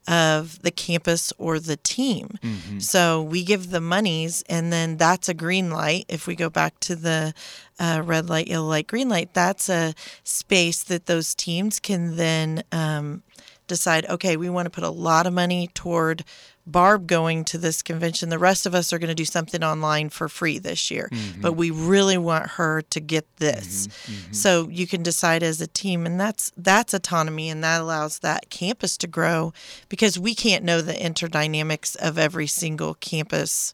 of 0.09 0.62
the 0.62 0.71
campus 0.71 1.33
or 1.38 1.59
the 1.59 1.77
team. 1.77 2.38
So 2.79 3.23
we 3.23 3.42
give 3.45 3.71
the 3.71 3.81
monies, 3.81 4.45
and 4.49 4.73
then 4.73 4.97
that's 4.97 5.29
a 5.29 5.35
green 5.35 5.71
light. 5.71 6.05
If 6.09 6.27
we 6.27 6.37
go 6.37 6.49
back 6.49 6.79
to 6.81 6.97
the 6.97 7.35
uh, 7.79 8.03
red 8.05 8.29
light, 8.29 8.49
yellow 8.49 8.69
light, 8.69 8.87
green 8.87 9.09
light, 9.09 9.35
that's 9.35 9.69
a 9.69 9.95
space 10.25 10.83
that 10.85 11.07
those 11.07 11.35
teams 11.35 11.81
can 11.81 12.16
then 12.16 12.62
um, 12.73 13.23
decide, 13.67 14.07
okay, 14.07 14.37
we 14.37 14.49
want 14.49 14.67
to 14.67 14.71
put 14.71 14.85
a 14.85 14.91
lot 14.91 15.27
of 15.27 15.33
money 15.33 15.69
toward 15.75 16.25
Barb 16.69 17.07
going 17.07 17.45
to 17.45 17.59
this 17.59 17.81
convention. 17.81 18.29
The 18.29 18.39
rest 18.39 18.67
of 18.67 18.75
us 18.75 18.93
are 18.93 18.99
going 18.99 19.09
to 19.09 19.15
do 19.15 19.25
something 19.25 19.63
online 19.63 20.09
for 20.09 20.29
free 20.29 20.59
this 20.59 20.91
year, 20.91 21.09
but 21.41 21.53
we 21.53 21.71
really 21.71 22.19
want 22.19 22.51
her 22.53 22.83
to 22.83 23.01
get 23.01 23.25
this. 23.37 23.89
So 24.33 24.69
you 24.69 24.87
can 24.87 25.03
decide 25.05 25.43
as 25.45 25.61
a 25.61 25.69
team, 25.69 26.07
and 26.07 26.19
that's 26.19 26.51
that's 26.57 26.93
autonomy, 26.93 27.49
and 27.51 27.63
that 27.63 27.81
allows 27.81 28.19
that 28.21 28.51
campus 28.51 28.97
to 28.99 29.07
grow 29.07 29.53
because 29.89 30.19
we 30.19 30.35
can't 30.35 30.65
know 30.65 30.81
the 30.81 30.93
interdynamics 30.95 31.95
of 31.97 32.19
every 32.19 32.49
single 32.49 32.95
campus. 32.95 33.73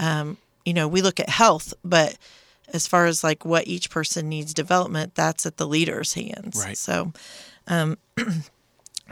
Um, 0.00 0.38
you 0.64 0.74
know, 0.74 0.88
we 0.88 1.02
look 1.02 1.20
at 1.20 1.28
health, 1.28 1.72
but 1.84 2.16
as 2.72 2.88
far 2.88 3.06
as 3.06 3.22
like 3.22 3.44
what 3.44 3.68
each 3.68 3.90
person 3.90 4.28
needs 4.28 4.52
development, 4.52 5.14
that's 5.14 5.46
at 5.46 5.56
the 5.56 5.66
leader's 5.66 6.14
hands. 6.14 6.60
Right. 6.64 6.76
So 6.76 7.12
um, 7.68 7.98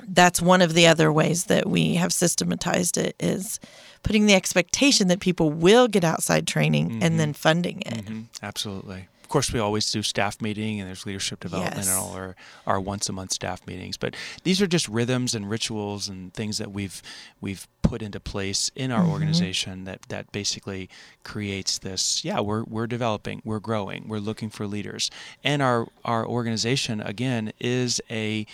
that's 0.09 0.41
one 0.41 0.63
of 0.63 0.75
the 0.75 0.87
other 0.87 1.13
ways 1.13 1.45
that 1.45 1.69
we 1.69 1.95
have 1.95 2.13
systematized 2.13 2.97
it 2.97 3.15
is 3.21 3.61
putting 4.03 4.27
the 4.27 4.35
expectation 4.35 5.09
that 5.09 5.21
people 5.21 5.51
will 5.51 5.87
get 5.89 6.03
outside 6.05 6.47
training 6.47 7.03
and 7.03 7.21
then 7.21 7.33
funding 7.33 7.81
it. 7.83 8.05
Mhm, 8.07 8.25
Absolutely. 8.43 9.09
Of 9.23 9.29
course, 9.29 9.51
we 9.51 9.61
always 9.61 9.91
do 9.91 10.03
staff 10.03 10.43
meeting, 10.43 10.79
and 10.79 10.87
there's 10.87 11.07
leadership 11.07 11.41
development 11.41 11.77
Yes. 11.77 11.89
and 11.89 11.97
all 11.97 12.13
our, 12.13 12.37
our 12.67 12.79
once 12.79 13.09
a 13.09 13.15
month 13.15 13.33
staff 13.33 13.67
meetings. 13.67 13.97
But 13.97 14.15
these 14.45 14.61
are 14.61 14.67
just 14.67 14.87
rhythms 14.89 15.35
and 15.35 15.49
rituals 15.49 16.07
and 16.07 16.35
things 16.35 16.59
that 16.59 16.71
we've 16.71 17.01
we've 17.41 17.67
put 17.81 18.03
into 18.03 18.21
place 18.21 18.71
in 18.77 18.93
our 18.93 19.07
organization 19.07 19.85
that 19.85 20.03
that 20.11 20.31
basically 20.33 20.91
creates 21.25 21.79
this. 21.79 22.23
Yeah, 22.27 22.41
we're 22.41 22.65
we're 22.65 22.87
developing, 22.87 23.41
we're 23.43 23.59
growing, 23.61 24.07
we're 24.07 24.19
looking 24.19 24.51
for 24.51 24.67
leaders, 24.67 25.11
and 25.43 25.63
our 25.63 25.87
our 26.05 26.27
organization 26.27 27.01
again 27.01 27.53
is 27.59 28.03
a 28.11 28.47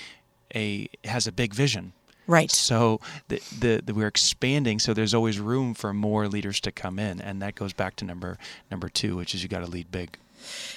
a 0.54 0.88
has 1.04 1.26
a 1.26 1.32
big 1.32 1.54
vision. 1.54 1.92
Right. 2.26 2.50
So 2.50 3.00
the, 3.28 3.40
the, 3.58 3.82
the 3.82 3.94
we're 3.94 4.06
expanding, 4.06 4.78
so 4.78 4.92
there's 4.92 5.14
always 5.14 5.40
room 5.40 5.72
for 5.72 5.94
more 5.94 6.28
leaders 6.28 6.60
to 6.60 6.70
come 6.70 6.98
in, 6.98 7.22
and 7.22 7.40
that 7.40 7.54
goes 7.54 7.72
back 7.72 7.96
to 7.96 8.04
number 8.04 8.36
number 8.70 8.90
two, 8.90 9.16
which 9.16 9.34
is 9.34 9.42
you 9.42 9.48
got 9.48 9.60
to 9.60 9.66
lead 9.66 9.90
big. 9.90 10.18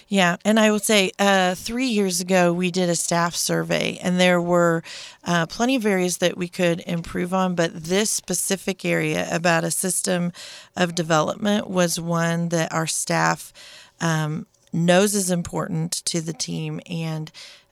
Yeah, 0.08 0.38
and 0.44 0.60
I 0.60 0.72
would 0.72 0.84
say 0.84 1.12
uh, 1.20 1.56
three 1.56 1.88
years 1.88 2.20
ago 2.22 2.54
we 2.54 2.72
did 2.72 2.90
a 2.90 2.96
staff 2.96 3.36
survey, 3.36 4.00
and 4.02 4.20
there 4.20 4.42
were 4.42 4.82
uh, 5.24 5.46
plenty 5.46 5.76
of 5.76 5.86
areas 5.86 6.18
that 6.18 6.38
we 6.38 6.48
could 6.48 6.82
improve 6.88 7.34
on, 7.34 7.56
but 7.56 7.84
this 7.84 8.10
specific 8.10 8.84
area 8.86 9.28
about 9.32 9.64
a 9.64 9.72
system 9.72 10.32
of 10.76 10.96
development 10.96 11.70
was 11.70 12.00
one 12.00 12.50
that 12.50 12.72
our 12.74 12.88
staff 12.88 13.54
um, 14.00 14.48
knows 14.74 15.14
is 15.14 15.30
important 15.30 15.92
to 16.06 16.22
the 16.22 16.34
team 16.34 16.80
and 16.90 17.32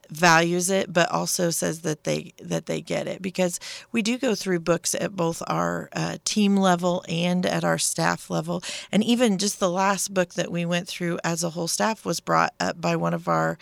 values 0.09 0.69
it 0.69 0.91
but 0.91 1.09
also 1.11 1.49
says 1.51 1.81
that 1.81 2.03
they 2.03 2.33
that 2.41 2.65
they 2.65 2.81
get 2.81 3.07
it 3.07 3.21
because 3.21 3.59
we 3.91 4.01
do 4.01 4.17
go 4.17 4.33
through 4.33 4.59
books 4.59 4.95
at 4.95 5.15
both 5.15 5.43
our 5.47 5.89
uh, 5.93 6.17
team 6.23 6.57
level 6.57 7.03
and 7.07 7.45
at 7.45 7.63
our 7.63 7.77
staff 7.77 8.29
level 8.29 8.63
and 8.91 9.03
even 9.03 9.37
just 9.37 9.59
the 9.59 9.69
last 9.69 10.13
book 10.13 10.33
that 10.33 10.51
we 10.51 10.65
went 10.65 10.87
through 10.87 11.19
as 11.23 11.43
a 11.43 11.51
whole 11.51 11.67
staff 11.67 12.05
was 12.05 12.19
brought 12.19 12.53
up 12.59 12.81
by 12.81 12.95
one 12.95 13.13
of 13.13 13.27
our 13.27 13.57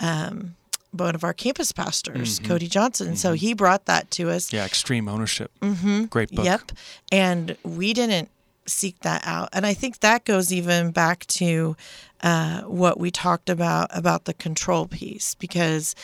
um, 0.00 0.56
one 0.92 1.14
of 1.14 1.22
our 1.22 1.34
campus 1.34 1.70
pastors 1.70 2.38
cody 2.40 2.66
johnson 2.66 3.14
so 3.14 3.34
he 3.34 3.52
brought 3.52 3.84
that 3.84 4.10
to 4.10 4.30
us 4.30 4.52
Yeah, 4.52 4.64
extreme 4.64 5.06
ownership. 5.06 5.50
Mm-hmm. 5.60 6.04
Great 6.04 6.30
book. 6.30 6.44
Yep. 6.44 6.72
And 7.12 7.56
we 7.62 7.92
didn't 7.92 8.28
seek 8.70 9.00
that 9.00 9.22
out. 9.26 9.48
And 9.52 9.66
I 9.66 9.74
think 9.74 10.00
that 10.00 10.24
goes 10.24 10.52
even 10.52 10.90
back 10.90 11.26
to 11.26 11.76
uh, 12.22 12.62
what 12.62 12.98
we 12.98 13.10
talked 13.10 13.48
about 13.50 13.88
about 13.96 14.24
the 14.24 14.34
control 14.34 14.86
piece 14.86 15.34
because 15.34 15.94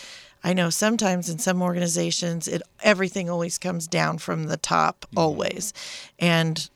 I 0.42 0.52
know 0.52 0.70
sometimes 0.70 1.29
in 1.29 1.38
some 1.38 1.61
organizations 1.62 2.48
it 2.48 2.62
everything 2.83 3.29
always 3.29 3.59
comes 3.59 3.87
down 3.87 4.18
from 4.18 4.44
the 4.44 4.57
top 4.57 5.07
always. 5.16 5.72
And 6.18 6.68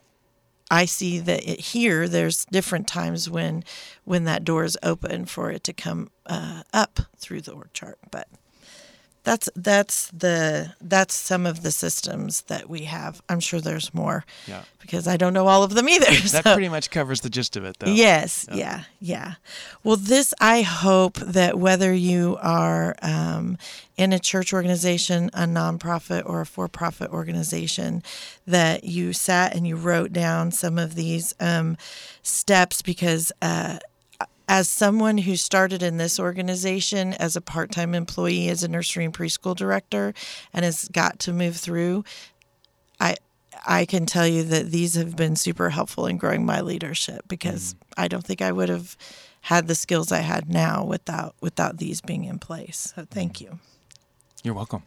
I 0.70 0.84
see 0.84 1.18
that 1.20 1.48
it, 1.48 1.60
here 1.60 2.06
there's 2.08 2.44
different 2.46 2.86
times 2.86 3.28
when 3.28 3.64
when 4.04 4.24
that 4.24 4.44
door 4.44 4.64
is 4.64 4.78
open 4.82 5.24
for 5.24 5.50
it 5.50 5.64
to 5.64 5.72
come 5.72 6.10
uh, 6.26 6.62
up 6.72 7.00
through 7.16 7.42
the 7.42 7.52
org 7.52 7.72
chart, 7.72 7.98
but 8.10 8.28
that's 9.22 9.48
that's 9.54 10.10
the 10.10 10.74
that's 10.80 11.14
some 11.14 11.44
of 11.46 11.62
the 11.62 11.70
systems 11.70 12.42
that 12.42 12.68
we 12.70 12.80
have. 12.84 13.20
I'm 13.28 13.40
sure 13.40 13.60
there's 13.60 13.92
more 13.92 14.24
Yeah. 14.46 14.62
because 14.80 15.06
I 15.06 15.16
don't 15.16 15.32
know 15.34 15.46
all 15.46 15.62
of 15.62 15.74
them 15.74 15.88
either. 15.88 16.06
That 16.30 16.44
so- 16.44 16.54
pretty 16.54 16.68
much 16.68 16.90
covers 16.90 17.20
the 17.20 17.30
gist 17.30 17.56
of 17.56 17.64
it, 17.64 17.76
though. 17.78 17.90
Yes, 17.90 18.46
yeah, 18.52 18.84
yeah. 19.00 19.34
Well, 19.84 19.96
this, 19.96 20.32
I 20.40 20.62
hope 20.62 21.14
that 21.18 21.58
whether 21.58 21.92
you 21.92 22.38
are 22.40 22.96
um, 23.02 23.58
in 23.96 24.12
a 24.12 24.18
church 24.18 24.52
organization, 24.52 25.30
a 25.34 25.44
nonprofit, 25.44 26.22
or 26.24 26.40
a 26.42 26.46
for 26.46 26.68
profit 26.68 27.10
organization, 27.10 28.02
that 28.46 28.84
you 28.84 29.12
sat 29.12 29.54
and 29.54 29.66
you 29.66 29.76
wrote 29.76 30.12
down 30.12 30.50
some 30.52 30.78
of 30.78 30.94
these 30.94 31.34
um, 31.40 31.76
steps 32.22 32.80
because. 32.82 33.32
Uh, 33.42 33.78
as 34.50 34.68
someone 34.68 35.16
who 35.18 35.36
started 35.36 35.80
in 35.80 35.96
this 35.96 36.18
organization 36.18 37.12
as 37.14 37.36
a 37.36 37.40
part-time 37.40 37.94
employee 37.94 38.48
as 38.48 38.64
a 38.64 38.68
nursery 38.68 39.04
and 39.04 39.14
preschool 39.14 39.54
director 39.54 40.12
and 40.52 40.64
has 40.64 40.88
got 40.88 41.20
to 41.20 41.32
move 41.32 41.56
through 41.56 42.02
I 42.98 43.14
I 43.66 43.84
can 43.84 44.06
tell 44.06 44.26
you 44.26 44.42
that 44.44 44.70
these 44.70 44.94
have 44.96 45.14
been 45.14 45.36
super 45.36 45.70
helpful 45.70 46.06
in 46.06 46.18
growing 46.18 46.44
my 46.44 46.60
leadership 46.62 47.28
because 47.28 47.74
Mm-hmm. 47.74 48.02
I 48.04 48.08
don't 48.08 48.24
think 48.24 48.42
I 48.42 48.50
would 48.50 48.68
have 48.68 48.96
had 49.42 49.68
the 49.68 49.74
skills 49.74 50.10
I 50.10 50.20
had 50.20 50.48
now 50.48 50.84
without 50.84 51.34
without 51.40 51.78
these 51.78 52.00
being 52.00 52.24
in 52.24 52.38
place. 52.38 52.92
So 52.96 53.06
thank 53.08 53.40
you. 53.40 53.60
You're 54.42 54.54
welcome. 54.54 54.82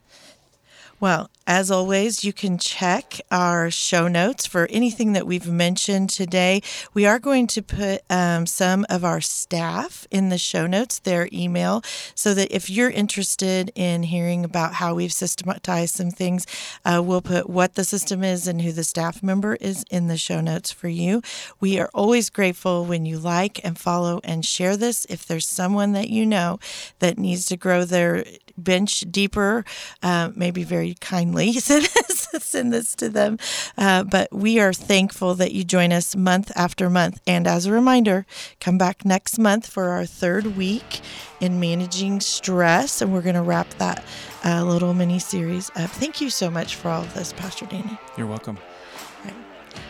Well, 0.99 1.29
as 1.45 1.69
always, 1.69 2.23
you 2.23 2.31
can 2.31 2.57
check 2.57 3.19
our 3.29 3.69
show 3.69 4.07
notes 4.07 4.45
for 4.45 4.67
anything 4.69 5.11
that 5.11 5.27
we've 5.27 5.47
mentioned 5.47 6.09
today. 6.09 6.61
We 6.93 7.05
are 7.05 7.19
going 7.19 7.47
to 7.47 7.61
put 7.61 8.01
um, 8.09 8.45
some 8.45 8.85
of 8.89 9.03
our 9.03 9.19
staff 9.19 10.07
in 10.09 10.29
the 10.29 10.37
show 10.37 10.65
notes, 10.65 10.99
their 10.99 11.27
email, 11.33 11.83
so 12.15 12.33
that 12.35 12.55
if 12.55 12.69
you're 12.69 12.89
interested 12.89 13.73
in 13.75 14.03
hearing 14.03 14.45
about 14.45 14.75
how 14.75 14.95
we've 14.95 15.11
systematized 15.11 15.95
some 15.95 16.11
things, 16.11 16.47
uh, 16.85 17.01
we'll 17.03 17.21
put 17.21 17.49
what 17.49 17.75
the 17.75 17.83
system 17.83 18.23
is 18.23 18.47
and 18.47 18.61
who 18.61 18.71
the 18.71 18.85
staff 18.85 19.21
member 19.21 19.55
is 19.55 19.83
in 19.91 20.07
the 20.07 20.17
show 20.17 20.39
notes 20.39 20.71
for 20.71 20.87
you. 20.87 21.21
We 21.59 21.77
are 21.77 21.89
always 21.93 22.29
grateful 22.29 22.85
when 22.85 23.05
you 23.05 23.19
like 23.19 23.59
and 23.65 23.77
follow 23.77 24.21
and 24.23 24.45
share 24.45 24.77
this. 24.77 25.05
If 25.09 25.25
there's 25.25 25.47
someone 25.47 25.91
that 25.91 26.09
you 26.09 26.25
know 26.25 26.59
that 26.99 27.17
needs 27.17 27.45
to 27.47 27.57
grow 27.57 27.83
their 27.83 28.23
bench 28.57 29.01
deeper, 29.09 29.65
uh, 30.01 30.31
maybe 30.35 30.63
very 30.63 30.95
kindly 30.95 31.53
send, 31.59 31.85
send 31.85 32.73
this 32.73 32.95
to 32.95 33.09
them. 33.09 33.37
Uh, 33.77 34.03
but 34.03 34.31
we 34.31 34.59
are 34.59 34.73
thankful 34.73 35.35
that 35.35 35.51
you 35.51 35.63
join 35.63 35.91
us 35.91 36.15
month 36.15 36.51
after 36.55 36.89
month. 36.89 37.21
And 37.27 37.47
as 37.47 37.65
a 37.65 37.71
reminder, 37.71 38.25
come 38.59 38.77
back 38.77 39.05
next 39.05 39.37
month 39.37 39.67
for 39.67 39.89
our 39.89 40.05
third 40.05 40.57
week 40.57 41.01
in 41.39 41.59
managing 41.59 42.19
stress. 42.19 43.01
And 43.01 43.13
we're 43.13 43.21
going 43.21 43.35
to 43.35 43.41
wrap 43.41 43.69
that 43.75 44.03
uh, 44.45 44.63
little 44.63 44.93
mini 44.93 45.19
series 45.19 45.69
up. 45.75 45.89
Thank 45.89 46.21
you 46.21 46.29
so 46.29 46.49
much 46.49 46.75
for 46.75 46.89
all 46.89 47.01
of 47.01 47.13
this, 47.13 47.33
Pastor 47.33 47.65
Danny. 47.65 47.97
You're 48.17 48.27
welcome. 48.27 48.57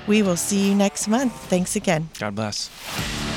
We 0.07 0.21
will 0.21 0.35
see 0.35 0.69
you 0.69 0.75
next 0.75 1.07
month. 1.07 1.33
Thanks 1.33 1.75
again. 1.75 2.09
God 2.19 2.35
bless. 2.35 3.32